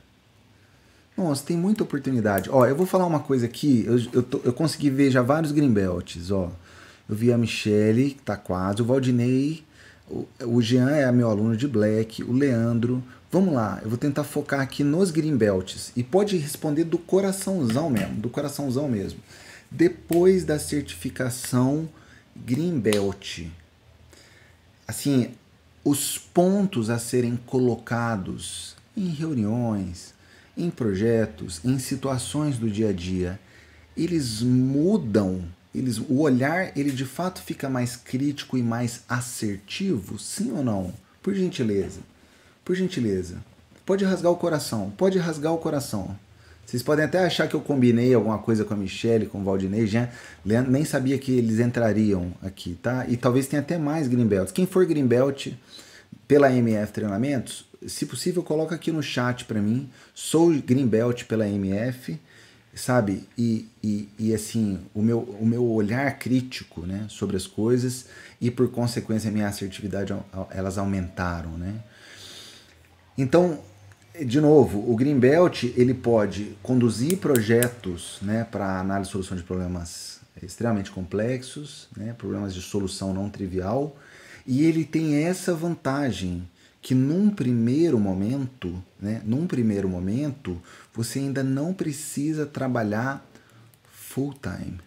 Nossa, 1.18 1.46
tem 1.46 1.56
muita 1.56 1.84
oportunidade. 1.84 2.50
Ó, 2.50 2.66
eu 2.66 2.76
vou 2.76 2.86
falar 2.86 3.06
uma 3.06 3.22
coisa 3.22 3.46
aqui. 3.46 3.86
Eu, 3.88 3.98
eu, 4.12 4.24
tô, 4.24 4.42
eu 4.44 4.52
consegui 4.52 4.90
ver 4.90 5.12
já 5.12 5.22
vários 5.22 5.52
Greenbelts, 5.52 6.30
ó. 6.32 6.52
Eu 7.08 7.16
vi 7.16 7.32
a 7.32 7.38
Michelle, 7.38 8.12
que 8.12 8.22
tá 8.22 8.36
quase, 8.36 8.82
o 8.82 8.86
Valdinei, 8.86 9.64
o, 10.10 10.28
o 10.44 10.62
Jean 10.62 10.90
é 10.90 11.10
meu 11.12 11.30
aluno 11.30 11.56
de 11.56 11.68
Black, 11.68 12.24
o 12.24 12.34
Leandro. 12.34 13.02
Vamos 13.32 13.54
lá, 13.54 13.80
eu 13.84 13.90
vou 13.90 13.98
tentar 13.98 14.24
focar 14.24 14.60
aqui 14.60 14.84
nos 14.84 15.12
Greenbelts. 15.12 15.92
E 15.96 16.04
pode 16.04 16.38
responder 16.38 16.84
do 16.84 16.98
coraçãozão 16.98 17.90
mesmo, 17.90 18.16
do 18.16 18.30
coraçãozão 18.30 18.88
mesmo. 18.90 19.20
Depois 19.70 20.44
da 20.44 20.60
certificação 20.60 21.90
Greenbelt, 22.36 23.44
assim, 24.88 25.32
os 25.86 26.18
pontos 26.18 26.90
a 26.90 26.98
serem 26.98 27.38
colocados 27.46 28.76
em 28.98 29.10
reuniões, 29.10 30.16
em 30.58 30.72
projetos, 30.72 31.62
em 31.64 31.78
situações 31.78 32.58
do 32.58 32.68
dia 32.68 32.90
a 32.90 32.94
dia, 32.94 33.40
eles 33.96 34.42
mudam, 34.42 35.44
eles, 35.74 36.00
o 36.00 36.22
olhar 36.22 36.76
ele 36.76 36.90
de 36.90 37.06
fato 37.06 37.40
fica 37.40 37.70
mais 37.70 37.96
crítico 37.96 38.58
e 38.58 38.64
mais 38.64 39.04
assertivo, 39.08 40.18
sim 40.18 40.52
ou 40.52 40.64
não? 40.64 40.92
Por 41.22 41.36
gentileza, 41.36 42.00
por 42.64 42.76
gentileza. 42.76 43.38
Pode 43.86 44.04
rasgar 44.04 44.32
o 44.32 44.38
coração, 44.38 44.92
pode 44.98 45.20
rasgar 45.20 45.54
o 45.54 45.60
coração. 45.60 46.18
Vocês 46.66 46.82
podem 46.82 47.06
até 47.06 47.20
achar 47.20 47.48
que 47.48 47.56
eu 47.56 47.62
combinei 47.62 48.14
alguma 48.14 48.40
coisa 48.40 48.66
com 48.66 48.74
a 48.74 48.78
Michelle, 48.78 49.28
com 49.28 49.40
o 49.40 49.44
Valdinei, 49.44 49.86
já 49.86 50.10
nem 50.44 50.84
sabia 50.84 51.18
que 51.18 51.32
eles 51.32 51.60
entrariam 51.60 52.34
aqui, 52.42 52.78
tá? 52.82 53.06
E 53.08 53.16
talvez 53.16 53.48
tenha 53.48 53.62
até 53.62 53.78
mais 53.78 54.08
Greenbelts. 54.08 54.52
Quem 54.52 54.66
for 54.66 54.86
Greenbelt 54.86 55.54
pela 56.28 56.52
MF 56.52 56.92
Treinamentos, 56.92 57.66
se 57.88 58.06
possível, 58.06 58.42
coloca 58.42 58.74
aqui 58.74 58.92
no 58.92 59.04
chat 59.04 59.46
para 59.46 59.62
mim. 59.62 59.90
Sou 60.14 60.52
Greenbelt 60.54 61.26
pela 61.26 61.48
MF, 61.48 62.20
sabe? 62.74 63.28
E, 63.38 63.70
e, 63.84 64.10
e, 64.18 64.34
assim, 64.34 64.80
o 64.94 65.02
meu, 65.02 65.20
o 65.20 65.46
meu 65.46 65.64
olhar 65.64 66.18
crítico 66.18 66.82
né, 66.82 67.06
sobre 67.10 67.38
as 67.38 67.46
coisas 67.46 68.08
e, 68.42 68.50
por 68.50 68.70
consequência, 68.70 69.30
a 69.30 69.34
minha 69.34 69.48
assertividade, 69.48 70.16
elas 70.50 70.78
aumentaram, 70.78 71.52
né? 71.52 71.76
Então, 73.18 73.60
de 74.24 74.40
novo, 74.40 74.92
o 74.92 74.96
Greenbelt 74.96 75.64
ele 75.76 75.94
pode 75.94 76.56
conduzir 76.62 77.18
projetos 77.18 78.20
né, 78.22 78.48
para 78.50 78.80
análise 78.80 79.10
e 79.10 79.12
solução 79.12 79.36
de 79.36 79.44
problemas 79.44 80.20
extremamente 80.42 80.92
complexos, 80.92 81.88
né, 81.96 82.14
problemas 82.18 82.54
de 82.54 82.62
solução 82.62 83.14
não 83.14 83.30
trivial, 83.30 83.96
e 84.46 84.64
ele 84.64 84.86
tem 84.86 85.24
essa 85.24 85.54
vantagem 85.54 86.48
que 86.82 86.94
num 86.94 87.30
primeiro 87.30 88.00
momento, 88.00 88.82
né, 89.00 89.22
num 89.26 89.48
primeiro 89.48 89.90
momento, 89.90 90.62
você 90.94 91.20
ainda 91.20 91.44
não 91.44 91.74
precisa 91.74 92.46
trabalhar 92.46 93.26
full 93.92 94.34
time 94.34 94.80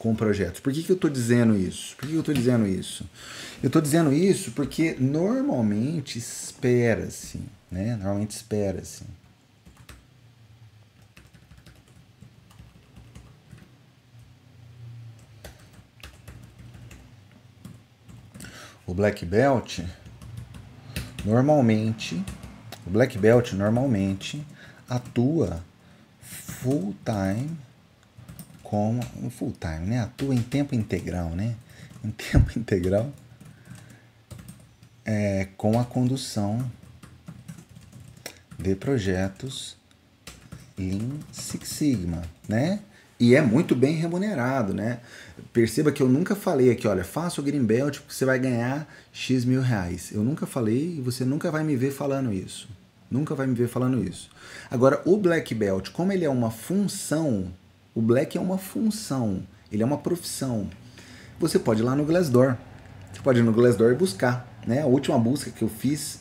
com 0.00 0.14
projetos. 0.14 0.60
Por 0.60 0.72
que, 0.72 0.82
que 0.82 0.90
eu 0.90 0.96
estou 0.96 1.10
dizendo 1.10 1.54
isso? 1.54 1.94
Por 1.94 2.06
que, 2.06 2.12
que 2.12 2.14
eu 2.14 2.20
estou 2.20 2.34
dizendo 2.34 2.66
isso? 2.66 3.04
Eu 3.62 3.66
estou 3.66 3.82
dizendo 3.82 4.10
isso 4.14 4.52
porque 4.52 4.96
normalmente 4.98 6.18
espera-se, 6.18 7.38
né? 7.70 7.96
Normalmente 7.96 8.30
espera-se. 8.30 9.04
O 18.86 18.94
black 18.94 19.26
belt 19.26 19.80
normalmente, 21.26 22.24
o 22.86 22.90
black 22.90 23.18
belt 23.18 23.52
normalmente 23.52 24.42
atua 24.88 25.62
full 26.22 26.96
time 27.04 27.50
como 28.70 29.02
full 29.30 29.52
time, 29.58 29.88
né? 29.88 30.00
Atua 30.00 30.32
em 30.32 30.42
tempo 30.42 30.74
integral, 30.74 31.30
né? 31.30 31.56
Em 32.02 32.10
tempo 32.12 32.58
integral 32.58 33.12
é, 35.04 35.48
com 35.56 35.78
a 35.78 35.84
condução 35.84 36.64
de 38.56 38.76
projetos 38.76 39.76
Lean 40.78 41.18
Six 41.32 41.68
Sigma, 41.68 42.22
né? 42.48 42.80
E 43.18 43.34
é 43.34 43.42
muito 43.42 43.74
bem 43.74 43.96
remunerado, 43.96 44.72
né? 44.72 45.00
Perceba 45.52 45.92
que 45.92 46.02
eu 46.02 46.08
nunca 46.08 46.34
falei 46.34 46.70
aqui, 46.70 46.86
olha, 46.86 47.04
faça 47.04 47.40
o 47.40 47.44
Greenbelt 47.44 47.98
porque 47.98 48.14
você 48.14 48.24
vai 48.24 48.38
ganhar 48.38 48.88
X 49.12 49.44
mil 49.44 49.60
reais. 49.60 50.10
Eu 50.12 50.22
nunca 50.22 50.46
falei 50.46 50.96
e 50.96 51.00
você 51.00 51.24
nunca 51.24 51.50
vai 51.50 51.64
me 51.64 51.76
ver 51.76 51.90
falando 51.90 52.32
isso. 52.32 52.68
Nunca 53.10 53.34
vai 53.34 53.46
me 53.46 53.54
ver 53.54 53.68
falando 53.68 54.02
isso. 54.02 54.30
Agora, 54.70 55.02
o 55.04 55.16
Black 55.16 55.54
Belt, 55.54 55.90
como 55.90 56.12
ele 56.12 56.24
é 56.24 56.30
uma 56.30 56.50
função 56.50 57.52
o 58.00 58.02
black 58.02 58.38
é 58.38 58.40
uma 58.40 58.56
função, 58.56 59.42
ele 59.70 59.82
é 59.82 59.86
uma 59.86 59.98
profissão. 59.98 60.66
Você 61.38 61.58
pode 61.58 61.82
ir 61.82 61.84
lá 61.84 61.94
no 61.94 62.02
Glassdoor. 62.02 62.56
Você 63.12 63.20
pode 63.20 63.40
ir 63.40 63.42
no 63.42 63.52
Glassdoor 63.52 63.92
e 63.92 63.94
buscar. 63.94 64.48
Né? 64.66 64.80
A 64.80 64.86
última 64.86 65.18
busca 65.18 65.50
que 65.50 65.62
eu 65.62 65.68
fiz 65.68 66.20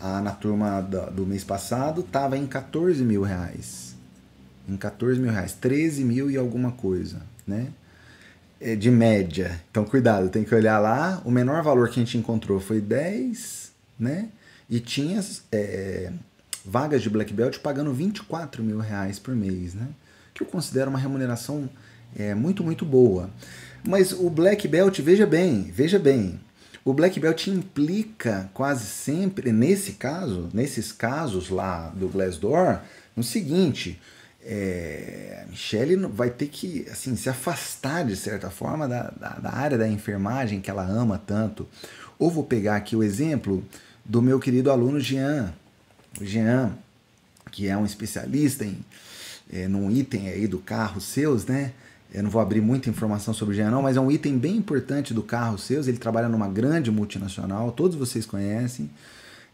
na 0.00 0.30
turma 0.30 0.80
do, 0.80 1.10
do 1.10 1.26
mês 1.26 1.42
passado 1.42 2.02
estava 2.02 2.38
em 2.38 2.46
14 2.46 3.02
mil 3.02 3.22
reais. 3.22 3.96
Em 4.68 4.76
14 4.76 5.20
mil 5.20 5.32
reais. 5.32 5.52
13 5.52 6.04
mil 6.04 6.30
e 6.30 6.36
alguma 6.36 6.70
coisa. 6.70 7.20
Né? 7.44 7.70
É 8.60 8.76
de 8.76 8.90
média. 8.90 9.60
Então 9.68 9.84
cuidado, 9.84 10.28
tem 10.28 10.44
que 10.44 10.54
olhar 10.54 10.78
lá. 10.78 11.20
O 11.24 11.30
menor 11.32 11.60
valor 11.64 11.88
que 11.88 11.98
a 11.98 12.04
gente 12.04 12.16
encontrou 12.16 12.60
foi 12.60 12.80
10, 12.80 13.72
né? 13.98 14.28
E 14.70 14.78
tinha 14.78 15.24
é, 15.50 16.12
vagas 16.64 17.02
de 17.02 17.10
Black 17.10 17.32
Belt 17.32 17.58
pagando 17.58 17.92
24 17.92 18.62
mil 18.62 18.78
reais 18.78 19.18
por 19.18 19.34
mês, 19.34 19.74
né? 19.74 19.88
Que 20.36 20.42
eu 20.42 20.46
considero 20.46 20.90
uma 20.90 20.98
remuneração 20.98 21.68
é, 22.14 22.34
muito, 22.34 22.62
muito 22.62 22.84
boa. 22.84 23.30
Mas 23.82 24.12
o 24.12 24.28
Black 24.28 24.68
Belt, 24.68 25.00
veja 25.00 25.26
bem, 25.26 25.62
veja 25.62 25.98
bem, 25.98 26.38
o 26.84 26.92
Black 26.92 27.18
Belt 27.18 27.46
implica 27.46 28.50
quase 28.52 28.84
sempre, 28.84 29.50
nesse 29.50 29.92
caso, 29.92 30.48
nesses 30.52 30.92
casos 30.92 31.48
lá 31.48 31.88
do 31.88 32.08
Glassdoor, 32.08 32.80
no 33.16 33.22
seguinte, 33.22 33.98
é, 34.44 35.44
Michelle 35.48 35.96
vai 36.06 36.28
ter 36.30 36.48
que 36.48 36.86
assim, 36.90 37.16
se 37.16 37.30
afastar 37.30 38.04
de 38.04 38.14
certa 38.14 38.50
forma 38.50 38.86
da, 38.86 39.10
da, 39.18 39.30
da, 39.30 39.52
área 39.54 39.78
da 39.78 39.88
enfermagem 39.88 40.60
que 40.60 40.70
ela 40.70 40.84
ama 40.84 41.20
tanto. 41.26 41.66
Ou 42.18 42.30
vou 42.30 42.44
pegar 42.44 42.76
aqui 42.76 42.94
o 42.94 43.02
exemplo 43.02 43.64
do 44.04 44.20
meu 44.20 44.38
querido 44.38 44.70
aluno 44.70 45.00
Jean, 45.00 45.52
o 46.20 46.24
Jean, 46.24 46.76
que 47.50 47.66
é 47.68 47.76
um 47.76 47.86
especialista 47.86 48.64
em 48.64 48.78
é, 49.52 49.68
num 49.68 49.90
item 49.90 50.28
aí 50.28 50.46
do 50.46 50.58
carro 50.58 51.00
seus, 51.00 51.46
né? 51.46 51.72
Eu 52.12 52.22
não 52.22 52.30
vou 52.30 52.40
abrir 52.40 52.60
muita 52.60 52.88
informação 52.88 53.34
sobre 53.34 53.54
o 53.54 53.56
Jean, 53.56 53.70
não, 53.70 53.82
mas 53.82 53.96
é 53.96 54.00
um 54.00 54.10
item 54.10 54.38
bem 54.38 54.56
importante 54.56 55.12
do 55.12 55.22
carro 55.22 55.58
seus. 55.58 55.88
Ele 55.88 55.98
trabalha 55.98 56.28
numa 56.28 56.48
grande 56.48 56.90
multinacional, 56.90 57.72
todos 57.72 57.96
vocês 57.96 58.24
conhecem. 58.24 58.88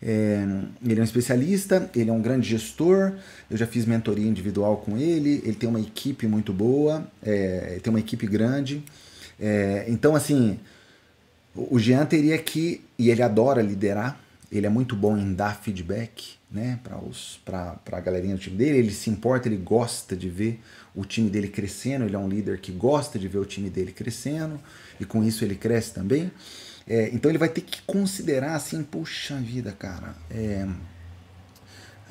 É, 0.00 0.44
ele 0.84 0.98
é 0.98 1.00
um 1.00 1.04
especialista, 1.04 1.88
ele 1.94 2.10
é 2.10 2.12
um 2.12 2.20
grande 2.20 2.48
gestor. 2.48 3.12
Eu 3.50 3.56
já 3.56 3.66
fiz 3.66 3.86
mentoria 3.86 4.26
individual 4.26 4.76
com 4.78 4.98
ele. 4.98 5.40
Ele 5.44 5.54
tem 5.54 5.68
uma 5.68 5.80
equipe 5.80 6.26
muito 6.26 6.52
boa, 6.52 7.06
é, 7.22 7.78
tem 7.82 7.90
uma 7.90 8.00
equipe 8.00 8.26
grande. 8.26 8.82
É, 9.40 9.86
então, 9.88 10.14
assim, 10.14 10.58
o 11.54 11.78
Jean 11.78 12.04
teria 12.04 12.36
que, 12.38 12.84
e 12.98 13.10
ele 13.10 13.22
adora 13.22 13.62
liderar, 13.62 14.20
ele 14.50 14.66
é 14.66 14.70
muito 14.70 14.94
bom 14.94 15.16
em 15.16 15.32
dar 15.32 15.60
feedback 15.60 16.36
né, 16.52 16.78
para 17.44 17.78
a 17.90 18.00
galerinha 18.00 18.34
do 18.34 18.40
time 18.40 18.56
dele. 18.56 18.78
Ele 18.78 18.92
se 18.92 19.10
importa, 19.10 19.48
ele 19.48 19.56
gosta 19.56 20.16
de 20.16 20.28
ver 20.28 20.60
o 20.94 21.04
time 21.04 21.30
dele 21.30 21.48
crescendo. 21.48 22.04
Ele 22.04 22.14
é 22.14 22.18
um 22.18 22.28
líder 22.28 22.60
que 22.60 22.72
gosta 22.72 23.18
de 23.18 23.28
ver 23.28 23.38
o 23.38 23.44
time 23.44 23.70
dele 23.70 23.92
crescendo 23.92 24.60
e 25.00 25.04
com 25.04 25.24
isso 25.24 25.44
ele 25.44 25.54
cresce 25.54 25.92
também. 25.92 26.30
É, 26.86 27.10
então 27.12 27.30
ele 27.30 27.38
vai 27.38 27.48
ter 27.48 27.60
que 27.60 27.80
considerar 27.82 28.54
assim, 28.54 28.82
puxa 28.82 29.36
vida, 29.36 29.70
cara, 29.72 30.16
é, 30.28 30.66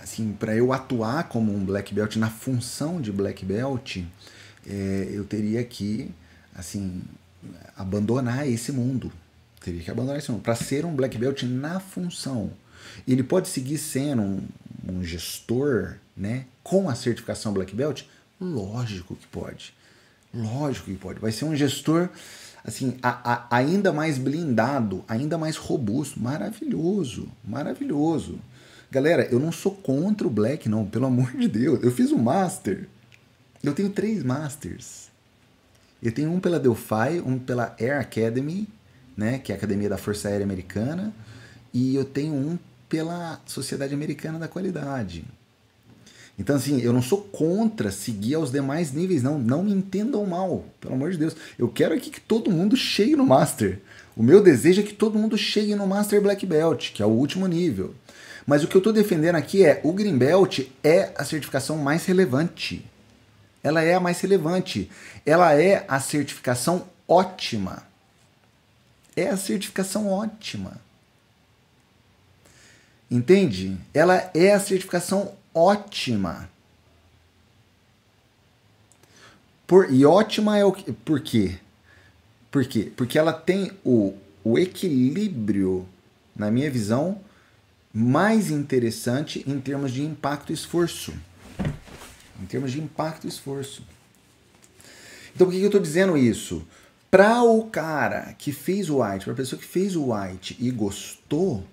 assim, 0.01 0.31
para 0.31 0.55
eu 0.55 0.71
atuar 0.71 1.27
como 1.27 1.53
um 1.53 1.63
black 1.63 1.93
belt 1.93 2.15
na 2.15 2.29
função 2.29 3.01
de 3.01 3.11
black 3.11 3.45
belt, 3.45 3.97
é, 4.65 5.09
eu 5.11 5.25
teria 5.25 5.61
que, 5.65 6.09
assim, 6.55 7.01
abandonar 7.75 8.47
esse 8.47 8.71
mundo, 8.71 9.11
Teria 9.61 9.83
que 9.83 9.91
abandonar 9.91 10.17
esse 10.17 10.31
mundo 10.31 10.41
para 10.41 10.55
ser 10.55 10.85
um 10.85 10.95
black 10.95 11.17
belt 11.17 11.43
na 11.43 11.79
função. 11.79 12.51
Ele 13.07 13.23
pode 13.23 13.47
seguir 13.47 13.77
sendo 13.77 14.21
um, 14.21 14.47
um 14.87 15.03
gestor, 15.03 15.95
né, 16.15 16.45
com 16.63 16.89
a 16.89 16.95
certificação 16.95 17.53
black 17.53 17.75
belt? 17.75 18.03
Lógico 18.39 19.15
que 19.15 19.27
pode. 19.27 19.73
Lógico 20.33 20.85
que 20.85 20.97
pode. 20.97 21.19
Vai 21.19 21.31
ser 21.31 21.45
um 21.45 21.55
gestor 21.55 22.09
assim, 22.63 22.97
a, 23.01 23.33
a, 23.33 23.57
ainda 23.57 23.91
mais 23.91 24.17
blindado, 24.17 25.03
ainda 25.07 25.37
mais 25.37 25.57
robusto, 25.57 26.21
maravilhoso, 26.21 27.27
maravilhoso. 27.43 28.39
Galera, 28.89 29.23
eu 29.31 29.39
não 29.39 29.51
sou 29.51 29.73
contra 29.73 30.27
o 30.27 30.29
Black, 30.29 30.67
não, 30.67 30.85
pelo 30.85 31.05
amor 31.05 31.31
de 31.31 31.47
Deus. 31.47 31.81
Eu 31.81 31.91
fiz 31.91 32.11
um 32.11 32.17
Master. 32.17 32.87
Eu 33.63 33.73
tenho 33.73 33.89
três 33.89 34.23
Masters. 34.23 35.09
Eu 36.03 36.11
tenho 36.11 36.31
um 36.31 36.39
pela 36.39 36.59
Delphi, 36.59 37.21
um 37.25 37.39
pela 37.39 37.75
Air 37.79 37.99
Academy 37.99 38.67
né, 39.15 39.37
que 39.37 39.51
é 39.51 39.55
a 39.55 39.57
Academia 39.57 39.89
da 39.89 39.97
Força 39.97 40.29
Aérea 40.29 40.43
Americana, 40.43 41.13
e 41.73 41.95
eu 41.95 42.03
tenho 42.03 42.33
um 42.33 42.57
pela 42.91 43.39
Sociedade 43.45 43.93
Americana 43.93 44.37
da 44.37 44.49
Qualidade. 44.49 45.23
Então, 46.37 46.57
assim, 46.57 46.81
eu 46.81 46.91
não 46.91 47.01
sou 47.01 47.21
contra 47.21 47.89
seguir 47.89 48.35
aos 48.35 48.51
demais 48.51 48.91
níveis, 48.91 49.23
não. 49.23 49.39
Não 49.39 49.63
me 49.63 49.71
entendam 49.71 50.25
mal, 50.25 50.65
pelo 50.81 50.95
amor 50.95 51.11
de 51.11 51.17
Deus. 51.17 51.33
Eu 51.57 51.69
quero 51.69 51.95
aqui 51.95 52.09
que 52.09 52.19
todo 52.19 52.51
mundo 52.51 52.75
chegue 52.75 53.15
no 53.15 53.25
Master. 53.25 53.79
O 54.13 54.21
meu 54.21 54.43
desejo 54.43 54.81
é 54.81 54.83
que 54.83 54.93
todo 54.93 55.17
mundo 55.17 55.37
chegue 55.37 55.73
no 55.73 55.87
Master 55.87 56.21
Black 56.21 56.45
Belt, 56.45 56.91
que 56.91 57.01
é 57.01 57.05
o 57.05 57.09
último 57.09 57.47
nível. 57.47 57.95
Mas 58.45 58.61
o 58.61 58.67
que 58.67 58.75
eu 58.75 58.79
estou 58.79 58.91
defendendo 58.91 59.35
aqui 59.35 59.63
é 59.63 59.79
o 59.85 59.93
Green 59.93 60.17
Belt 60.17 60.67
é 60.83 61.13
a 61.15 61.23
certificação 61.23 61.77
mais 61.77 62.05
relevante. 62.05 62.85
Ela 63.63 63.83
é 63.83 63.93
a 63.93 64.01
mais 64.01 64.19
relevante. 64.19 64.91
Ela 65.25 65.53
é 65.53 65.85
a 65.87 65.99
certificação 66.01 66.87
ótima. 67.07 67.83
É 69.15 69.29
a 69.29 69.37
certificação 69.37 70.09
ótima. 70.09 70.81
Entende? 73.11 73.77
Ela 73.93 74.31
é 74.33 74.53
a 74.53 74.59
certificação 74.59 75.33
ótima. 75.53 76.49
Por, 79.67 79.93
e 79.93 80.05
ótima 80.05 80.57
é 80.57 80.63
o 80.63 80.71
que. 80.71 80.93
Por 80.93 81.19
quê? 81.19 81.59
Por 82.49 82.65
quê? 82.65 82.89
Porque 82.95 83.19
ela 83.19 83.33
tem 83.33 83.73
o, 83.83 84.13
o 84.45 84.57
equilíbrio, 84.57 85.85
na 86.33 86.49
minha 86.49 86.71
visão, 86.71 87.19
mais 87.93 88.49
interessante 88.49 89.43
em 89.45 89.59
termos 89.59 89.91
de 89.91 90.03
impacto 90.03 90.51
e 90.51 90.53
esforço. 90.53 91.13
Em 92.41 92.45
termos 92.45 92.71
de 92.71 92.79
impacto 92.79 93.25
e 93.25 93.29
esforço. 93.29 93.83
Então 95.35 95.47
por 95.47 95.53
que 95.53 95.61
eu 95.61 95.65
estou 95.65 95.81
dizendo 95.81 96.17
isso? 96.17 96.65
Para 97.09 97.43
o 97.43 97.65
cara 97.65 98.33
que 98.37 98.53
fez 98.53 98.89
o 98.89 99.01
white, 99.01 99.25
para 99.25 99.33
a 99.33 99.37
pessoa 99.37 99.59
que 99.59 99.67
fez 99.67 99.97
o 99.97 100.13
white 100.13 100.55
e 100.59 100.71
gostou, 100.71 101.65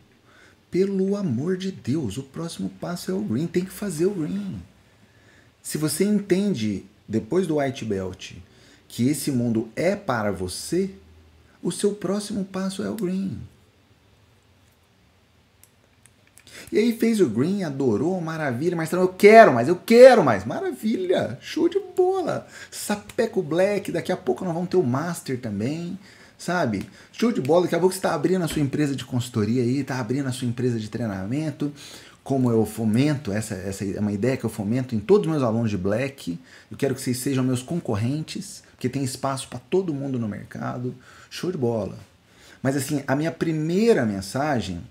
pelo 0.71 1.17
amor 1.17 1.57
de 1.57 1.73
Deus, 1.73 2.19
o 2.19 2.23
próximo 2.23 2.69
passo 2.81 3.11
é 3.11 3.15
o 3.15 3.21
green, 3.21 3.47
tem 3.47 3.65
que 3.65 3.71
fazer 3.71 4.07
o 4.07 4.15
green. 4.15 4.63
Se 5.63 5.79
você 5.79 6.05
entende 6.05 6.85
depois 7.07 7.47
do 7.47 7.59
white 7.59 7.85
belt 7.85 8.35
que 8.87 9.09
esse 9.09 9.31
mundo 9.31 9.69
é 9.77 9.95
para 9.95 10.33
você, 10.33 10.91
o 11.63 11.71
seu 11.71 11.95
próximo 11.95 12.45
passo 12.45 12.83
é 12.83 12.91
o 12.91 12.95
green. 12.95 13.39
E 16.73 16.79
aí 16.79 16.97
fez 16.97 17.21
o 17.21 17.29
green, 17.29 17.63
adorou, 17.63 18.21
maravilha, 18.21 18.77
mas 18.77 18.93
eu 18.93 19.09
quero 19.09 19.53
mais, 19.53 19.69
eu 19.69 19.77
quero 19.77 20.25
mais, 20.25 20.45
maravilha, 20.45 21.39
show 21.41 21.69
de 21.69 21.79
bola. 21.97 22.47
Sapeco 22.71 23.43
Black, 23.43 23.93
daqui 23.93 24.13
a 24.13 24.17
pouco 24.17 24.45
nós 24.45 24.55
vamos 24.55 24.69
ter 24.69 24.77
o 24.77 24.83
Master 24.83 25.41
também, 25.41 25.99
sabe? 26.39 26.89
Show 27.13 27.33
de 27.33 27.41
bola, 27.41 27.63
daqui 27.63 27.75
a 27.75 27.79
pouco 27.79 27.93
você 27.93 27.99
está 27.99 28.15
abrindo 28.15 28.45
a 28.45 28.49
sua 28.49 28.63
empresa 28.63 28.95
de 28.95 29.05
consultoria 29.05 29.63
aí, 29.63 29.81
está 29.81 29.99
abrindo 29.99 30.29
a 30.29 30.33
sua 30.33 30.49
empresa 30.49 30.79
de 30.79 30.89
treinamento, 30.89 31.73
como 32.23 32.51
eu 32.51 32.65
fomento, 32.65 33.33
essa, 33.33 33.55
essa 33.55 33.85
é 33.85 34.01
uma 34.01 34.13
ideia 34.13 34.37
que 34.37 34.45
eu 34.45 34.51
fomento 34.51 34.95
em 34.95 35.01
todos 35.01 35.27
os 35.27 35.33
meus 35.33 35.43
alunos 35.43 35.71
de 35.71 35.77
Black, 35.77 36.39
eu 36.71 36.77
quero 36.77 36.95
que 36.95 37.01
vocês 37.01 37.19
sejam 37.19 37.43
meus 37.43 37.63
concorrentes, 37.63 38.63
porque 38.73 38.89
tem 38.89 39.03
espaço 39.03 39.49
para 39.49 39.59
todo 39.59 39.93
mundo 39.93 40.19
no 40.19 40.29
mercado, 40.29 40.95
show 41.29 41.51
de 41.51 41.59
bola. 41.59 41.99
Mas 42.63 42.77
assim, 42.77 43.03
a 43.07 43.17
minha 43.17 43.33
primeira 43.33 44.07
mensagem 44.07 44.83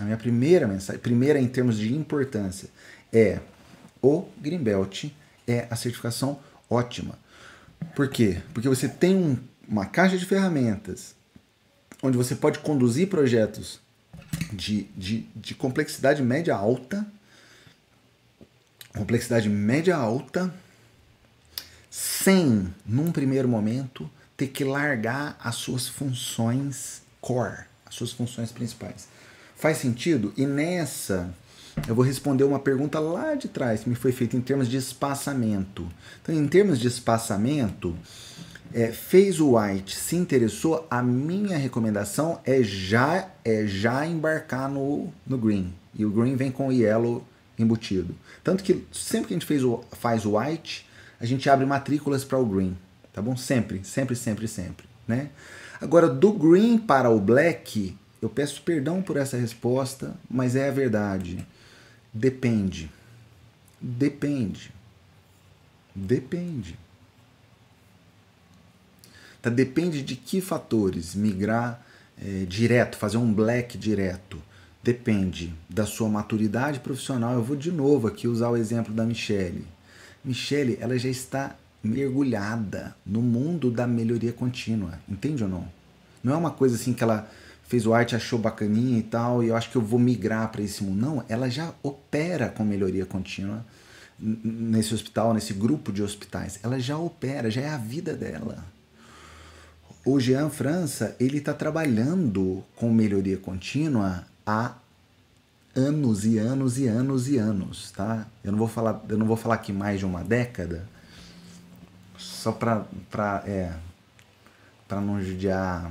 a 0.00 0.04
minha 0.04 0.16
primeira 0.16 0.66
mensagem, 0.66 1.00
primeira 1.00 1.40
em 1.40 1.48
termos 1.48 1.78
de 1.78 1.94
importância, 1.94 2.68
é 3.12 3.40
o 4.02 4.26
Greenbelt 4.38 5.06
é 5.46 5.66
a 5.70 5.76
certificação 5.76 6.38
ótima. 6.68 7.18
Por 7.94 8.08
quê? 8.08 8.42
Porque 8.52 8.68
você 8.68 8.88
tem 8.88 9.16
um, 9.16 9.38
uma 9.68 9.86
caixa 9.86 10.16
de 10.16 10.24
ferramentas 10.24 11.14
onde 12.02 12.16
você 12.16 12.34
pode 12.34 12.58
conduzir 12.58 13.08
projetos 13.08 13.80
de, 14.52 14.84
de, 14.96 15.26
de 15.34 15.54
complexidade 15.54 16.22
média 16.22 16.54
alta, 16.54 17.06
complexidade 18.94 19.48
média 19.48 19.96
alta, 19.96 20.52
sem, 21.90 22.72
num 22.84 23.10
primeiro 23.10 23.48
momento, 23.48 24.10
ter 24.36 24.48
que 24.48 24.64
largar 24.64 25.38
as 25.42 25.54
suas 25.54 25.88
funções 25.88 27.02
core, 27.20 27.64
as 27.86 27.94
suas 27.94 28.12
funções 28.12 28.52
principais. 28.52 29.08
Faz 29.56 29.78
sentido? 29.78 30.32
E 30.36 30.44
nessa 30.46 31.34
eu 31.88 31.94
vou 31.94 32.04
responder 32.04 32.44
uma 32.44 32.58
pergunta 32.58 32.98
lá 32.98 33.34
de 33.34 33.48
trás 33.48 33.82
que 33.82 33.88
me 33.88 33.94
foi 33.94 34.12
feita 34.12 34.36
em 34.36 34.40
termos 34.40 34.68
de 34.68 34.76
espaçamento. 34.76 35.86
Então, 36.22 36.34
em 36.34 36.46
termos 36.48 36.78
de 36.78 36.88
espaçamento, 36.88 37.94
é, 38.76 38.92
fez 38.92 39.40
o 39.40 39.56
white, 39.56 39.96
se 39.96 40.16
interessou, 40.16 40.86
a 40.90 41.02
minha 41.02 41.56
recomendação 41.56 42.38
é 42.44 42.62
já 42.62 43.26
é 43.42 43.66
já 43.66 44.06
embarcar 44.06 44.68
no, 44.68 45.10
no 45.26 45.38
green. 45.38 45.72
E 45.94 46.04
o 46.04 46.10
green 46.10 46.36
vem 46.36 46.50
com 46.50 46.68
o 46.68 46.72
yellow 46.72 47.26
embutido. 47.58 48.14
Tanto 48.44 48.62
que 48.62 48.86
sempre 48.92 49.28
que 49.28 49.32
a 49.32 49.36
gente 49.36 49.46
fez 49.46 49.64
o, 49.64 49.82
faz 49.92 50.26
o 50.26 50.36
white, 50.36 50.86
a 51.18 51.24
gente 51.24 51.48
abre 51.48 51.64
matrículas 51.64 52.22
para 52.22 52.38
o 52.38 52.44
green. 52.44 52.76
Tá 53.14 53.22
bom? 53.22 53.34
Sempre, 53.34 53.82
sempre, 53.82 54.14
sempre, 54.14 54.46
sempre. 54.46 54.86
Né? 55.08 55.30
Agora, 55.80 56.06
do 56.06 56.30
green 56.34 56.76
para 56.76 57.08
o 57.08 57.18
black, 57.18 57.96
eu 58.20 58.28
peço 58.28 58.60
perdão 58.60 59.00
por 59.00 59.16
essa 59.16 59.38
resposta, 59.38 60.14
mas 60.28 60.54
é 60.54 60.68
a 60.68 60.72
verdade. 60.72 61.46
Depende. 62.12 62.90
Depende. 63.80 64.70
Depende. 65.94 66.78
Tá, 69.46 69.50
depende 69.50 70.02
de 70.02 70.16
que 70.16 70.40
fatores 70.40 71.14
migrar 71.14 71.80
é, 72.20 72.44
direto, 72.46 72.96
fazer 72.96 73.16
um 73.16 73.32
black 73.32 73.78
direto. 73.78 74.42
Depende 74.82 75.54
da 75.70 75.86
sua 75.86 76.08
maturidade 76.08 76.80
profissional. 76.80 77.34
Eu 77.34 77.44
vou 77.44 77.54
de 77.54 77.70
novo 77.70 78.08
aqui 78.08 78.26
usar 78.26 78.48
o 78.48 78.56
exemplo 78.56 78.92
da 78.92 79.04
Michelle. 79.04 79.64
Michelle, 80.24 80.76
ela 80.80 80.98
já 80.98 81.08
está 81.08 81.54
mergulhada 81.80 82.96
no 83.06 83.22
mundo 83.22 83.70
da 83.70 83.86
melhoria 83.86 84.32
contínua, 84.32 84.98
entende 85.08 85.44
ou 85.44 85.48
não? 85.48 85.68
Não 86.24 86.32
é 86.32 86.36
uma 86.36 86.50
coisa 86.50 86.74
assim 86.74 86.92
que 86.92 87.04
ela 87.04 87.30
fez 87.68 87.86
o 87.86 87.94
arte, 87.94 88.16
achou 88.16 88.40
bacaninha 88.40 88.98
e 88.98 89.04
tal, 89.04 89.44
e 89.44 89.48
eu 89.48 89.56
acho 89.56 89.70
que 89.70 89.76
eu 89.76 89.82
vou 89.82 90.00
migrar 90.00 90.50
para 90.50 90.62
esse 90.62 90.82
mundo. 90.82 91.00
Não, 91.00 91.24
ela 91.28 91.48
já 91.48 91.72
opera 91.84 92.48
com 92.48 92.64
melhoria 92.64 93.06
contínua 93.06 93.64
nesse 94.18 94.92
hospital, 94.92 95.32
nesse 95.32 95.52
grupo 95.52 95.92
de 95.92 96.02
hospitais. 96.02 96.58
Ela 96.64 96.80
já 96.80 96.98
opera, 96.98 97.48
já 97.48 97.60
é 97.60 97.68
a 97.68 97.78
vida 97.78 98.12
dela. 98.12 98.74
O 100.06 100.20
Jean 100.20 100.48
França, 100.50 101.16
ele 101.18 101.38
está 101.38 101.52
trabalhando 101.52 102.64
com 102.76 102.92
melhoria 102.92 103.36
contínua 103.36 104.24
há 104.46 104.76
anos 105.74 106.24
e 106.24 106.38
anos 106.38 106.78
e 106.78 106.86
anos 106.86 107.28
e 107.28 107.38
anos, 107.38 107.90
tá? 107.90 108.24
Eu 108.44 108.52
não 108.52 108.58
vou 108.60 108.68
falar, 108.68 109.04
eu 109.08 109.18
não 109.18 109.26
vou 109.26 109.36
falar 109.36 109.56
aqui 109.56 109.72
mais 109.72 109.98
de 109.98 110.06
uma 110.06 110.22
década, 110.22 110.86
só 112.16 112.52
para 112.52 112.86
para 113.10 113.42
é, 113.48 113.76
para 114.86 115.00
não 115.00 115.20
judiar 115.20 115.90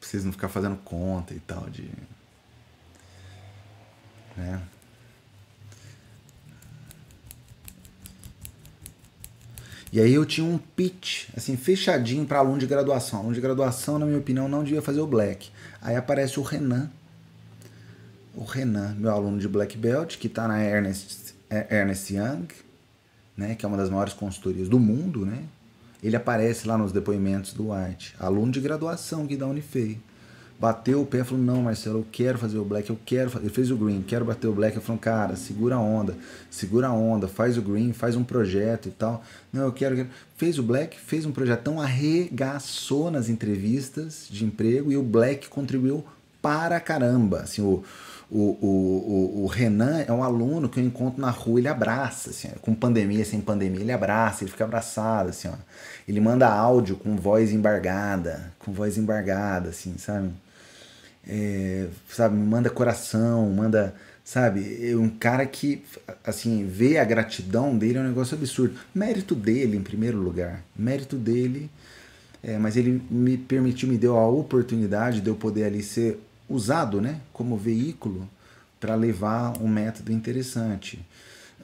vocês 0.00 0.24
não 0.24 0.32
ficar 0.32 0.48
fazendo 0.48 0.78
conta 0.78 1.34
e 1.34 1.40
tal 1.40 1.68
de. 1.68 1.90
Né? 4.34 4.62
E 9.92 10.00
aí 10.00 10.12
eu 10.12 10.26
tinha 10.26 10.46
um 10.46 10.58
pitch, 10.58 11.28
assim, 11.36 11.56
fechadinho 11.56 12.26
para 12.26 12.38
aluno 12.38 12.58
de 12.58 12.66
graduação. 12.66 13.20
Aluno 13.20 13.34
de 13.34 13.40
graduação, 13.40 13.98
na 13.98 14.06
minha 14.06 14.18
opinião, 14.18 14.48
não 14.48 14.62
devia 14.62 14.82
fazer 14.82 15.00
o 15.00 15.06
black. 15.06 15.50
Aí 15.80 15.96
aparece 15.96 16.38
o 16.38 16.42
Renan. 16.42 16.90
O 18.34 18.44
Renan, 18.44 18.94
meu 18.98 19.10
aluno 19.10 19.38
de 19.38 19.48
black 19.48 19.76
belt, 19.76 20.18
que 20.18 20.26
está 20.26 20.46
na 20.46 20.62
Ernest, 20.62 21.34
Ernest 21.70 22.14
Young, 22.14 22.48
né, 23.36 23.54
que 23.54 23.64
é 23.64 23.68
uma 23.68 23.76
das 23.76 23.88
maiores 23.88 24.12
consultorias 24.12 24.68
do 24.68 24.78
mundo, 24.78 25.24
né? 25.24 25.44
ele 26.02 26.16
aparece 26.16 26.66
lá 26.66 26.78
nos 26.78 26.92
depoimentos 26.92 27.52
do 27.52 27.72
White, 27.72 28.14
aluno 28.18 28.52
de 28.52 28.60
graduação 28.60 29.24
aqui 29.24 29.36
da 29.36 29.46
Unifei. 29.46 29.98
Bateu 30.60 31.02
o 31.02 31.06
pé 31.06 31.22
falou: 31.22 31.42
Não, 31.42 31.62
Marcelo, 31.62 32.00
eu 32.00 32.06
quero 32.10 32.36
fazer 32.36 32.58
o 32.58 32.64
black, 32.64 32.90
eu 32.90 32.98
quero 33.06 33.30
fazer. 33.30 33.44
Ele 33.44 33.54
fez 33.54 33.70
o 33.70 33.76
green, 33.76 34.02
quero 34.02 34.24
bater 34.24 34.48
o 34.48 34.52
black. 34.52 34.76
Eu 34.76 34.82
falei: 34.82 35.00
Cara, 35.00 35.36
segura 35.36 35.76
a 35.76 35.80
onda, 35.80 36.16
segura 36.50 36.88
a 36.88 36.92
onda, 36.92 37.28
faz 37.28 37.56
o 37.56 37.62
green, 37.62 37.92
faz 37.92 38.16
um 38.16 38.24
projeto 38.24 38.88
e 38.88 38.90
tal. 38.90 39.22
Não, 39.52 39.62
eu 39.62 39.72
quero. 39.72 39.94
quero. 39.94 40.08
Fez 40.36 40.58
o 40.58 40.62
black, 40.62 40.98
fez 40.98 41.24
um 41.24 41.30
projetão, 41.30 41.80
arregaçou 41.80 43.10
nas 43.10 43.28
entrevistas 43.28 44.26
de 44.28 44.44
emprego 44.44 44.90
e 44.90 44.96
o 44.96 45.02
black 45.02 45.48
contribuiu 45.48 46.04
para 46.42 46.80
caramba. 46.80 47.40
Assim, 47.40 47.62
o, 47.62 47.84
o, 48.30 48.40
o, 48.60 49.42
o, 49.44 49.46
Renan 49.46 50.04
é 50.06 50.12
um 50.12 50.22
aluno 50.22 50.68
que 50.68 50.80
eu 50.80 50.84
encontro 50.84 51.20
na 51.20 51.30
rua, 51.30 51.60
ele 51.60 51.68
abraça, 51.68 52.30
assim, 52.30 52.48
com 52.60 52.74
pandemia, 52.74 53.24
sem 53.24 53.40
pandemia, 53.40 53.80
ele 53.80 53.92
abraça, 53.92 54.44
ele 54.44 54.50
fica 54.50 54.64
abraçado, 54.64 55.30
assim, 55.30 55.48
ó. 55.48 55.54
Ele 56.06 56.20
manda 56.20 56.48
áudio 56.48 56.96
com 56.96 57.16
voz 57.16 57.52
embargada, 57.52 58.52
com 58.58 58.72
voz 58.72 58.98
embargada, 58.98 59.70
assim, 59.70 59.96
sabe? 59.98 60.30
É, 61.28 61.88
sabe, 62.08 62.36
manda 62.36 62.70
coração, 62.70 63.50
manda, 63.50 63.94
sabe? 64.24 64.90
É 64.90 64.96
um 64.96 65.10
cara 65.10 65.44
que, 65.44 65.84
assim, 66.24 66.66
vê 66.66 66.98
a 66.98 67.04
gratidão 67.04 67.76
dele 67.76 67.98
é 67.98 68.00
um 68.00 68.08
negócio 68.08 68.36
absurdo. 68.36 68.78
Mérito 68.94 69.34
dele, 69.34 69.76
em 69.76 69.82
primeiro 69.82 70.18
lugar. 70.18 70.64
Mérito 70.74 71.16
dele, 71.16 71.70
é, 72.42 72.56
mas 72.58 72.76
ele 72.76 73.02
me 73.10 73.36
permitiu, 73.36 73.88
me 73.88 73.98
deu 73.98 74.16
a 74.16 74.26
oportunidade 74.28 75.20
de 75.20 75.28
eu 75.28 75.34
poder 75.34 75.64
ali 75.64 75.82
ser 75.82 76.18
usado 76.48 77.00
né, 77.00 77.20
como 77.32 77.56
veículo 77.56 78.28
para 78.80 78.94
levar 78.94 79.60
um 79.60 79.68
método 79.68 80.12
interessante. 80.12 80.98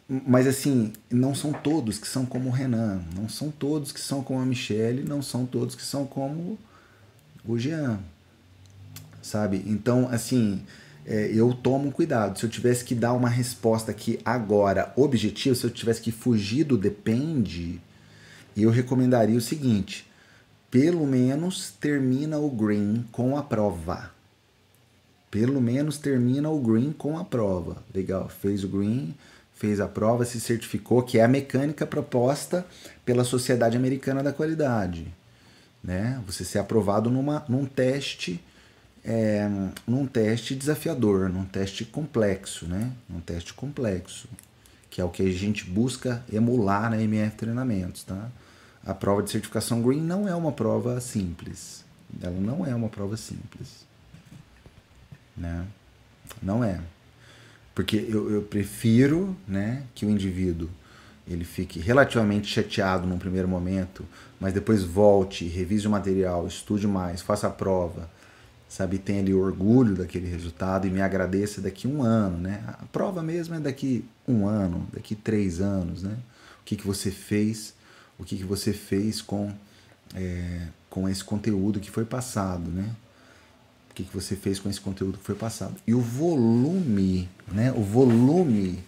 Mas 0.06 0.46
assim, 0.46 0.92
não 1.10 1.34
são 1.34 1.52
todos 1.52 1.98
que 1.98 2.06
são 2.06 2.26
como 2.26 2.50
o 2.50 2.52
Renan, 2.52 3.00
não 3.16 3.28
são 3.28 3.50
todos 3.50 3.90
que 3.90 4.00
são 4.00 4.22
como 4.22 4.40
a 4.40 4.44
Michelle, 4.44 5.02
não 5.02 5.22
são 5.22 5.46
todos 5.46 5.74
que 5.74 5.82
são 5.82 6.04
como 6.04 6.58
o 7.46 7.58
Jean. 7.58 8.00
Sabe? 9.24 9.64
Então, 9.66 10.06
assim, 10.10 10.62
é, 11.06 11.30
eu 11.32 11.54
tomo 11.54 11.90
cuidado. 11.90 12.38
Se 12.38 12.44
eu 12.44 12.50
tivesse 12.50 12.84
que 12.84 12.94
dar 12.94 13.14
uma 13.14 13.28
resposta 13.28 13.90
aqui 13.90 14.20
agora 14.22 14.92
objetiva, 14.96 15.54
se 15.54 15.64
eu 15.64 15.70
tivesse 15.70 16.02
que 16.02 16.12
fugir 16.12 16.64
do 16.64 16.76
depende, 16.76 17.80
eu 18.54 18.68
recomendaria 18.68 19.38
o 19.38 19.40
seguinte: 19.40 20.06
pelo 20.70 21.06
menos 21.06 21.70
termina 21.80 22.38
o 22.38 22.50
green 22.50 23.06
com 23.10 23.34
a 23.34 23.42
prova. 23.42 24.12
Pelo 25.30 25.58
menos 25.58 25.96
termina 25.96 26.50
o 26.50 26.60
green 26.60 26.92
com 26.92 27.18
a 27.18 27.24
prova. 27.24 27.82
Legal, 27.94 28.28
fez 28.28 28.62
o 28.62 28.68
green, 28.68 29.14
fez 29.54 29.80
a 29.80 29.88
prova, 29.88 30.26
se 30.26 30.38
certificou, 30.38 31.02
que 31.02 31.18
é 31.18 31.24
a 31.24 31.28
mecânica 31.28 31.86
proposta 31.86 32.66
pela 33.06 33.24
Sociedade 33.24 33.74
Americana 33.74 34.22
da 34.22 34.34
Qualidade. 34.34 35.06
Né? 35.82 36.22
Você 36.26 36.44
ser 36.44 36.58
aprovado 36.58 37.10
numa, 37.10 37.42
num 37.48 37.64
teste 37.64 38.38
é, 39.04 39.46
num 39.86 40.06
teste 40.06 40.54
desafiador, 40.54 41.28
num 41.28 41.44
teste 41.44 41.84
complexo, 41.84 42.66
né? 42.66 42.90
Num 43.08 43.20
teste 43.20 43.52
complexo, 43.52 44.28
que 44.88 45.00
é 45.00 45.04
o 45.04 45.10
que 45.10 45.22
a 45.22 45.30
gente 45.30 45.64
busca 45.64 46.24
emular 46.32 46.90
na 46.90 47.00
MF 47.00 47.36
Treinamentos, 47.36 48.02
tá? 48.02 48.30
A 48.86 48.94
prova 48.94 49.22
de 49.22 49.30
certificação 49.30 49.82
Green 49.82 50.00
não 50.00 50.28
é 50.28 50.34
uma 50.34 50.52
prova 50.52 51.00
simples. 51.00 51.84
Ela 52.20 52.38
não 52.38 52.66
é 52.66 52.74
uma 52.74 52.88
prova 52.88 53.16
simples. 53.16 53.86
Né? 55.36 55.66
Não 56.42 56.62
é. 56.62 56.80
Porque 57.74 57.96
eu, 57.96 58.30
eu 58.30 58.42
prefiro 58.42 59.36
né, 59.48 59.82
que 59.94 60.06
o 60.06 60.10
indivíduo 60.10 60.68
ele 61.26 61.44
fique 61.44 61.80
relativamente 61.80 62.46
chateado 62.46 63.06
num 63.06 63.18
primeiro 63.18 63.48
momento, 63.48 64.04
mas 64.38 64.52
depois 64.52 64.84
volte, 64.84 65.46
revise 65.46 65.86
o 65.86 65.90
material, 65.90 66.46
estude 66.46 66.86
mais, 66.86 67.22
faça 67.22 67.46
a 67.46 67.50
prova, 67.50 68.10
sabe, 68.74 68.98
tenha 68.98 69.20
ali 69.20 69.32
orgulho 69.32 69.94
daquele 69.94 70.28
resultado 70.28 70.84
e 70.84 70.90
me 70.90 71.00
agradeça 71.00 71.60
daqui 71.60 71.86
um 71.86 72.02
ano, 72.02 72.38
né? 72.38 72.60
A 72.66 72.84
prova 72.86 73.22
mesmo 73.22 73.54
é 73.54 73.60
daqui 73.60 74.04
um 74.26 74.48
ano, 74.48 74.84
daqui 74.92 75.14
três 75.14 75.60
anos, 75.60 76.02
né? 76.02 76.16
O 76.60 76.64
que, 76.64 76.74
que 76.74 76.84
você 76.84 77.12
fez, 77.12 77.72
o 78.18 78.24
que, 78.24 78.36
que 78.36 78.42
você 78.42 78.72
fez 78.72 79.22
com, 79.22 79.54
é, 80.12 80.66
com 80.90 81.08
esse 81.08 81.22
conteúdo 81.22 81.78
que 81.78 81.88
foi 81.88 82.04
passado, 82.04 82.68
né? 82.68 82.90
O 83.92 83.94
que, 83.94 84.02
que 84.02 84.12
você 84.12 84.34
fez 84.34 84.58
com 84.58 84.68
esse 84.68 84.80
conteúdo 84.80 85.18
que 85.18 85.24
foi 85.24 85.36
passado. 85.36 85.76
E 85.86 85.94
o 85.94 86.00
volume, 86.00 87.28
né? 87.52 87.70
O 87.70 87.82
volume 87.82 88.82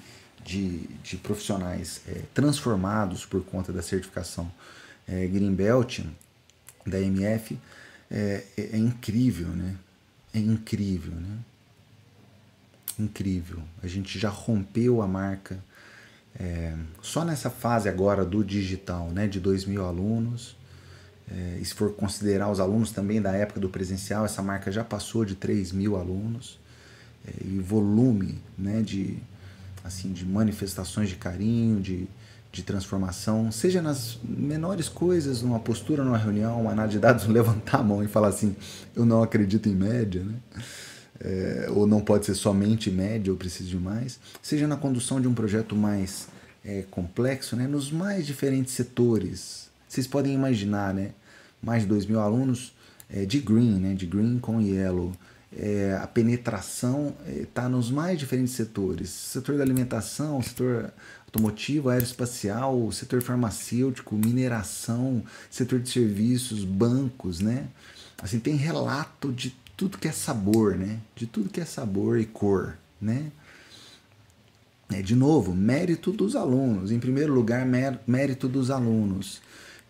de, 0.45 0.81
de 1.05 1.17
profissionais 1.17 2.01
é, 2.09 2.23
transformados 2.35 3.25
por 3.25 3.45
conta 3.45 3.73
da 3.73 3.83
certificação 3.83 4.51
é, 5.07 5.29
Greenbelt 5.29 6.01
da 6.85 7.01
MF 7.01 7.57
é, 8.11 8.45
é, 8.57 8.63
é 8.73 8.79
incrível, 8.79 9.49
né? 9.49 9.77
É 10.33 10.39
incrível, 10.39 11.15
né? 11.15 11.39
Incrível. 12.99 13.63
A 13.83 13.87
gente 13.87 14.19
já 14.19 14.29
rompeu 14.29 15.03
a 15.03 15.07
marca 15.07 15.59
é, 16.39 16.75
só 17.03 17.25
nessa 17.25 17.51
fase 17.51 17.89
agora 17.89 18.25
do 18.25 18.45
digital, 18.45 19.11
né? 19.11 19.27
De 19.27 19.41
2 19.41 19.65
mil 19.65 19.85
alunos. 19.85 20.57
É, 21.31 21.59
e 21.61 21.65
se 21.65 21.75
for 21.75 21.93
considerar 21.93 22.51
os 22.51 22.61
alunos 22.61 22.93
também 22.93 23.21
da 23.21 23.33
época 23.33 23.59
do 23.59 23.69
presencial, 23.69 24.25
essa 24.25 24.43
marca 24.43 24.71
já 24.71 24.85
passou 24.85 25.25
de 25.25 25.35
3 25.35 25.73
mil 25.73 25.97
alunos. 25.97 26.59
É, 27.27 27.45
e 27.45 27.59
volume 27.59 28.39
né, 28.57 28.83
de, 28.83 29.19
assim, 29.83 30.13
de 30.13 30.25
manifestações 30.25 31.09
de 31.09 31.17
carinho, 31.17 31.81
de, 31.81 32.07
de 32.57 32.63
transformação, 32.63 33.53
seja 33.53 33.83
nas 33.83 34.19
menores 34.25 34.89
coisas, 34.89 35.43
numa 35.43 35.61
postura, 35.61 36.03
numa 36.03 36.17
reunião, 36.17 36.63
uma 36.63 36.73
análise 36.73 36.95
de 36.95 37.01
dados, 37.01 37.27
levantar 37.29 37.81
a 37.81 37.83
mão 37.83 38.03
e 38.03 38.09
falar 38.09 38.29
assim, 38.29 38.57
eu 38.95 39.05
não 39.05 39.23
acredito 39.23 39.69
em 39.69 39.75
média, 39.75 40.25
né? 40.25 40.35
É, 41.19 41.69
ou 41.71 41.87
não 41.87 42.01
pode 42.01 42.27
ser 42.27 42.35
somente 42.35 42.91
média, 42.91 43.31
eu 43.31 43.37
preciso 43.37 43.71
de 43.71 43.77
mais, 43.79 44.19
seja 44.43 44.67
na 44.67 44.77
condução 44.77 45.21
de 45.21 45.27
um 45.27 45.33
projeto 45.33 45.75
mais 45.75 46.29
é, 46.65 46.85
complexo, 46.91 47.57
né? 47.57 47.67
nos 47.67 47.91
mais 47.91 48.27
diferentes 48.27 48.75
setores. 48.75 49.71
Vocês 49.89 50.07
podem 50.07 50.35
imaginar, 50.35 50.93
né? 50.93 51.13
mais 51.63 51.83
de 51.83 51.89
2 51.89 52.05
mil 52.07 52.21
alunos 52.21 52.75
é, 53.09 53.25
de 53.25 53.39
green, 53.39 53.81
né? 53.81 53.95
de 53.95 54.05
green 54.05 54.39
com 54.39 54.61
yellow, 54.61 55.13
é, 55.59 55.99
a 56.01 56.07
penetração 56.07 57.15
está 57.27 57.65
é, 57.65 57.69
nos 57.69 57.91
mais 57.91 58.19
diferentes 58.19 58.55
setores. 58.55 59.09
Setor 59.09 59.57
da 59.57 59.63
alimentação, 59.63 60.43
setor 60.43 60.93
automotivo, 61.25 61.89
aeroespacial, 61.89 62.93
setor 62.93 63.23
farmacêutico, 63.23 64.15
mineração, 64.15 65.23
setor 65.51 65.81
de 65.81 65.89
serviços, 65.89 66.65
bancos, 66.65 67.41
né? 67.41 67.69
Assim, 68.23 68.39
tem 68.39 68.57
relato 68.57 69.33
de 69.33 69.57
tudo 69.77 69.99
que 69.99 70.09
é 70.09 70.13
sabor, 70.13 70.77
né? 70.77 70.99
De 71.15 71.27
tudo 71.27 71.49
que 71.49 71.61
é 71.61 71.65
sabor 71.65 72.19
e 72.19 72.27
cor, 72.27 72.77
né? 73.01 73.31
É, 74.91 75.03
de 75.03 75.15
novo, 75.15 75.55
mérito 75.55 76.13
dos 76.13 76.37
alunos. 76.37 76.91
Em 76.93 77.01
primeiro 77.01 77.35
lugar, 77.35 77.67
mérito 78.07 78.47
dos 78.47 78.71
alunos. 78.71 79.41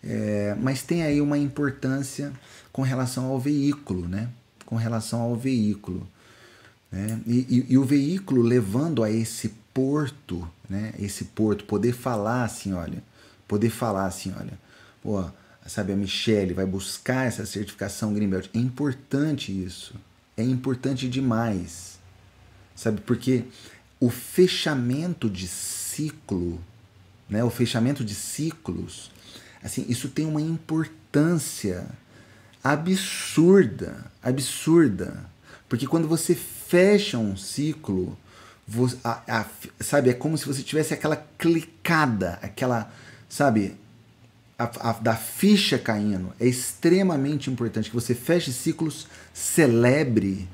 É, 0.03 0.55
mas 0.59 0.81
tem 0.81 1.03
aí 1.03 1.19
uma 1.21 1.37
importância 1.37 2.31
com 2.71 2.81
relação 2.81 3.25
ao 3.25 3.39
veículo, 3.39 4.07
né? 4.07 4.29
Com 4.67 4.75
relação 4.75 5.21
ao 5.21 5.35
veículo. 5.35 6.07
Né? 6.91 7.19
E, 7.25 7.37
e, 7.49 7.65
e 7.73 7.77
o 7.77 7.83
veículo 7.83 8.43
levando 8.43 9.03
a 9.03 9.09
esse 9.09 9.49
porto, 9.73 10.47
né? 10.69 10.93
Esse 10.99 11.25
porto, 11.25 11.63
poder 11.65 11.93
falar 11.93 12.43
assim, 12.43 12.73
olha, 12.73 13.03
poder 13.47 13.69
falar 13.69 14.05
assim, 14.05 14.33
olha, 14.37 14.53
pô, 15.01 15.23
sabe, 15.67 15.93
a 15.93 15.95
Michelle 15.95 16.53
vai 16.53 16.65
buscar 16.65 17.25
essa 17.25 17.45
certificação 17.45 18.13
Greenbelt. 18.13 18.49
É 18.53 18.57
importante 18.57 19.51
isso. 19.51 19.95
É 20.35 20.43
importante 20.43 21.07
demais. 21.07 21.99
Sabe, 22.75 23.01
porque 23.01 23.45
o 23.99 24.09
fechamento 24.09 25.29
de 25.29 25.47
ciclo, 25.47 26.59
né? 27.29 27.43
O 27.43 27.49
fechamento 27.49 28.03
de 28.03 28.15
ciclos, 28.15 29.11
assim, 29.63 29.85
isso 29.89 30.09
tem 30.09 30.25
uma 30.25 30.41
importância 30.41 31.85
absurda, 32.63 34.05
absurda. 34.21 35.25
Porque 35.69 35.87
quando 35.87 36.07
você 36.07 36.35
fecha 36.35 37.17
um 37.17 37.35
ciclo, 37.35 38.17
você, 38.67 38.97
a, 39.03 39.21
a, 39.27 39.45
sabe, 39.79 40.09
é 40.09 40.13
como 40.13 40.37
se 40.37 40.45
você 40.45 40.61
tivesse 40.61 40.93
aquela 40.93 41.15
clicada, 41.37 42.39
aquela, 42.41 42.91
sabe, 43.29 43.75
a, 44.57 44.93
da 44.93 45.15
ficha 45.15 45.77
caindo. 45.77 46.33
É 46.39 46.47
extremamente 46.47 47.49
importante 47.49 47.89
que 47.89 47.95
você 47.95 48.15
feche 48.15 48.51
ciclos, 48.51 49.07
celebre, 49.33 50.47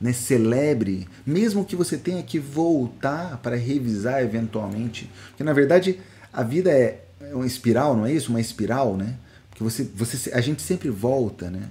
né? 0.00 0.12
Celebre, 0.12 1.06
mesmo 1.26 1.64
que 1.64 1.76
você 1.76 1.96
tenha 1.96 2.22
que 2.22 2.38
voltar 2.38 3.36
para 3.38 3.56
revisar 3.56 4.22
eventualmente, 4.22 5.10
porque 5.28 5.44
na 5.44 5.52
verdade 5.52 6.00
a 6.32 6.42
vida 6.42 6.70
é 6.70 7.04
uma 7.32 7.46
espiral, 7.46 7.96
não 7.96 8.06
é 8.06 8.12
isso? 8.12 8.30
Uma 8.30 8.40
espiral, 8.40 8.96
né? 8.96 9.14
Porque 9.60 9.64
você, 9.64 9.84
você, 9.84 10.32
a 10.32 10.40
gente 10.40 10.62
sempre 10.62 10.88
volta, 10.88 11.50
né? 11.50 11.70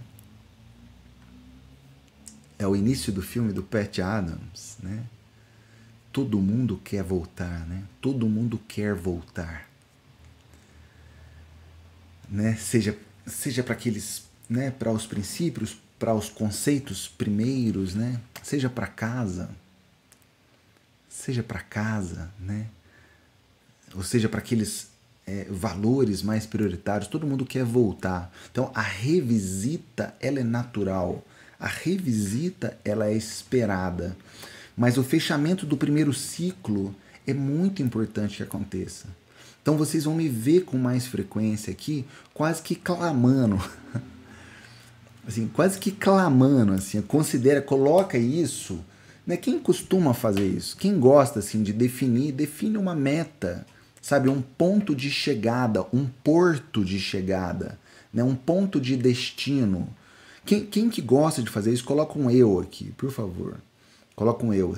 É 2.60 2.68
o 2.68 2.76
início 2.76 3.12
do 3.12 3.24
filme 3.24 3.52
do 3.52 3.64
Pat 3.64 3.98
Adams, 4.00 4.78
né? 4.84 5.06
todo 6.12 6.40
mundo 6.40 6.80
quer 6.84 7.04
voltar, 7.04 7.66
né? 7.66 7.84
Todo 8.02 8.28
mundo 8.28 8.60
quer 8.68 8.94
voltar. 8.94 9.70
Né? 12.30 12.56
Seja 12.56 12.98
seja 13.26 13.64
para 13.64 13.74
aqueles, 13.74 14.24
né, 14.50 14.72
para 14.72 14.92
os 14.92 15.06
princípios, 15.06 15.80
para 15.98 16.14
os 16.14 16.30
conceitos 16.30 17.08
primeiros, 17.08 17.96
né? 17.96 18.20
Seja 18.44 18.70
para 18.70 18.88
casa, 18.88 19.50
seja 21.08 21.42
para 21.44 21.60
casa, 21.60 22.32
né? 22.40 22.68
Ou 23.96 24.04
seja 24.04 24.28
para 24.28 24.40
aqueles 24.40 24.90
é, 25.30 25.46
valores 25.48 26.24
mais 26.24 26.48
prioritários, 26.48 27.08
todo 27.08 27.28
mundo 27.28 27.46
quer 27.46 27.64
voltar. 27.64 28.34
Então 28.52 28.72
a 28.74 28.82
revisita 28.82 30.16
ela 30.20 30.40
é 30.40 30.44
natural, 30.44 31.24
a 31.60 31.68
revisita 31.68 32.76
ela 32.84 33.06
é 33.06 33.14
esperada. 33.14 34.18
Mas 34.76 34.98
o 34.98 35.04
fechamento 35.04 35.66
do 35.68 35.78
primeiro 35.78 36.14
ciclo 36.14 36.96
é 37.28 37.34
muito 37.34 37.84
importante 37.84 38.38
que 38.38 38.44
aconteça. 38.44 39.08
Então 39.62 39.78
vocês 39.78 40.06
vão 40.06 40.16
me 40.16 40.28
ver 40.28 40.62
com 40.62 40.78
mais 40.78 41.06
frequência 41.06 41.72
aqui, 41.72 42.06
quase 42.34 42.62
que 42.64 42.74
clamando. 42.74 43.62
Assim, 45.28 45.48
quase 45.48 45.78
que 45.78 45.92
clamando, 45.92 46.74
assim, 46.74 47.00
considera, 47.04 47.62
coloca 47.62 48.18
isso, 48.18 48.84
né? 49.28 49.38
Quem 49.38 49.60
costuma 49.60 50.12
fazer 50.12 50.48
isso? 50.48 50.76
Quem 50.76 51.00
gosta 51.00 51.38
assim 51.38 51.62
de 51.62 51.72
definir, 51.72 52.32
define 52.32 52.78
uma 52.78 52.96
meta, 52.96 53.64
sabe, 54.02 54.30
um 54.30 54.42
ponto 54.42 54.96
de 54.96 55.10
chegada, 55.10 55.86
um 55.94 56.06
porto 56.06 56.84
de 56.84 57.00
chegada, 57.00 57.80
né? 58.14 58.24
Um 58.24 58.36
ponto 58.36 58.80
de 58.80 58.96
destino 58.98 59.88
Quem, 60.46 60.66
quem 60.66 60.90
que 60.90 61.02
gosta 61.02 61.42
de 61.44 61.50
fazer 61.50 61.72
isso, 61.74 61.84
coloca 61.84 62.18
um 62.18 62.30
eu 62.32 62.60
aqui, 62.60 62.92
por 62.98 63.12
favor. 63.12 63.58
Coloca 64.16 64.46
um 64.46 64.54
eu. 64.54 64.76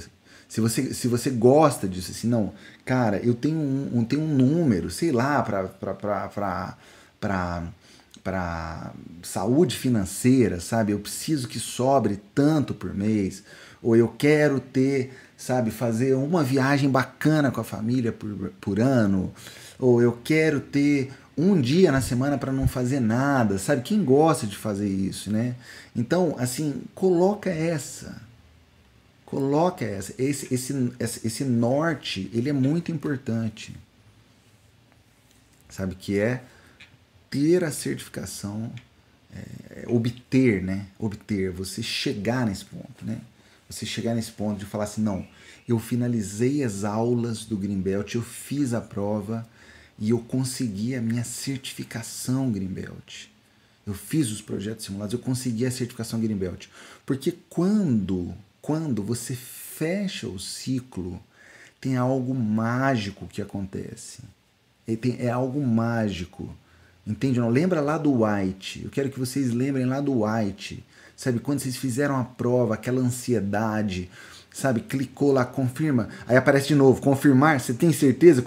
Se 0.47 0.59
você, 0.59 0.93
se 0.93 1.07
você 1.07 1.29
gosta 1.29 1.87
disso, 1.87 2.11
assim, 2.11 2.27
não, 2.27 2.53
cara, 2.83 3.17
eu 3.19 3.33
tenho 3.33 3.57
um, 3.57 3.99
um 3.99 4.03
tenho 4.03 4.21
um 4.21 4.35
número, 4.35 4.89
sei 4.89 5.11
lá, 5.11 5.41
para 5.41 6.77
para 8.23 8.93
saúde 9.23 9.75
financeira, 9.77 10.59
sabe? 10.59 10.91
Eu 10.91 10.99
preciso 10.99 11.47
que 11.47 11.59
sobre 11.59 12.19
tanto 12.35 12.73
por 12.73 12.93
mês, 12.93 13.43
ou 13.81 13.95
eu 13.95 14.07
quero 14.09 14.59
ter, 14.59 15.11
sabe, 15.41 15.71
fazer 15.71 16.13
uma 16.13 16.43
viagem 16.43 16.87
bacana 16.87 17.49
com 17.49 17.59
a 17.59 17.63
família 17.63 18.11
por, 18.11 18.53
por 18.61 18.79
ano, 18.79 19.33
ou 19.79 19.99
eu 19.99 20.11
quero 20.23 20.59
ter 20.59 21.11
um 21.35 21.59
dia 21.59 21.91
na 21.91 21.99
semana 21.99 22.37
para 22.37 22.51
não 22.51 22.67
fazer 22.67 22.99
nada, 22.99 23.57
sabe? 23.57 23.81
Quem 23.81 24.03
gosta 24.03 24.45
de 24.45 24.55
fazer 24.55 24.87
isso, 24.87 25.31
né? 25.31 25.55
Então, 25.95 26.35
assim, 26.37 26.83
coloca 26.93 27.49
essa. 27.49 28.21
Coloca 29.25 29.83
essa. 29.83 30.13
Esse, 30.19 30.53
esse, 30.53 30.93
esse 30.99 31.43
norte, 31.43 32.29
ele 32.31 32.47
é 32.47 32.53
muito 32.53 32.91
importante. 32.91 33.75
Sabe? 35.67 35.95
Que 35.95 36.19
é 36.19 36.43
ter 37.31 37.63
a 37.63 37.71
certificação, 37.71 38.71
é, 39.33 39.85
obter, 39.87 40.61
né? 40.61 40.85
Obter, 40.99 41.49
você 41.49 41.81
chegar 41.81 42.45
nesse 42.45 42.65
ponto, 42.65 43.03
né? 43.03 43.21
Você 43.71 43.85
chegar 43.85 44.13
nesse 44.13 44.31
ponto 44.31 44.59
de 44.59 44.65
falar 44.65 44.83
assim, 44.83 45.01
não, 45.01 45.25
eu 45.67 45.79
finalizei 45.79 46.63
as 46.63 46.83
aulas 46.83 47.45
do 47.45 47.57
Greenbelt, 47.57 48.15
eu 48.15 48.21
fiz 48.21 48.73
a 48.73 48.81
prova, 48.81 49.47
e 49.97 50.09
eu 50.09 50.19
consegui 50.19 50.95
a 50.95 51.01
minha 51.01 51.23
certificação 51.23 52.51
Greenbelt. 52.51 53.27
Eu 53.85 53.93
fiz 53.93 54.31
os 54.31 54.41
projetos 54.41 54.85
simulados, 54.85 55.13
eu 55.13 55.19
consegui 55.19 55.65
a 55.65 55.71
certificação 55.71 56.19
Greenbelt. 56.19 56.67
Porque 57.05 57.35
quando, 57.49 58.33
quando 58.61 59.03
você 59.03 59.35
fecha 59.35 60.27
o 60.27 60.39
ciclo, 60.39 61.21
tem 61.79 61.97
algo 61.97 62.33
mágico 62.33 63.27
que 63.27 63.41
acontece. 63.41 64.21
Tem, 64.99 65.17
é 65.19 65.29
algo 65.29 65.65
mágico. 65.65 66.53
Entende? 67.05 67.39
Não 67.39 67.49
lembra 67.49 67.79
lá 67.79 67.97
do 67.97 68.23
White. 68.23 68.83
Eu 68.83 68.89
quero 68.89 69.09
que 69.09 69.19
vocês 69.19 69.51
lembrem 69.51 69.85
lá 69.85 70.01
do 70.01 70.23
White. 70.23 70.83
Sabe, 71.21 71.37
quando 71.37 71.59
vocês 71.59 71.77
fizeram 71.77 72.17
a 72.17 72.23
prova, 72.23 72.73
aquela 72.73 72.99
ansiedade, 72.99 74.09
sabe, 74.51 74.79
clicou 74.79 75.31
lá, 75.31 75.45
confirma, 75.45 76.09
aí 76.27 76.35
aparece 76.35 76.69
de 76.69 76.73
novo, 76.73 76.99
confirmar, 76.99 77.59
você 77.59 77.75
tem 77.75 77.93
certeza? 77.93 78.43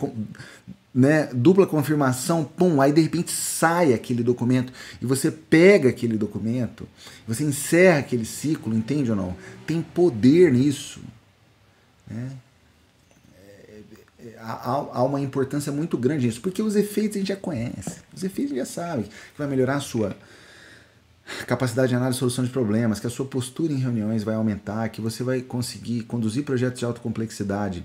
né, 0.92 1.28
dupla 1.32 1.68
confirmação, 1.68 2.42
pum, 2.42 2.80
aí 2.80 2.90
de 2.90 3.00
repente 3.00 3.30
sai 3.30 3.94
aquele 3.94 4.24
documento 4.24 4.72
e 5.00 5.06
você 5.06 5.30
pega 5.30 5.88
aquele 5.88 6.18
documento, 6.18 6.84
você 7.28 7.44
encerra 7.44 8.00
aquele 8.00 8.24
ciclo, 8.24 8.74
entende 8.74 9.08
ou 9.08 9.16
não? 9.16 9.36
Tem 9.64 9.80
poder 9.80 10.52
nisso. 10.52 11.00
Né? 12.10 12.32
É, 13.38 13.80
é, 14.18 14.34
há, 14.40 14.88
há, 14.94 15.04
uma 15.04 15.20
importância 15.20 15.70
muito 15.70 15.96
grande 15.96 16.26
nisso, 16.26 16.40
porque 16.40 16.60
os 16.60 16.74
efeitos 16.74 17.14
a 17.14 17.18
gente 17.20 17.28
já 17.28 17.36
conhece, 17.36 18.00
os 18.12 18.24
efeitos 18.24 18.52
a 18.52 18.56
gente 18.56 18.66
já 18.66 18.72
sabe, 18.72 19.04
que 19.04 19.38
vai 19.38 19.46
melhorar 19.46 19.76
a 19.76 19.80
sua 19.80 20.16
capacidade 21.46 21.88
de 21.88 21.94
análise 21.94 22.16
e 22.16 22.20
solução 22.20 22.44
de 22.44 22.50
problemas, 22.50 23.00
que 23.00 23.06
a 23.06 23.10
sua 23.10 23.26
postura 23.26 23.72
em 23.72 23.78
reuniões 23.78 24.22
vai 24.22 24.34
aumentar, 24.34 24.88
que 24.88 25.00
você 25.00 25.22
vai 25.22 25.40
conseguir 25.40 26.02
conduzir 26.02 26.44
projetos 26.44 26.78
de 26.78 26.84
alta 26.84 27.00
complexidade 27.00 27.84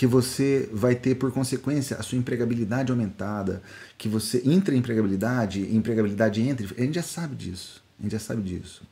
que 0.00 0.06
você 0.06 0.66
vai 0.72 0.94
ter 0.94 1.16
por 1.16 1.30
consequência 1.30 1.96
a 1.98 2.02
sua 2.02 2.16
empregabilidade 2.16 2.90
aumentada, 2.90 3.62
que 3.98 4.08
você 4.08 4.40
intraempregabilidade, 4.46 5.76
empregabilidade 5.76 6.40
entre, 6.40 6.74
a 6.74 6.80
gente 6.80 6.94
já 6.94 7.02
sabe 7.02 7.36
disso, 7.36 7.82
a 7.98 8.02
gente 8.02 8.12
já 8.12 8.18
sabe 8.18 8.40
disso. 8.40 8.82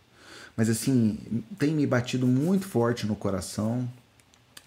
Mas 0.55 0.69
assim, 0.69 1.19
tem 1.59 1.73
me 1.73 1.87
batido 1.87 2.27
muito 2.27 2.67
forte 2.67 3.07
no 3.07 3.17
coração 3.17 3.89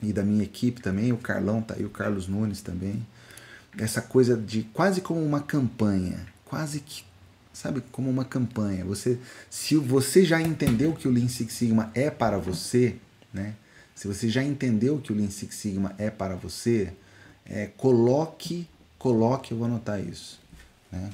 e 0.02 0.12
da 0.12 0.24
minha 0.24 0.44
equipe 0.44 0.82
também, 0.82 1.12
o 1.12 1.18
Carlão 1.18 1.62
tá 1.62 1.76
aí, 1.76 1.86
o 1.86 1.92
Carlos 1.92 2.28
Nunes 2.28 2.62
também, 2.62 3.06
essa 3.78 4.02
coisa 4.02 4.36
de 4.36 4.64
quase 4.74 5.00
como 5.00 5.24
uma 5.24 5.42
campanha, 5.42 6.26
quase 6.46 6.80
que 6.80 7.04
sabe, 7.62 7.84
como 7.92 8.10
uma 8.10 8.26
campanha. 8.26 8.84
Você, 8.86 9.20
se 9.50 9.76
você 9.76 10.26
já 10.26 10.42
entendeu 10.42 10.94
que 10.94 11.08
o 11.08 11.12
Lean 11.12 11.28
Six 11.28 11.54
Sigma 11.54 11.92
é 11.94 12.10
para 12.10 12.38
você, 12.40 12.96
né? 13.32 13.54
Se 13.94 14.08
você 14.08 14.30
já 14.30 14.44
entendeu 14.44 15.00
que 15.00 15.14
o 15.14 15.16
Lean 15.16 15.30
Six 15.30 15.54
Sigma 15.54 15.94
é 16.00 16.10
para 16.10 16.36
você, 16.36 16.92
é, 17.46 17.68
coloque, 17.78 18.68
coloque, 18.98 19.52
eu 19.52 19.60
vou 19.60 19.68
anotar 19.68 20.04
isso. 20.04 20.40
Né? 20.92 21.12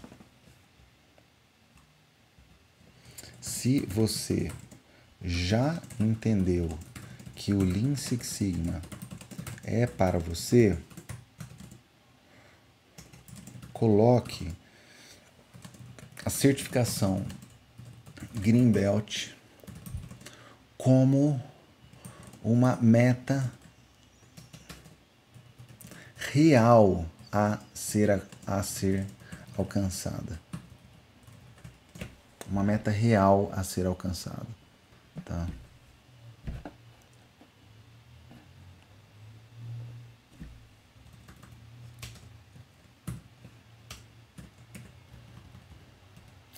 Se 3.41 3.81
você 3.81 4.49
já 5.21 5.81
entendeu 5.99 6.69
que 7.35 7.51
o 7.51 7.61
Lean 7.61 7.97
Six 7.97 8.25
Sigma 8.25 8.81
é 9.65 9.85
para 9.85 10.17
você, 10.17 10.77
coloque 13.73 14.49
a 16.25 16.29
certificação 16.29 17.25
Green 18.33 18.71
Belt 18.71 19.29
como 20.77 21.41
uma 22.43 22.75
meta 22.77 23.51
real 26.15 27.05
a 27.31 27.59
ser, 27.73 28.21
a 28.45 28.63
ser 28.63 29.05
alcançada. 29.57 30.39
Uma 32.49 32.63
meta 32.63 32.91
real 32.91 33.51
a 33.53 33.63
ser 33.63 33.85
alcançada. 33.85 34.47
Tá? 35.25 35.47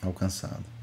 Alcançado. 0.01 0.79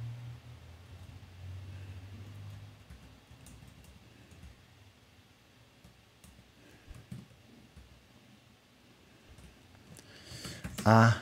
há 10.87 11.21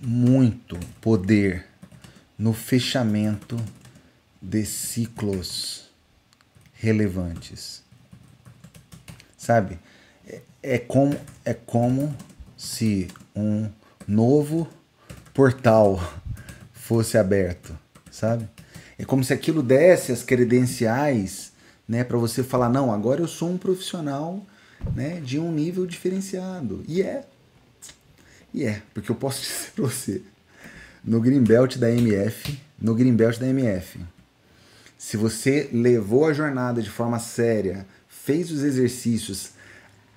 muito 0.00 0.80
poder 1.02 1.66
no 2.38 2.54
fechamento 2.54 3.62
de 4.40 4.64
ciclos 4.64 5.90
relevantes. 6.72 7.82
Sabe? 9.36 9.78
É, 10.26 10.40
é 10.62 10.78
como, 10.78 11.14
é 11.44 11.52
como 11.52 12.16
se 12.56 13.08
um 13.36 13.70
novo 14.08 14.66
portal 15.34 16.00
fosse 16.90 17.16
aberto, 17.16 17.78
sabe? 18.10 18.48
É 18.98 19.04
como 19.04 19.22
se 19.22 19.32
aquilo 19.32 19.62
desse 19.62 20.10
as 20.10 20.24
credenciais, 20.24 21.52
né, 21.88 22.02
para 22.02 22.18
você 22.18 22.42
falar 22.42 22.68
não, 22.68 22.92
agora 22.92 23.20
eu 23.20 23.28
sou 23.28 23.48
um 23.48 23.56
profissional, 23.56 24.44
né, 24.92 25.20
de 25.20 25.38
um 25.38 25.52
nível 25.52 25.86
diferenciado. 25.86 26.82
E 26.88 27.00
é 27.00 27.22
e 28.52 28.64
é, 28.64 28.82
porque 28.92 29.08
eu 29.08 29.14
posso 29.14 29.38
dizer 29.40 29.70
para 29.76 29.84
você, 29.84 30.20
no 31.04 31.20
Greenbelt 31.20 31.76
da 31.76 31.88
MF, 31.92 32.58
no 32.76 32.96
Greenbelt 32.96 33.38
da 33.38 33.46
MF, 33.46 34.00
se 34.98 35.16
você 35.16 35.70
levou 35.72 36.26
a 36.26 36.32
jornada 36.32 36.82
de 36.82 36.90
forma 36.90 37.20
séria, 37.20 37.86
fez 38.08 38.50
os 38.50 38.64
exercícios, 38.64 39.50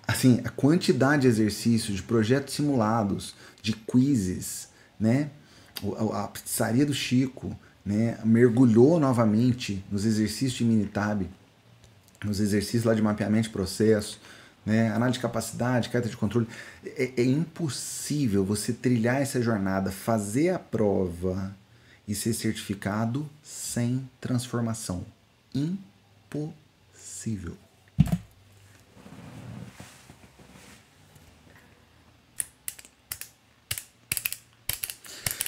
assim, 0.07 0.41
a 0.43 0.49
quantidade 0.49 1.21
de 1.21 1.27
exercícios, 1.27 1.97
de 1.97 2.01
projetos 2.01 2.55
simulados, 2.55 3.35
de 3.61 3.73
quizzes, 3.73 4.69
né? 4.99 5.29
A 6.13 6.27
pizzaria 6.27 6.85
do 6.85 6.93
Chico, 6.93 7.57
né? 7.85 8.17
Mergulhou 8.23 8.99
novamente 8.99 9.83
nos 9.91 10.05
exercícios 10.05 10.53
de 10.53 10.65
Minitab, 10.65 11.27
nos 12.23 12.39
exercícios 12.39 12.85
lá 12.85 12.93
de 12.93 13.01
mapeamento 13.01 13.47
de 13.47 13.53
processo, 13.53 14.19
né? 14.65 14.89
análise 14.91 15.17
de 15.17 15.21
capacidade, 15.21 15.89
carta 15.89 16.07
de 16.07 16.17
controle. 16.17 16.47
É, 16.85 17.11
é, 17.17 17.23
impossível 17.23 18.45
você 18.45 18.71
trilhar 18.71 19.21
essa 19.21 19.41
jornada, 19.41 19.91
fazer 19.91 20.49
a 20.49 20.59
prova 20.59 21.55
e 22.07 22.15
ser 22.15 22.33
certificado 22.33 23.29
sem 23.41 24.07
transformação. 24.19 25.05
Impossível. 25.53 27.57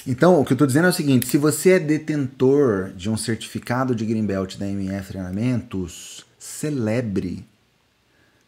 Então, 0.06 0.40
o 0.40 0.44
que 0.44 0.52
eu 0.52 0.54
estou 0.54 0.66
dizendo 0.66 0.86
é 0.86 0.90
o 0.90 0.92
seguinte: 0.92 1.26
se 1.26 1.36
você 1.36 1.70
é 1.70 1.78
detentor 1.78 2.92
de 2.92 3.10
um 3.10 3.16
certificado 3.16 3.94
de 3.94 4.06
Greenbelt 4.06 4.56
da 4.56 4.66
MF 4.66 5.08
Treinamentos, 5.08 6.24
celebre 6.38 7.44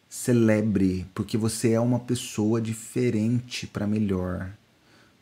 celebre, 0.09 1.07
porque 1.15 1.37
você 1.37 1.73
é 1.73 1.81
uma 1.81 2.01
pessoa 2.01 2.61
diferente 2.61 3.67
para 3.67 3.87
melhor 3.87 4.51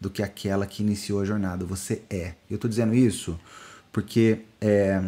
do 0.00 0.08
que 0.08 0.22
aquela 0.22 0.66
que 0.66 0.82
iniciou 0.82 1.20
a 1.20 1.24
jornada. 1.24 1.64
Você 1.64 2.02
é. 2.08 2.34
Eu 2.50 2.56
estou 2.56 2.68
dizendo 2.68 2.94
isso 2.94 3.38
Porque 3.92 4.40
é, 4.60 5.02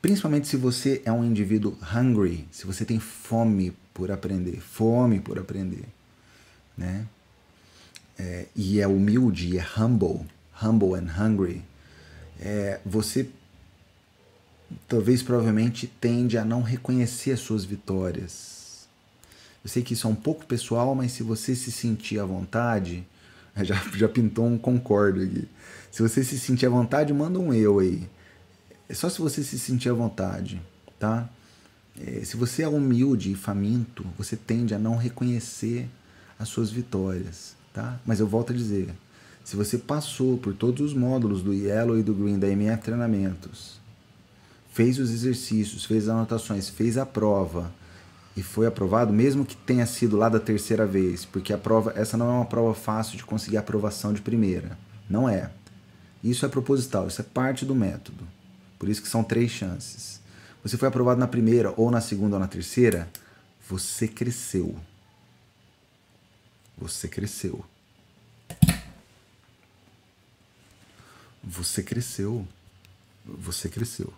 principalmente 0.00 0.48
se 0.48 0.56
você 0.56 1.02
é 1.04 1.12
um 1.12 1.24
indivíduo 1.24 1.76
hungry, 1.94 2.48
se 2.50 2.66
você 2.66 2.84
tem 2.84 2.98
fome 2.98 3.72
por 3.92 4.10
aprender, 4.10 4.60
fome 4.60 5.20
por 5.20 5.38
aprender, 5.38 5.84
né? 6.76 7.06
É, 8.18 8.46
e 8.56 8.80
é 8.80 8.86
humilde, 8.86 9.58
é 9.58 9.64
humble, 9.78 10.26
humble 10.62 10.94
and 10.94 11.08
hungry, 11.18 11.64
é, 12.40 12.80
você 12.84 13.28
talvez 14.86 15.22
provavelmente 15.22 15.86
tende 15.86 16.36
a 16.36 16.44
não 16.44 16.62
reconhecer 16.62 17.32
as 17.32 17.40
suas 17.40 17.64
vitórias. 17.64 18.88
Eu 19.64 19.70
sei 19.70 19.82
que 19.82 19.94
isso 19.94 20.06
é 20.06 20.10
um 20.10 20.14
pouco 20.14 20.46
pessoal, 20.46 20.94
mas 20.94 21.12
se 21.12 21.22
você 21.22 21.54
se 21.54 21.70
sentir 21.72 22.18
à 22.18 22.24
vontade, 22.24 23.06
já, 23.62 23.74
já 23.94 24.08
pintou 24.08 24.46
um 24.46 24.58
concordo 24.58 25.20
aqui. 25.22 25.48
Se 25.90 26.02
você 26.02 26.22
se 26.22 26.38
sentir 26.38 26.66
à 26.66 26.70
vontade, 26.70 27.12
manda 27.12 27.38
um 27.38 27.52
eu 27.52 27.78
aí. 27.78 28.08
É 28.88 28.94
só 28.94 29.08
se 29.08 29.18
você 29.20 29.42
se 29.42 29.58
sentir 29.58 29.88
à 29.88 29.92
vontade, 29.92 30.60
tá? 30.98 31.28
É, 32.00 32.24
se 32.24 32.36
você 32.36 32.62
é 32.62 32.68
humilde 32.68 33.32
e 33.32 33.34
faminto, 33.34 34.06
você 34.16 34.36
tende 34.36 34.74
a 34.74 34.78
não 34.78 34.96
reconhecer 34.96 35.88
as 36.38 36.48
suas 36.48 36.70
vitórias, 36.70 37.56
tá? 37.72 38.00
Mas 38.06 38.20
eu 38.20 38.26
volto 38.26 38.52
a 38.52 38.56
dizer, 38.56 38.94
se 39.48 39.56
você 39.56 39.78
passou 39.78 40.36
por 40.36 40.52
todos 40.52 40.82
os 40.82 40.92
módulos 40.92 41.42
do 41.42 41.54
Yellow 41.54 41.98
e 41.98 42.02
do 42.02 42.12
Green 42.12 42.38
da 42.38 42.48
MF 42.48 42.82
Treinamentos, 42.82 43.80
fez 44.74 44.98
os 44.98 45.10
exercícios, 45.10 45.86
fez 45.86 46.02
as 46.02 46.14
anotações, 46.14 46.68
fez 46.68 46.98
a 46.98 47.06
prova 47.06 47.72
e 48.36 48.42
foi 48.42 48.66
aprovado, 48.66 49.10
mesmo 49.10 49.46
que 49.46 49.56
tenha 49.56 49.86
sido 49.86 50.18
lá 50.18 50.28
da 50.28 50.38
terceira 50.38 50.84
vez, 50.84 51.24
porque 51.24 51.50
a 51.50 51.56
prova, 51.56 51.94
essa 51.96 52.14
não 52.14 52.28
é 52.28 52.32
uma 52.32 52.44
prova 52.44 52.74
fácil 52.74 53.16
de 53.16 53.24
conseguir 53.24 53.56
aprovação 53.56 54.12
de 54.12 54.20
primeira, 54.20 54.76
não 55.08 55.26
é. 55.26 55.50
Isso 56.22 56.44
é 56.44 56.48
proposital, 56.50 57.08
isso 57.08 57.22
é 57.22 57.24
parte 57.24 57.64
do 57.64 57.74
método. 57.74 58.28
Por 58.78 58.86
isso 58.86 59.00
que 59.00 59.08
são 59.08 59.24
três 59.24 59.50
chances. 59.50 60.20
Você 60.62 60.76
foi 60.76 60.88
aprovado 60.88 61.18
na 61.18 61.26
primeira, 61.26 61.72
ou 61.74 61.90
na 61.90 62.02
segunda, 62.02 62.36
ou 62.36 62.40
na 62.40 62.48
terceira, 62.48 63.08
você 63.66 64.06
cresceu. 64.06 64.76
Você 66.76 67.08
cresceu. 67.08 67.64
Você 71.48 71.82
cresceu. 71.82 72.46
Você 73.24 73.70
cresceu. 73.70 74.12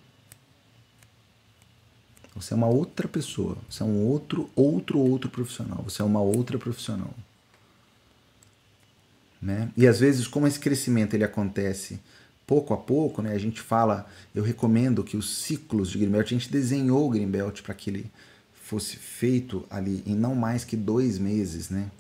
Você 2.34 2.52
é 2.52 2.56
uma 2.56 2.66
outra 2.66 3.06
pessoa. 3.06 3.56
Você 3.68 3.84
é 3.84 3.86
um 3.86 4.04
outro, 4.04 4.50
outro, 4.56 4.98
outro 4.98 5.30
profissional. 5.30 5.80
Você 5.84 6.02
é 6.02 6.04
uma 6.04 6.20
outra 6.20 6.58
profissional. 6.58 7.14
Né? 9.40 9.70
E 9.76 9.86
às 9.86 10.00
vezes, 10.00 10.26
como 10.26 10.46
esse 10.46 10.58
crescimento 10.58 11.14
ele 11.14 11.24
acontece 11.24 12.00
pouco 12.46 12.74
a 12.74 12.76
pouco, 12.76 13.22
né? 13.22 13.32
A 13.32 13.38
gente 13.38 13.60
fala, 13.60 14.06
eu 14.34 14.42
recomendo 14.42 15.04
que 15.04 15.16
os 15.16 15.36
ciclos 15.36 15.88
de 15.88 15.98
Greenbelt, 15.98 16.26
a 16.26 16.30
gente 16.30 16.50
desenhou 16.50 17.06
o 17.06 17.10
Greenbelt 17.10 17.62
para 17.62 17.74
que 17.74 17.88
ele 17.88 18.10
fosse 18.64 18.96
feito 18.96 19.64
ali 19.70 20.02
em 20.04 20.16
não 20.16 20.34
mais 20.34 20.64
que 20.64 20.76
dois 20.76 21.16
meses, 21.16 21.70
né? 21.70 21.90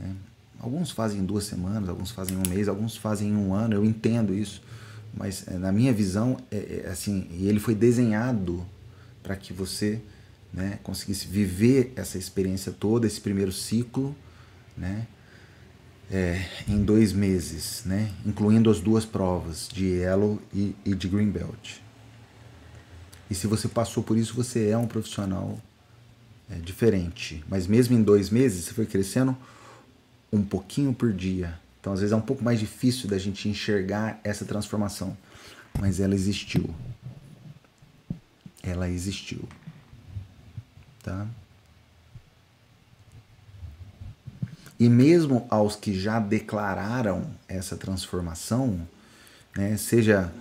né? 0.00 0.16
Alguns 0.64 0.90
fazem 0.90 1.20
em 1.20 1.24
duas 1.26 1.44
semanas, 1.44 1.90
alguns 1.90 2.10
fazem 2.10 2.38
em 2.38 2.38
um 2.38 2.48
mês, 2.48 2.68
alguns 2.68 2.96
fazem 2.96 3.28
em 3.28 3.36
um 3.36 3.52
ano, 3.52 3.74
eu 3.74 3.84
entendo 3.84 4.32
isso, 4.32 4.62
mas 5.14 5.46
é, 5.46 5.58
na 5.58 5.70
minha 5.70 5.92
visão, 5.92 6.38
é, 6.50 6.84
é 6.86 6.90
assim, 6.90 7.28
e 7.32 7.46
ele 7.46 7.60
foi 7.60 7.74
desenhado 7.74 8.64
para 9.22 9.36
que 9.36 9.52
você 9.52 10.00
né, 10.50 10.78
conseguisse 10.82 11.26
viver 11.26 11.92
essa 11.96 12.16
experiência 12.16 12.72
toda, 12.72 13.06
esse 13.06 13.20
primeiro 13.20 13.52
ciclo, 13.52 14.16
né? 14.74 15.06
é, 16.10 16.46
em 16.66 16.82
dois 16.82 17.12
meses, 17.12 17.82
né? 17.84 18.10
incluindo 18.24 18.70
as 18.70 18.80
duas 18.80 19.04
provas 19.04 19.68
de 19.70 19.84
Yellow 19.84 20.40
e, 20.50 20.74
e 20.82 20.94
de 20.94 21.08
Green 21.08 21.30
Belt. 21.30 21.76
E 23.30 23.34
se 23.34 23.46
você 23.46 23.68
passou 23.68 24.02
por 24.02 24.16
isso, 24.16 24.34
você 24.34 24.70
é 24.70 24.78
um 24.78 24.86
profissional 24.86 25.60
é, 26.50 26.54
diferente. 26.54 27.44
Mas 27.46 27.66
mesmo 27.66 27.94
em 27.94 28.02
dois 28.02 28.30
meses, 28.30 28.64
você 28.64 28.72
foi 28.72 28.86
crescendo 28.86 29.36
um 30.34 30.42
pouquinho 30.42 30.92
por 30.92 31.12
dia. 31.12 31.58
Então, 31.80 31.92
às 31.92 32.00
vezes, 32.00 32.12
é 32.12 32.16
um 32.16 32.20
pouco 32.20 32.42
mais 32.42 32.58
difícil 32.58 33.08
da 33.08 33.18
gente 33.18 33.48
enxergar 33.48 34.20
essa 34.24 34.44
transformação. 34.44 35.16
Mas 35.78 36.00
ela 36.00 36.14
existiu. 36.14 36.74
Ela 38.62 38.88
existiu. 38.88 39.48
Tá? 41.02 41.26
E 44.80 44.88
mesmo 44.88 45.46
aos 45.48 45.76
que 45.76 45.98
já 45.98 46.18
declararam 46.18 47.30
essa 47.46 47.76
transformação, 47.76 48.80
né, 49.56 49.76
seja 49.76 50.32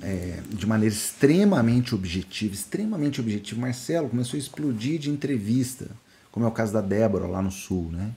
é, 0.00 0.40
de 0.50 0.66
maneira 0.66 0.94
extremamente 0.94 1.94
objetiva, 1.94 2.54
extremamente 2.54 3.20
objetiva, 3.20 3.60
Marcelo 3.60 4.08
começou 4.08 4.36
a 4.36 4.40
explodir 4.40 5.00
de 5.00 5.10
entrevista, 5.10 5.88
como 6.30 6.46
é 6.46 6.48
o 6.48 6.52
caso 6.52 6.72
da 6.72 6.80
Débora 6.80 7.26
lá 7.26 7.42
no 7.42 7.50
Sul, 7.50 7.90
né? 7.90 8.12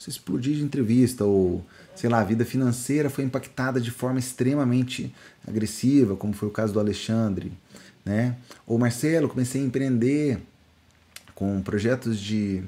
Você 0.00 0.08
explodir 0.08 0.56
de 0.56 0.62
entrevista, 0.62 1.26
ou 1.26 1.62
sei 1.94 2.08
lá, 2.08 2.20
a 2.20 2.24
vida 2.24 2.42
financeira 2.42 3.10
foi 3.10 3.22
impactada 3.22 3.78
de 3.78 3.90
forma 3.90 4.18
extremamente 4.18 5.14
agressiva, 5.46 6.16
como 6.16 6.32
foi 6.32 6.48
o 6.48 6.50
caso 6.50 6.72
do 6.72 6.80
Alexandre, 6.80 7.52
né? 8.02 8.34
Ou 8.66 8.78
Marcelo, 8.78 9.28
comecei 9.28 9.60
a 9.60 9.64
empreender 9.64 10.40
com 11.34 11.60
projetos 11.60 12.18
de 12.18 12.62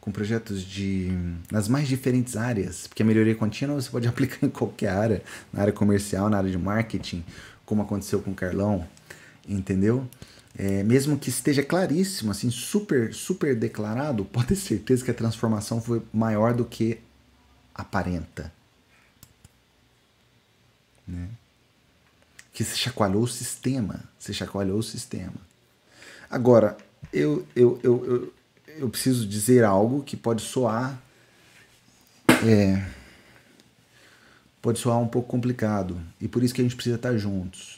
com 0.00 0.10
projetos 0.10 0.62
de 0.62 1.12
nas 1.52 1.68
mais 1.68 1.86
diferentes 1.86 2.38
áreas, 2.38 2.86
porque 2.86 3.02
a 3.02 3.06
melhoria 3.06 3.34
contínua 3.34 3.78
você 3.78 3.90
pode 3.90 4.08
aplicar 4.08 4.46
em 4.46 4.48
qualquer 4.48 4.88
área, 4.88 5.22
na 5.52 5.60
área 5.60 5.72
comercial, 5.74 6.30
na 6.30 6.38
área 6.38 6.50
de 6.50 6.56
marketing, 6.56 7.22
como 7.66 7.82
aconteceu 7.82 8.22
com 8.22 8.30
o 8.30 8.34
Carlão, 8.34 8.88
entendeu? 9.46 10.08
É, 10.58 10.82
mesmo 10.82 11.16
que 11.16 11.30
esteja 11.30 11.62
claríssimo, 11.62 12.32
assim, 12.32 12.50
super, 12.50 13.14
super 13.14 13.54
declarado, 13.54 14.24
pode 14.26 14.48
ter 14.48 14.56
certeza 14.56 15.04
que 15.04 15.10
a 15.10 15.14
transformação 15.14 15.80
foi 15.80 16.02
maior 16.12 16.52
do 16.52 16.64
que 16.64 16.98
aparenta. 17.72 18.52
Né? 21.06 21.28
Que 22.52 22.64
se 22.64 22.76
chacoalhou 22.76 23.22
o 23.22 23.28
sistema. 23.28 24.02
Se 24.18 24.34
chacoalhou 24.34 24.80
o 24.80 24.82
sistema. 24.82 25.40
Agora, 26.28 26.76
eu, 27.12 27.46
eu, 27.54 27.78
eu, 27.84 28.04
eu, 28.04 28.34
eu 28.78 28.90
preciso 28.90 29.26
dizer 29.28 29.62
algo 29.62 30.02
que 30.02 30.16
pode 30.16 30.42
soar. 30.42 31.00
É, 32.44 32.84
pode 34.60 34.80
soar 34.80 34.98
um 34.98 35.06
pouco 35.06 35.28
complicado. 35.28 36.00
E 36.20 36.26
por 36.26 36.42
isso 36.42 36.52
que 36.52 36.60
a 36.60 36.64
gente 36.64 36.74
precisa 36.74 36.96
estar 36.96 37.16
juntos. 37.16 37.77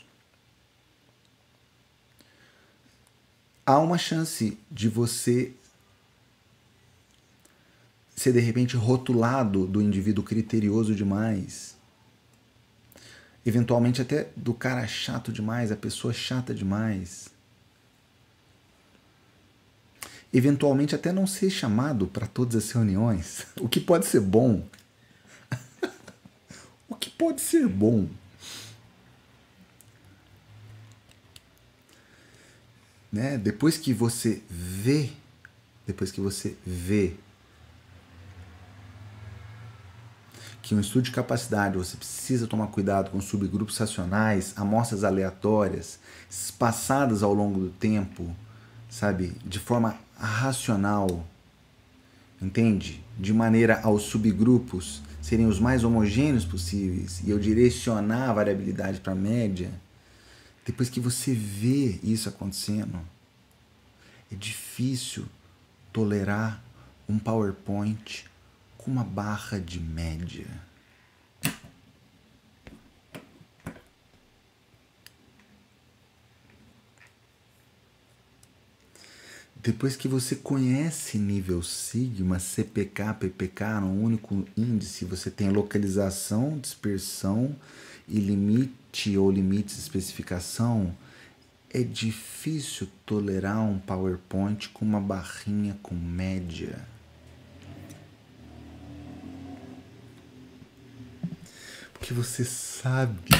Há 3.71 3.79
uma 3.79 3.97
chance 3.97 4.59
de 4.69 4.89
você 4.89 5.53
ser 8.17 8.33
de 8.33 8.41
repente 8.41 8.77
rotulado 8.77 9.65
do 9.65 9.81
indivíduo 9.81 10.25
criterioso 10.25 10.93
demais. 10.93 11.77
Eventualmente 13.47 14.03
até 14.03 14.29
do 14.35 14.53
cara 14.53 14.85
chato 14.89 15.31
demais, 15.31 15.71
a 15.71 15.77
pessoa 15.77 16.13
chata 16.13 16.53
demais 16.53 17.31
eventualmente 20.35 20.97
até 20.97 21.13
não 21.13 21.25
ser 21.25 21.49
chamado 21.49 22.09
para 22.09 22.27
todas 22.27 22.57
as 22.57 22.73
reuniões, 22.73 23.47
o 23.57 23.69
que 23.69 23.79
pode 23.79 24.05
ser 24.05 24.21
bom. 24.21 24.67
o 26.91 26.97
que 26.97 27.09
pode 27.09 27.41
ser 27.41 27.69
bom. 27.69 28.09
Né? 33.13 33.37
Depois 33.39 33.77
que 33.77 33.93
você 33.93 34.43
vê, 34.49 35.11
depois 35.87 36.13
que 36.13 36.21
você 36.21 36.57
vê 36.65 37.15
que 40.63 40.75
um 40.75 40.81
estudo 40.81 41.03
de 41.03 41.11
capacidade 41.11 41.77
você 41.77 41.97
precisa 41.97 42.47
tomar 42.47 42.69
cuidado 42.69 43.11
com 43.11 43.21
subgrupos 43.21 43.77
racionais, 43.77 44.53
amostras 44.57 45.03
aleatórias, 45.03 45.99
espaçadas 46.31 47.25
ao 47.25 47.35
longo 47.35 47.59
do 47.59 47.71
tempo, 47.71 48.35
sabe, 48.89 49.33
de 49.45 49.59
forma 49.59 49.97
racional, 50.17 51.27
entende? 52.41 53.03
De 53.19 53.33
maneira 53.33 53.81
aos 53.83 54.03
subgrupos 54.03 55.03
serem 55.21 55.47
os 55.47 55.59
mais 55.59 55.83
homogêneos 55.83 56.45
possíveis 56.45 57.21
e 57.25 57.31
eu 57.31 57.39
direcionar 57.39 58.31
a 58.31 58.33
variabilidade 58.33 59.01
para 59.01 59.13
a 59.13 59.17
média, 59.17 59.71
depois 60.65 60.89
que 60.89 61.01
você 61.01 61.33
vê 61.33 61.99
isso 62.03 62.29
acontecendo, 62.29 63.01
é 64.31 64.35
difícil 64.35 65.27
tolerar 65.93 66.63
um 67.09 67.19
PowerPoint 67.19 68.25
com 68.79 68.91
uma 68.91 69.05
barra 69.05 69.59
de 69.59 69.81
média. 69.81 70.47
Depois 79.63 79.95
que 79.95 80.09
você 80.09 80.37
conhece 80.37 81.19
nível 81.19 81.63
sigma, 81.63 82.39
CPK, 82.39 83.13
PPK, 83.21 83.81
num 83.81 84.03
único 84.03 84.47
índice, 84.57 85.05
você 85.05 85.31
tem 85.31 85.51
localização, 85.51 86.59
dispersão 86.59 87.55
e 88.09 88.19
limite 88.19 88.80
ou 89.17 89.31
limites 89.31 89.77
de 89.77 89.83
especificação, 89.83 90.95
é 91.73 91.83
difícil 91.83 92.89
tolerar 93.07 93.63
um 93.63 93.79
PowerPoint 93.79 94.69
com 94.71 94.85
uma 94.85 95.01
barrinha 95.01 95.79
com 95.83 95.95
média. 95.95 96.79
Porque 101.95 102.13
você 102.13 102.45
sabe 102.45 103.31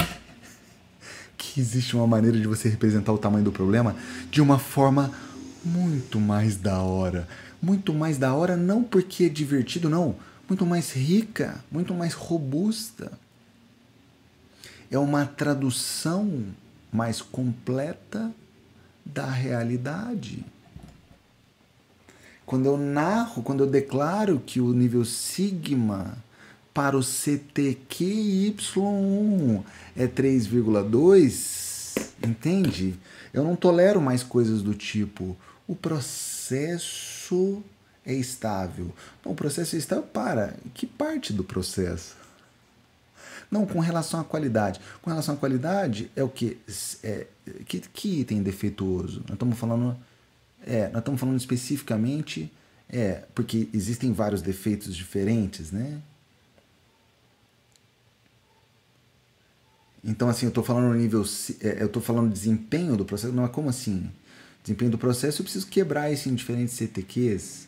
que 1.37 1.59
existe 1.59 1.95
uma 1.95 2.07
maneira 2.07 2.39
de 2.39 2.47
você 2.47 2.69
representar 2.69 3.11
o 3.11 3.17
tamanho 3.17 3.43
do 3.43 3.51
problema 3.51 3.95
de 4.29 4.41
uma 4.41 4.57
forma 4.57 5.11
muito 5.65 6.19
mais 6.19 6.55
da 6.55 6.79
hora. 6.79 7.27
Muito 7.61 7.93
mais 7.93 8.17
da 8.17 8.33
hora, 8.33 8.55
não 8.55 8.83
porque 8.83 9.25
é 9.25 9.29
divertido, 9.29 9.89
não. 9.89 10.15
Muito 10.47 10.65
mais 10.65 10.93
rica, 10.93 11.63
muito 11.71 11.93
mais 11.93 12.13
robusta. 12.13 13.11
É 14.91 14.99
uma 14.99 15.25
tradução 15.25 16.43
mais 16.91 17.21
completa 17.21 18.29
da 19.05 19.25
realidade. 19.25 20.43
Quando 22.45 22.65
eu 22.65 22.75
narro, 22.77 23.41
quando 23.41 23.63
eu 23.63 23.67
declaro 23.67 24.41
que 24.45 24.59
o 24.59 24.73
nível 24.73 25.05
sigma 25.05 26.17
para 26.73 26.97
o 26.97 27.01
CTQY1 27.01 29.63
é 29.95 30.07
3,2, 30.07 32.27
entende? 32.27 32.99
Eu 33.33 33.45
não 33.45 33.55
tolero 33.55 34.01
mais 34.01 34.21
coisas 34.21 34.61
do 34.61 34.73
tipo 34.73 35.37
o 35.71 35.75
processo 35.75 37.63
é 38.05 38.13
estável. 38.13 38.93
Não, 39.23 39.31
o 39.31 39.35
processo 39.35 39.77
é 39.77 39.79
estável 39.79 40.03
para. 40.03 40.57
Que 40.73 40.85
parte 40.85 41.31
do 41.31 41.45
processo? 41.45 42.17
Não, 43.51 43.65
com 43.65 43.79
relação 43.79 44.21
à 44.21 44.23
qualidade. 44.23 44.79
Com 45.01 45.09
relação 45.09 45.35
à 45.35 45.37
qualidade, 45.37 46.09
é 46.15 46.23
o 46.23 46.29
que? 46.29 46.57
É, 47.03 47.27
que, 47.65 47.81
que 47.81 48.21
item 48.21 48.41
defeituoso? 48.41 49.19
Nós 49.27 49.33
estamos 49.33 49.59
falando. 49.59 49.97
É, 50.65 50.87
nós 50.87 50.99
estamos 50.99 51.19
falando 51.19 51.37
especificamente. 51.37 52.51
É, 52.89 53.23
porque 53.35 53.69
existem 53.73 54.11
vários 54.11 54.41
defeitos 54.41 54.95
diferentes, 54.95 55.71
né? 55.71 56.01
Então, 60.03 60.27
assim, 60.29 60.45
eu 60.45 60.49
estou 60.49 60.63
falando 60.63 60.87
no 60.87 60.95
nível. 60.95 61.23
É, 61.59 61.81
eu 61.81 61.87
estou 61.87 62.01
falando 62.01 62.31
desempenho 62.31 62.95
do 62.95 63.03
processo. 63.03 63.33
Não 63.33 63.43
é 63.43 63.49
como 63.49 63.69
assim? 63.69 64.09
Desempenho 64.63 64.91
do 64.91 64.97
processo, 64.97 65.41
eu 65.41 65.43
preciso 65.43 65.67
quebrar 65.67 66.11
isso 66.11 66.29
em 66.29 66.35
diferentes 66.35 66.75
CTQs. 66.75 67.67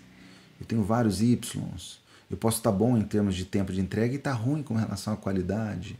Eu 0.59 0.65
tenho 0.65 0.83
vários 0.83 1.21
Ys. 1.21 1.99
Eu 2.33 2.37
posso 2.37 2.57
estar 2.57 2.71
bom 2.71 2.97
em 2.97 3.03
termos 3.03 3.35
de 3.35 3.45
tempo 3.45 3.71
de 3.71 3.79
entrega 3.79 4.11
e 4.11 4.17
estar 4.17 4.33
ruim 4.33 4.63
com 4.63 4.73
relação 4.73 5.13
à 5.13 5.15
qualidade. 5.15 5.99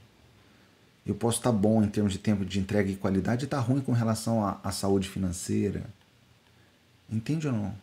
Eu 1.06 1.14
posso 1.14 1.38
estar 1.38 1.52
bom 1.52 1.84
em 1.84 1.88
termos 1.88 2.12
de 2.12 2.18
tempo 2.18 2.44
de 2.44 2.60
entrega 2.60 2.90
e 2.90 2.96
qualidade 2.96 3.44
e 3.44 3.46
estar 3.46 3.60
ruim 3.60 3.82
com 3.82 3.92
relação 3.92 4.44
à, 4.44 4.60
à 4.64 4.72
saúde 4.72 5.08
financeira. 5.08 5.84
Entende 7.08 7.46
ou 7.46 7.54
não? 7.54 7.76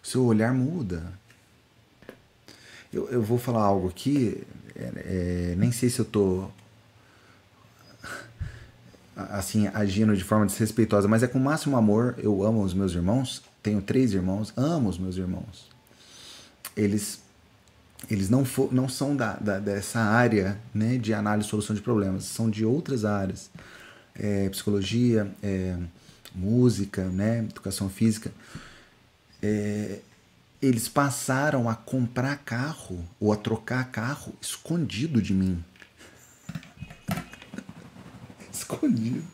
O 0.00 0.06
seu 0.06 0.24
olhar 0.24 0.54
muda. 0.54 1.12
Eu, 2.92 3.08
eu 3.08 3.20
vou 3.20 3.38
falar 3.38 3.64
algo 3.64 3.88
aqui, 3.88 4.46
é, 4.76 5.50
é, 5.52 5.54
nem 5.56 5.72
sei 5.72 5.90
se 5.90 5.98
eu 5.98 6.04
estou 6.04 6.52
assim, 9.16 9.68
agindo 9.68 10.16
de 10.16 10.24
forma 10.24 10.46
desrespeitosa, 10.46 11.08
mas 11.08 11.22
é 11.22 11.26
com 11.26 11.38
o 11.38 11.42
máximo 11.42 11.76
amor. 11.76 12.14
Eu 12.18 12.42
amo 12.42 12.62
os 12.62 12.74
meus 12.74 12.92
irmãos, 12.92 13.42
tenho 13.62 13.82
três 13.82 14.12
irmãos, 14.12 14.52
amo 14.56 14.88
os 14.88 14.98
meus 14.98 15.16
irmãos. 15.16 15.68
Eles 16.76 17.20
eles 18.08 18.30
não, 18.30 18.46
for, 18.46 18.72
não 18.72 18.88
são 18.88 19.14
da, 19.14 19.34
da, 19.34 19.58
dessa 19.58 20.00
área 20.00 20.58
né, 20.72 20.96
de 20.96 21.12
análise 21.12 21.46
e 21.46 21.50
solução 21.50 21.76
de 21.76 21.82
problemas, 21.82 22.24
são 22.24 22.48
de 22.48 22.64
outras 22.64 23.04
áreas. 23.04 23.50
É, 24.14 24.48
psicologia, 24.48 25.30
é, 25.42 25.76
música, 26.34 27.04
né, 27.04 27.40
educação 27.40 27.90
física. 27.90 28.32
É, 29.42 29.98
eles 30.62 30.88
passaram 30.88 31.68
a 31.68 31.74
comprar 31.74 32.36
carro 32.38 33.04
ou 33.18 33.32
a 33.32 33.36
trocar 33.36 33.90
carro 33.90 34.32
escondido 34.40 35.20
de 35.20 35.34
mim 35.34 35.62
escondido. 38.74 39.24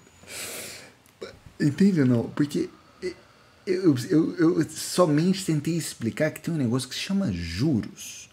Entende 1.60 2.00
ou 2.00 2.06
não? 2.06 2.30
Porque 2.30 2.68
eu, 3.66 3.94
eu, 4.08 4.58
eu 4.58 4.70
somente 4.70 5.44
tentei 5.44 5.76
explicar 5.76 6.30
que 6.30 6.40
tem 6.40 6.54
um 6.54 6.58
negócio 6.58 6.88
que 6.88 6.94
se 6.94 7.00
chama 7.00 7.32
juros. 7.32 8.28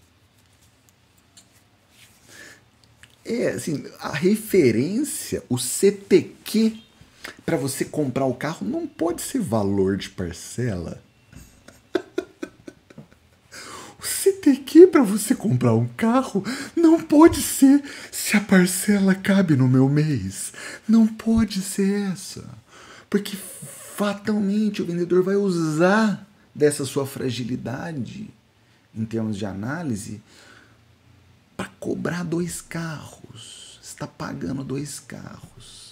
É 3.25 3.49
assim, 3.49 3.85
a 3.99 4.11
referência, 4.11 5.43
o 5.47 5.57
CTQ 5.57 6.77
para 7.45 7.55
você 7.55 7.85
comprar 7.85 8.25
o 8.25 8.35
carro 8.35 8.67
não 8.67 8.85
pode 8.85 9.21
ser 9.21 9.39
valor 9.39 9.97
de 9.97 10.09
parcela. 10.09 11.01
CTQ 14.73 14.87
para 14.87 15.03
você 15.03 15.35
comprar 15.35 15.75
um 15.75 15.87
carro 15.87 16.43
não 16.75 16.99
pode 16.99 17.41
ser 17.41 17.83
se 18.11 18.35
a 18.35 18.41
parcela 18.41 19.13
cabe 19.13 19.55
no 19.55 19.67
meu 19.67 19.87
mês. 19.87 20.51
Não 20.89 21.05
pode 21.05 21.61
ser 21.61 22.11
essa. 22.11 22.43
Porque 23.09 23.37
fatalmente 23.95 24.81
o 24.81 24.85
vendedor 24.85 25.21
vai 25.21 25.35
usar 25.35 26.27
dessa 26.53 26.83
sua 26.85 27.05
fragilidade 27.05 28.29
em 28.95 29.05
termos 29.05 29.37
de 29.37 29.45
análise 29.45 30.21
para 31.55 31.69
cobrar 31.79 32.23
dois 32.23 32.59
carros. 32.59 33.79
Está 33.81 34.07
pagando 34.07 34.63
dois 34.63 34.99
carros. 34.99 35.82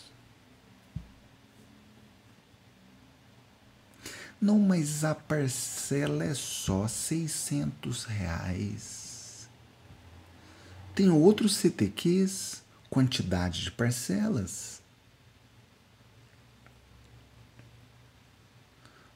Não, 4.41 4.57
mas 4.57 5.03
a 5.03 5.13
parcela 5.13 6.23
é 6.23 6.33
só 6.33 6.87
600 6.87 8.05
reais. 8.05 9.47
Tem 10.95 11.11
outros 11.11 11.55
CTQs, 11.57 12.63
quantidade 12.89 13.61
de 13.61 13.71
parcelas. 13.71 14.81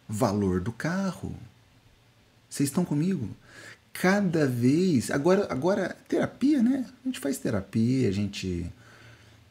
Valor 0.07 0.61
do 0.61 0.71
carro. 0.71 1.35
Vocês 2.47 2.69
estão 2.69 2.85
comigo? 2.85 3.35
Cada 3.91 4.47
vez. 4.47 5.09
Agora, 5.09 5.51
agora 5.51 5.97
terapia, 6.07 6.61
né? 6.61 6.85
A 7.03 7.07
gente 7.07 7.19
faz 7.19 7.39
terapia, 7.39 8.07
a 8.09 8.11
gente. 8.11 8.71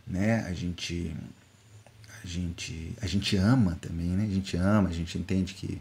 Né? 0.07 0.47
A 0.47 0.53
gente 0.53 1.15
a 2.25 2.27
gente, 2.27 2.97
a 3.03 3.07
gente 3.07 3.37
ama 3.37 3.77
também, 3.83 4.09
né? 4.09 4.25
A 4.25 4.35
gente 4.35 4.57
ama, 4.57 4.89
a 4.89 4.93
gente 4.93 5.19
entende 5.19 5.53
que, 5.53 5.81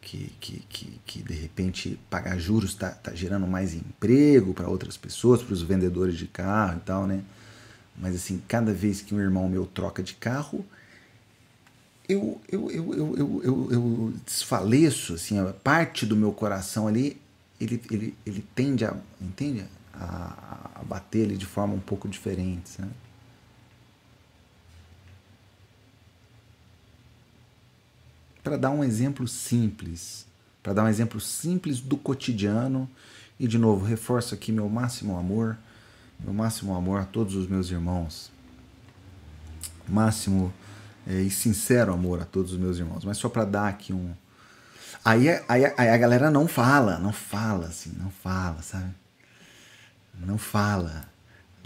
que, 0.00 0.32
que, 0.40 0.64
que, 0.68 1.00
que 1.04 1.22
de 1.22 1.34
repente 1.34 2.00
pagar 2.08 2.38
juros 2.38 2.70
está 2.70 2.90
tá 2.90 3.14
gerando 3.14 3.46
mais 3.46 3.74
emprego 3.74 4.54
para 4.54 4.66
outras 4.66 4.96
pessoas, 4.96 5.42
para 5.42 5.52
os 5.52 5.60
vendedores 5.60 6.16
de 6.16 6.26
carro 6.26 6.78
e 6.78 6.80
tal, 6.80 7.06
né? 7.06 7.22
Mas 7.94 8.16
assim, 8.16 8.42
cada 8.48 8.72
vez 8.72 9.02
que 9.02 9.14
um 9.14 9.20
irmão 9.20 9.46
meu 9.46 9.66
troca 9.66 10.02
de 10.02 10.14
carro, 10.14 10.64
eu, 12.08 12.40
eu, 12.48 12.70
eu, 12.70 12.94
eu, 12.94 13.16
eu, 13.16 13.42
eu, 13.44 13.68
eu 13.70 14.14
desfaleço, 14.24 15.14
assim, 15.14 15.38
a 15.38 15.52
parte 15.52 16.06
do 16.06 16.16
meu 16.16 16.32
coração 16.32 16.88
ali, 16.88 17.20
ele, 17.60 17.80
ele, 17.90 18.14
ele 18.24 18.42
tende 18.54 18.86
a, 18.86 18.96
entende? 19.20 19.66
A, 19.92 20.70
a 20.76 20.82
bater 20.82 21.18
ele 21.18 21.36
de 21.36 21.44
forma 21.44 21.74
um 21.74 21.80
pouco 21.80 22.08
diferente, 22.08 22.70
sabe? 22.70 22.90
Para 28.42 28.56
dar 28.56 28.70
um 28.70 28.82
exemplo 28.82 29.26
simples, 29.28 30.26
para 30.62 30.72
dar 30.72 30.84
um 30.84 30.88
exemplo 30.88 31.20
simples 31.20 31.80
do 31.80 31.96
cotidiano. 31.96 32.88
E 33.38 33.46
de 33.46 33.58
novo, 33.58 33.84
reforço 33.84 34.34
aqui 34.34 34.52
meu 34.52 34.68
máximo 34.68 35.16
amor, 35.18 35.56
meu 36.20 36.32
máximo 36.32 36.74
amor 36.74 37.00
a 37.00 37.04
todos 37.04 37.34
os 37.34 37.48
meus 37.48 37.70
irmãos. 37.70 38.30
Máximo 39.88 40.52
é, 41.06 41.20
e 41.20 41.30
sincero 41.30 41.92
amor 41.92 42.20
a 42.20 42.24
todos 42.24 42.52
os 42.52 42.58
meus 42.58 42.78
irmãos. 42.78 43.04
Mas 43.04 43.18
só 43.18 43.28
para 43.28 43.44
dar 43.44 43.68
aqui 43.68 43.92
um. 43.92 44.14
Aí, 45.04 45.28
aí, 45.48 45.64
aí 45.76 45.88
a 45.88 45.96
galera 45.96 46.30
não 46.30 46.46
fala, 46.46 46.98
não 46.98 47.12
fala 47.12 47.66
assim, 47.66 47.92
não 47.98 48.10
fala, 48.10 48.62
sabe? 48.62 48.94
Não 50.14 50.38
fala 50.38 51.11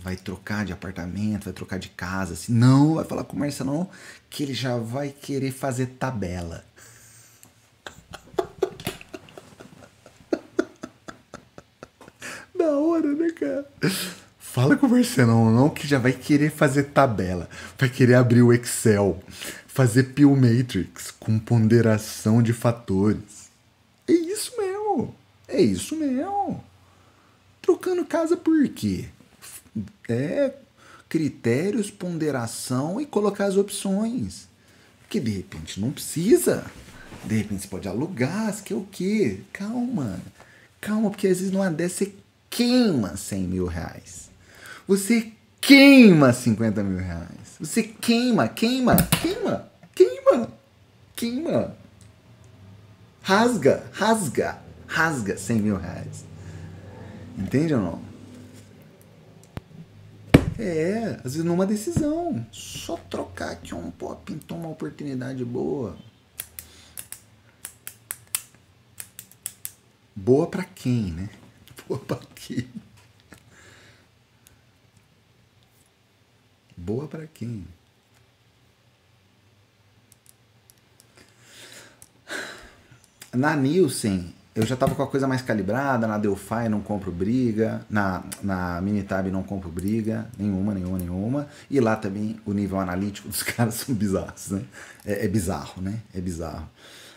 vai 0.06 0.14
trocar 0.14 0.64
de 0.64 0.72
apartamento, 0.72 1.46
vai 1.46 1.52
trocar 1.52 1.80
de 1.80 1.88
casa, 1.88 2.34
assim, 2.34 2.52
não, 2.52 2.94
vai 2.94 3.04
falar 3.04 3.24
com 3.24 3.34
o 3.34 3.40
Marcelo, 3.40 3.72
não, 3.72 3.90
que 4.30 4.44
ele 4.44 4.54
já 4.54 4.76
vai 4.76 5.08
querer 5.08 5.50
fazer 5.50 5.86
tabela. 5.98 6.64
da 12.56 12.78
hora, 12.78 13.12
né, 13.14 13.30
cara? 13.32 13.66
Fala 14.38 14.76
com 14.76 14.86
o 14.86 14.90
Marcelão, 14.90 15.52
não, 15.52 15.68
que 15.68 15.88
já 15.88 15.98
vai 15.98 16.12
querer 16.12 16.52
fazer 16.52 16.84
tabela, 16.84 17.48
vai 17.76 17.88
querer 17.88 18.14
abrir 18.14 18.42
o 18.42 18.52
Excel, 18.52 19.20
fazer 19.66 20.04
Peel 20.14 20.36
Matrix 20.36 21.10
com 21.10 21.36
ponderação 21.36 22.40
de 22.40 22.52
fatores. 22.52 23.50
É 24.06 24.12
isso 24.12 24.56
mesmo. 24.56 25.16
É 25.48 25.60
isso 25.60 25.96
mesmo. 25.96 26.62
Trocando 27.60 28.04
casa 28.04 28.36
por 28.36 28.68
quê? 28.68 29.08
É 30.08 30.52
critérios, 31.08 31.90
ponderação 31.90 33.00
e 33.00 33.06
colocar 33.06 33.46
as 33.46 33.56
opções. 33.56 34.48
Porque 35.00 35.20
de 35.20 35.30
repente 35.30 35.80
não 35.80 35.90
precisa. 35.90 36.64
De 37.24 37.36
repente 37.36 37.62
você 37.62 37.68
pode 37.68 37.88
alugar, 37.88 38.52
você 38.52 38.62
quer 38.62 38.74
o 38.74 38.86
quê? 38.90 39.40
Calma. 39.52 40.20
Calma, 40.80 41.10
porque 41.10 41.28
às 41.28 41.38
vezes 41.38 41.52
numa 41.52 41.70
dessa 41.70 42.04
você 42.04 42.14
queima 42.50 43.16
100 43.16 43.42
mil 43.42 43.66
reais. 43.66 44.30
Você 44.86 45.32
queima 45.60 46.32
50 46.32 46.82
mil 46.82 46.98
reais. 46.98 47.56
Você 47.58 47.82
queima, 47.82 48.48
queima, 48.48 48.96
queima, 49.20 49.68
queima, 49.94 50.48
queima. 51.14 51.76
Rasga, 53.22 53.84
rasga, 53.92 54.58
rasga 54.86 55.36
100 55.36 55.58
mil 55.58 55.76
reais. 55.76 56.24
Entende 57.36 57.74
ou 57.74 57.80
não? 57.80 58.15
É, 60.58 61.20
às 61.22 61.34
vezes 61.34 61.44
numa 61.44 61.66
decisão. 61.66 62.46
Só 62.50 62.96
trocar 62.96 63.52
aqui 63.52 63.74
um 63.74 63.90
pó, 63.90 64.14
pintou 64.14 64.56
uma 64.56 64.70
oportunidade 64.70 65.44
boa. 65.44 65.96
Boa 70.14 70.46
para 70.46 70.64
quem, 70.64 71.12
né? 71.12 71.28
Boa 71.86 72.00
para 72.00 72.18
quem? 72.34 72.68
Boa 76.76 77.06
para 77.06 77.26
quem? 77.26 77.66
Na 83.32 83.54
Nielsen, 83.54 84.34
eu 84.56 84.64
já 84.64 84.72
estava 84.72 84.94
com 84.94 85.02
a 85.02 85.06
coisa 85.06 85.28
mais 85.28 85.42
calibrada, 85.42 86.06
na 86.06 86.16
Delphi 86.16 86.66
não 86.70 86.80
compro 86.80 87.12
briga, 87.12 87.84
na, 87.90 88.24
na 88.42 88.80
Minitab 88.80 89.30
não 89.30 89.42
compro 89.42 89.70
briga, 89.70 90.26
nenhuma, 90.38 90.72
nenhuma, 90.72 90.98
nenhuma. 90.98 91.48
E 91.70 91.78
lá 91.78 91.94
também 91.94 92.40
o 92.46 92.54
nível 92.54 92.80
analítico 92.80 93.28
dos 93.28 93.42
caras 93.42 93.74
são 93.74 93.94
bizarros, 93.94 94.50
né? 94.50 94.62
É, 95.04 95.26
é 95.26 95.28
bizarro, 95.28 95.82
né? 95.82 96.00
É 96.14 96.20
bizarro. 96.22 96.66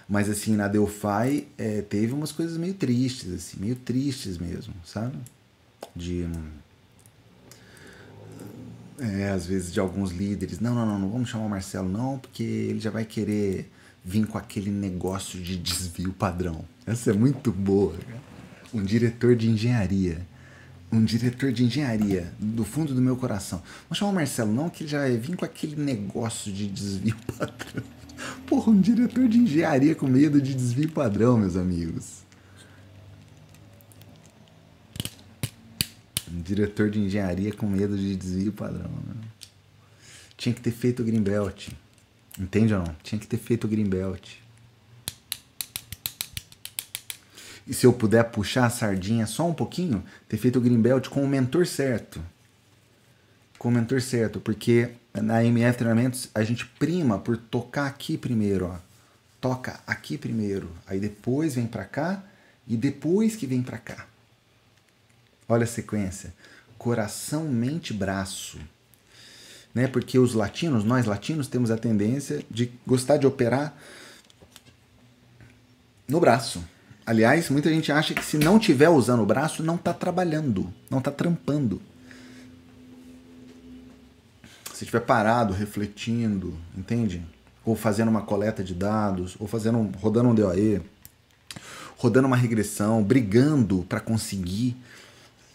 Mas 0.08 0.30
assim, 0.30 0.54
na 0.58 0.68
Delphi 0.68 1.48
é, 1.58 1.82
teve 1.82 2.12
umas 2.12 2.34
coisas 2.34 2.58
meio 2.58 2.74
tristes, 2.74 3.32
assim, 3.32 3.58
meio 3.58 3.76
tristes 3.78 4.38
mesmo, 4.38 4.74
sabe? 4.84 5.18
De. 5.96 6.28
É, 9.00 9.30
às 9.30 9.46
vezes 9.46 9.72
de 9.72 9.80
alguns 9.80 10.12
líderes, 10.12 10.60
não, 10.60 10.76
não, 10.76 10.86
não, 10.86 11.00
não 11.00 11.10
vamos 11.10 11.30
chamar 11.30 11.46
o 11.46 11.50
Marcelo 11.50 11.88
não, 11.88 12.20
porque 12.20 12.44
ele 12.44 12.82
já 12.82 12.90
vai 12.90 13.06
querer 13.06 13.72
vir 14.04 14.28
com 14.28 14.38
aquele 14.38 14.72
negócio 14.72 15.40
de 15.40 15.56
desvio 15.56 16.12
padrão. 16.12 16.66
Essa 16.90 17.12
é 17.12 17.14
muito 17.14 17.52
boa. 17.52 17.94
Um 18.74 18.84
diretor 18.84 19.36
de 19.36 19.48
engenharia. 19.48 20.26
Um 20.92 21.06
diretor 21.06 21.52
de 21.52 21.64
engenharia, 21.64 22.34
do 22.40 22.66
fundo 22.66 22.96
do 22.96 23.02
meu 23.02 23.16
coração. 23.16 23.62
Vamos 23.84 24.00
chamar 24.00 24.12
o 24.12 24.16
Marcelo, 24.16 24.52
não, 24.52 24.72
que 24.72 24.82
ele 24.82 24.90
já 24.90 25.08
vir 25.08 25.36
com 25.36 25.46
aquele 25.46 25.76
negócio 25.76 26.52
de 26.52 26.66
desvio 26.68 27.16
padrão. 27.38 27.84
Porra, 28.48 28.72
um 28.72 28.82
diretor 28.82 29.28
de 29.28 29.38
engenharia 29.38 29.94
com 29.94 30.08
medo 30.08 30.42
de 30.42 30.56
desvio 30.56 30.90
padrão, 30.90 31.38
meus 31.38 31.56
amigos. 31.56 32.24
Um 36.34 36.42
diretor 36.42 36.90
de 36.90 37.00
engenharia 37.02 37.54
com 37.54 37.68
medo 37.68 37.96
de 37.96 38.16
desvio 38.16 38.52
padrão. 38.52 38.90
Né? 38.90 39.14
Tinha 40.36 40.56
que 40.56 40.62
ter 40.62 40.72
feito 40.72 41.04
o 41.04 41.06
Greenbelt. 41.06 41.70
Entende 42.40 42.74
ou 42.74 42.80
não? 42.80 42.96
Tinha 43.04 43.20
que 43.20 43.28
ter 43.28 43.38
feito 43.38 43.66
o 43.66 43.68
Greenbelt. 43.68 44.40
E 47.70 47.74
se 47.74 47.86
eu 47.86 47.94
puder 47.94 48.24
puxar 48.32 48.66
a 48.66 48.70
sardinha 48.70 49.28
só 49.28 49.48
um 49.48 49.54
pouquinho, 49.54 50.04
ter 50.28 50.38
feito 50.38 50.58
o 50.58 50.62
Greenbelt 50.62 51.08
com 51.08 51.24
o 51.24 51.28
mentor 51.28 51.68
certo. 51.68 52.20
Com 53.60 53.70
o 53.70 53.72
mentor 53.72 54.02
certo, 54.02 54.40
porque 54.42 54.90
na 55.14 55.44
MF 55.46 55.78
Treinamentos 55.78 56.30
a 56.34 56.44
gente 56.44 56.66
prima 56.66 57.20
por 57.20 57.38
tocar 57.38 57.86
aqui 57.86 58.18
primeiro, 58.18 58.66
ó. 58.66 58.78
Toca 59.40 59.80
aqui 59.88 60.18
primeiro, 60.18 60.70
aí 60.86 61.00
depois 61.00 61.56
vem 61.56 61.68
para 61.68 61.86
cá 61.86 62.24
e 62.68 62.76
depois 62.76 63.36
que 63.38 63.48
vem 63.48 63.62
para 63.62 63.78
cá. 63.78 64.06
Olha 65.48 65.64
a 65.64 65.68
sequência: 65.68 66.34
coração, 66.78 67.48
mente, 67.48 67.94
braço 67.94 68.60
né? 69.74 69.88
Porque 69.88 70.18
os 70.18 70.34
latinos, 70.34 70.84
nós 70.84 71.06
latinos, 71.06 71.48
temos 71.48 71.72
a 71.72 71.78
tendência 71.78 72.44
de 72.50 72.72
gostar 72.86 73.18
de 73.18 73.28
operar 73.28 73.74
no 76.08 76.20
braço. 76.20 76.64
Aliás, 77.10 77.50
muita 77.50 77.72
gente 77.72 77.92
acha 77.92 78.14
que 78.14 78.24
se 78.24 78.38
não 78.38 78.60
tiver 78.60 78.88
usando 78.88 79.24
o 79.24 79.26
braço, 79.26 79.64
não 79.64 79.74
está 79.74 79.92
trabalhando, 79.92 80.72
não 80.92 81.00
está 81.00 81.10
trampando. 81.10 81.82
Se 84.72 84.84
estiver 84.84 85.00
parado, 85.00 85.52
refletindo, 85.52 86.56
entende? 86.78 87.26
Ou 87.66 87.76
fazendo 87.76 88.10
uma 88.10 88.22
coleta 88.22 88.64
de 88.64 88.76
dados, 88.76 89.36
ou 89.40 89.48
fazendo 89.48 89.90
rodando 89.98 90.30
um 90.30 90.36
DOE, 90.36 90.84
rodando 91.98 92.28
uma 92.28 92.38
regressão, 92.38 93.02
brigando 93.02 93.84
para 93.90 94.00
conseguir 94.00 94.78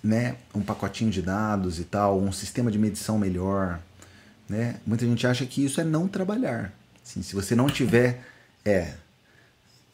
né, 0.03 0.35
um 0.53 0.61
pacotinho 0.61 1.13
de 1.13 1.23
dados 1.23 1.79
e 1.79 1.85
tal, 1.85 2.19
um 2.19 2.33
sistema 2.33 2.69
de 2.69 2.81
medição 2.81 3.17
melhor, 3.17 3.81
né? 4.49 4.81
Muita 4.85 5.07
gente 5.07 5.25
acha 5.25 5.47
que 5.47 5.65
isso 5.65 5.81
é 5.81 5.85
não 5.85 6.09
trabalhar. 6.09 6.73
Assim, 7.01 7.23
se 7.23 7.33
você 7.33 7.55
não 7.55 7.69
tiver, 7.69 8.25
é, 8.65 8.95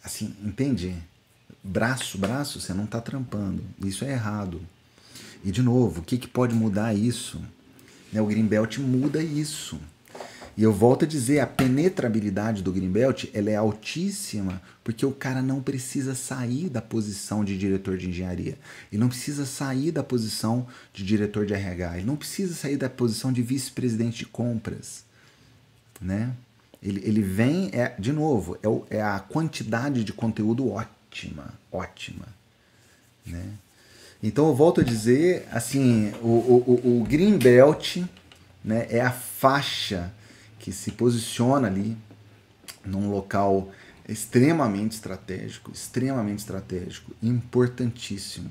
assim, 0.03 0.35
entende? 0.43 0.97
Braço, 1.63 2.17
braço, 2.17 2.61
você 2.61 2.73
não 2.73 2.85
está 2.85 3.01
trampando. 3.01 3.63
Isso 3.85 4.05
é 4.05 4.13
errado. 4.13 4.61
E 5.45 5.51
de 5.51 5.63
novo, 5.63 6.01
o 6.01 6.05
que, 6.05 6.19
que 6.19 6.29
pode 6.29 6.55
mudar 6.55 6.95
isso? 6.95 7.41
Né, 8.13 8.21
o 8.21 8.27
Greenbelt 8.27 8.79
muda 8.79 9.23
isso. 9.23 9.79
E 10.57 10.63
eu 10.63 10.73
volto 10.73 11.05
a 11.05 11.09
dizer, 11.09 11.41
a 11.41 11.47
penetrabilidade 11.47 12.63
do 12.63 12.73
Greenbelt 12.73 13.27
ela 13.33 13.51
é 13.51 13.57
altíssima 13.57 14.61
porque 14.83 15.07
o 15.07 15.13
cara 15.13 15.41
não 15.41 15.63
precisa 15.63 16.15
sair 16.15 16.69
da 16.69 16.83
posição 16.83 17.45
de 17.45 17.57
diretor 17.57 17.97
de 17.97 18.09
engenharia. 18.09 18.59
Ele 18.91 19.01
não 19.01 19.09
precisa 19.09 19.47
sair 19.47 19.93
da 19.93 20.03
posição 20.03 20.67
de 20.93 21.05
diretor 21.05 21.47
de 21.47 21.55
RH. 21.55 21.99
Ele 21.99 22.07
não 22.07 22.17
precisa 22.17 22.55
sair 22.55 22.77
da 22.77 22.91
posição 22.91 23.33
de 23.33 23.43
vice-presidente 23.43 24.19
de 24.19 24.27
compras. 24.27 25.05
Né? 26.01 26.33
Ele, 26.83 27.01
ele 27.05 27.23
vem, 27.23 27.71
é, 27.73 27.95
de 27.99 28.13
novo, 28.13 28.59
é, 28.63 28.69
o, 28.69 28.85
é 28.91 29.01
a 29.01 29.21
quantidade 29.21 30.03
de 30.03 30.13
conteúdo 30.13 30.69
ótima. 31.11 31.55
Ótima. 31.73 32.27
Né? 33.27 33.53
Então 34.23 34.49
eu 34.49 34.55
volto 34.55 34.81
a 34.81 34.85
dizer, 34.85 35.49
assim, 35.51 36.13
o, 36.23 36.29
o, 36.29 37.01
o 37.01 37.05
Greenbelt 37.05 38.05
né, 38.65 38.87
é 38.91 39.01
a 39.01 39.11
faixa 39.11 40.13
que 40.59 40.73
se 40.73 40.93
posiciona 40.93 41.67
ali 41.67 41.97
num 42.85 43.11
local 43.11 43.71
extremamente 44.09 44.93
estratégico, 44.93 45.71
extremamente 45.73 46.41
estratégico, 46.41 47.13
importantíssimo. 47.23 48.51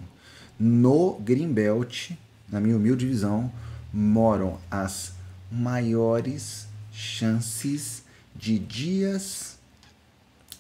No 0.60 1.20
Greenbelt, 1.20 2.12
na 2.50 2.60
minha 2.60 2.76
humilde 2.76 3.06
visão, 3.06 3.52
moram 3.94 4.60
as 4.72 5.14
maiores 5.52 6.68
chances 6.92 8.04
de 8.36 8.58
dias, 8.58 9.59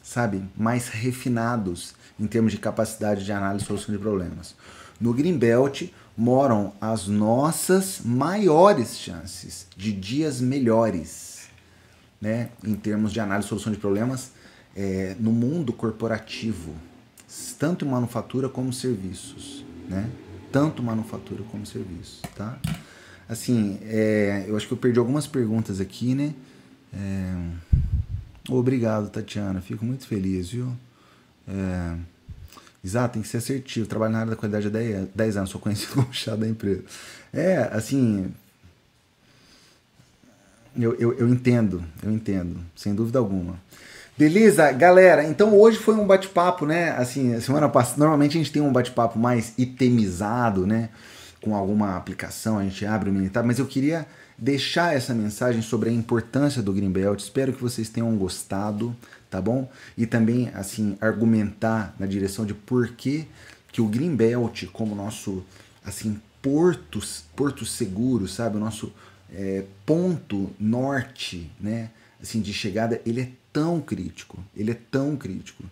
sabe, 0.09 0.43
mais 0.57 0.87
refinados 0.87 1.93
em 2.19 2.25
termos 2.25 2.51
de 2.51 2.57
capacidade 2.57 3.23
de 3.23 3.31
análise 3.31 3.63
e 3.63 3.67
solução 3.67 3.93
de 3.93 4.01
problemas. 4.01 4.55
No 4.99 5.13
Greenbelt 5.13 5.83
moram 6.17 6.73
as 6.81 7.07
nossas 7.07 8.01
maiores 8.03 8.97
chances 8.97 9.67
de 9.77 9.93
dias 9.93 10.41
melhores 10.41 11.47
né, 12.19 12.49
em 12.63 12.73
termos 12.73 13.13
de 13.13 13.19
análise 13.19 13.45
e 13.45 13.49
solução 13.49 13.71
de 13.71 13.77
problemas 13.77 14.31
é, 14.75 15.15
no 15.19 15.31
mundo 15.31 15.71
corporativo, 15.71 16.73
tanto 17.59 17.85
manufatura 17.85 18.49
como 18.49 18.73
serviços, 18.73 19.63
né? 19.87 20.09
Tanto 20.51 20.81
manufatura 20.81 21.43
como 21.51 21.67
serviços, 21.67 22.21
tá? 22.35 22.57
Assim, 23.27 23.79
é, 23.83 24.45
eu 24.47 24.57
acho 24.57 24.67
que 24.67 24.73
eu 24.73 24.77
perdi 24.77 24.97
algumas 24.97 25.27
perguntas 25.27 25.79
aqui, 25.79 26.15
né? 26.15 26.33
É, 26.91 27.35
obrigado, 28.55 29.09
Tatiana. 29.09 29.61
Fico 29.61 29.85
muito 29.85 30.07
feliz, 30.07 30.49
viu? 30.49 30.71
É, 31.47 31.95
exato, 32.83 33.13
tem 33.13 33.21
que 33.21 33.27
ser 33.27 33.37
assertivo. 33.37 33.87
Trabalho 33.87 34.13
na 34.13 34.19
área 34.19 34.31
da 34.31 34.35
qualidade 34.35 34.67
há 34.67 34.69
10, 34.69 35.09
10 35.13 35.37
anos, 35.37 35.49
sou 35.49 35.59
conhecido 35.59 35.93
como 35.95 36.13
chá 36.13 36.35
da 36.35 36.47
empresa. 36.47 36.83
É, 37.33 37.69
assim, 37.71 38.31
eu, 40.77 40.95
eu, 40.95 41.13
eu 41.13 41.29
entendo, 41.29 41.83
eu 42.03 42.11
entendo, 42.11 42.59
sem 42.75 42.93
dúvida 42.93 43.19
alguma. 43.19 43.59
Beleza, 44.17 44.71
galera? 44.71 45.23
Então 45.23 45.57
hoje 45.57 45.77
foi 45.77 45.95
um 45.95 46.05
bate-papo, 46.05 46.65
né? 46.65 46.91
Assim, 46.91 47.39
semana 47.39 47.69
passada, 47.69 47.99
normalmente 47.99 48.37
a 48.37 48.41
gente 48.41 48.51
tem 48.51 48.61
um 48.61 48.71
bate-papo 48.71 49.17
mais 49.17 49.53
itemizado, 49.57 50.67
né? 50.67 50.89
Com 51.41 51.55
alguma 51.55 51.95
aplicação, 51.95 52.57
a 52.57 52.63
gente 52.63 52.85
abre 52.85 53.09
o 53.09 53.13
Minitab, 53.13 53.47
mas 53.47 53.59
eu 53.59 53.65
queria 53.65 54.05
deixar 54.39 54.95
essa 54.95 55.13
mensagem 55.13 55.61
sobre 55.61 55.89
a 55.89 55.93
importância 55.93 56.61
do 56.61 56.73
Greenbelt. 56.73 57.19
Espero 57.19 57.53
que 57.53 57.61
vocês 57.61 57.89
tenham 57.89 58.15
gostado, 58.17 58.95
tá 59.29 59.41
bom? 59.41 59.69
E 59.97 60.05
também, 60.05 60.49
assim, 60.53 60.97
argumentar 61.01 61.93
na 61.99 62.05
direção 62.05 62.45
de 62.45 62.53
por 62.53 62.89
que 62.89 63.27
que 63.71 63.81
o 63.81 63.87
Greenbelt, 63.87 64.65
como 64.71 64.95
nosso 64.95 65.43
assim 65.83 66.19
porto, 66.41 66.99
porto 67.35 67.65
seguro, 67.65 68.27
sabe, 68.27 68.57
o 68.57 68.59
nosso 68.59 68.91
é, 69.31 69.65
ponto 69.85 70.49
norte, 70.59 71.51
né, 71.59 71.91
assim 72.21 72.41
de 72.41 72.53
chegada, 72.53 73.01
ele 73.05 73.21
é 73.21 73.29
tão 73.53 73.79
crítico, 73.79 74.43
ele 74.55 74.71
é 74.71 74.77
tão 74.89 75.15
crítico, 75.15 75.63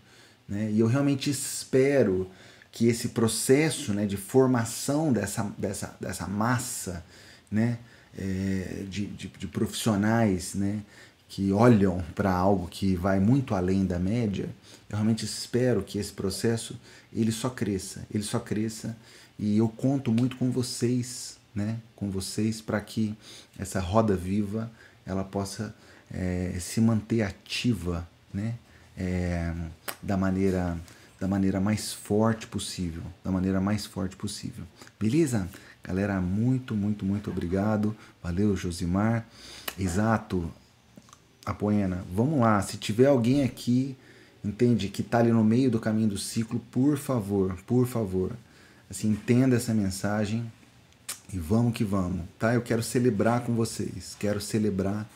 né? 0.47 0.71
E 0.71 0.79
eu 0.79 0.87
realmente 0.87 1.29
espero 1.29 2.29
que 2.71 2.87
esse 2.87 3.09
processo, 3.09 3.93
né, 3.93 4.05
de 4.05 4.17
formação 4.17 5.11
dessa 5.11 5.43
dessa 5.57 5.95
dessa 5.99 6.27
massa, 6.27 7.03
né, 7.49 7.79
é, 8.17 8.83
de, 8.89 9.05
de, 9.07 9.27
de 9.27 9.47
profissionais, 9.47 10.53
né, 10.55 10.81
que 11.29 11.51
olham 11.51 12.03
para 12.15 12.31
algo 12.31 12.67
que 12.67 12.95
vai 12.95 13.19
muito 13.19 13.53
além 13.53 13.85
da 13.85 13.99
média, 13.99 14.49
eu 14.89 14.95
realmente 14.95 15.25
espero 15.25 15.83
que 15.83 15.97
esse 15.97 16.11
processo 16.11 16.79
ele 17.13 17.31
só 17.31 17.49
cresça, 17.49 18.05
ele 18.13 18.23
só 18.23 18.39
cresça 18.39 18.95
e 19.37 19.57
eu 19.57 19.67
conto 19.67 20.11
muito 20.11 20.37
com 20.37 20.49
vocês, 20.49 21.37
né, 21.53 21.77
com 21.95 22.09
vocês 22.09 22.61
para 22.61 22.79
que 22.79 23.15
essa 23.57 23.79
roda 23.79 24.15
viva 24.15 24.71
ela 25.05 25.23
possa 25.23 25.75
é, 26.11 26.57
se 26.59 26.79
manter 26.79 27.21
ativa, 27.21 28.07
né, 28.33 28.55
é, 28.97 29.53
da 30.01 30.17
maneira 30.17 30.77
da 31.19 31.27
maneira 31.27 31.59
mais 31.59 31.91
forte 31.91 32.45
possível, 32.45 33.01
da 33.23 33.31
maneira 33.31 33.59
mais 33.59 33.87
forte 33.87 34.15
possível. 34.15 34.63
Beleza? 34.99 35.49
Galera, 35.87 36.19
muito, 36.19 36.75
muito, 36.75 37.05
muito 37.05 37.31
obrigado. 37.31 37.95
Valeu, 38.21 38.55
Josimar. 38.57 39.25
Exato. 39.79 40.51
Apoena, 41.45 42.03
vamos 42.13 42.41
lá. 42.41 42.61
Se 42.61 42.75
tiver 42.75 43.05
alguém 43.05 43.43
aqui, 43.43 43.95
entende, 44.43 44.89
que 44.89 45.01
está 45.01 45.19
ali 45.19 45.31
no 45.31 45.43
meio 45.43 45.71
do 45.71 45.79
caminho 45.79 46.09
do 46.09 46.17
ciclo, 46.17 46.59
por 46.71 46.97
favor, 46.97 47.55
por 47.65 47.87
favor, 47.87 48.31
assim, 48.89 49.09
entenda 49.09 49.55
essa 49.55 49.73
mensagem 49.73 50.51
e 51.31 51.37
vamos 51.37 51.73
que 51.73 51.83
vamos, 51.83 52.21
tá? 52.37 52.53
Eu 52.53 52.61
quero 52.61 52.83
celebrar 52.83 53.41
com 53.41 53.53
vocês, 53.53 54.15
quero 54.19 54.41
celebrar, 54.41 55.07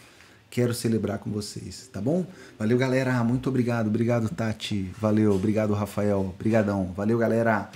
quero 0.49 0.73
celebrar 0.73 1.19
com 1.19 1.29
vocês, 1.29 1.89
tá 1.91 2.01
bom? 2.01 2.25
Valeu, 2.57 2.77
galera, 2.77 3.21
muito 3.23 3.49
obrigado, 3.49 3.87
obrigado, 3.87 4.29
Tati, 4.29 4.89
valeu, 4.99 5.33
obrigado, 5.33 5.73
Rafael, 5.73 6.33
brigadão, 6.37 6.93
valeu, 6.95 7.17
galera. 7.17 7.69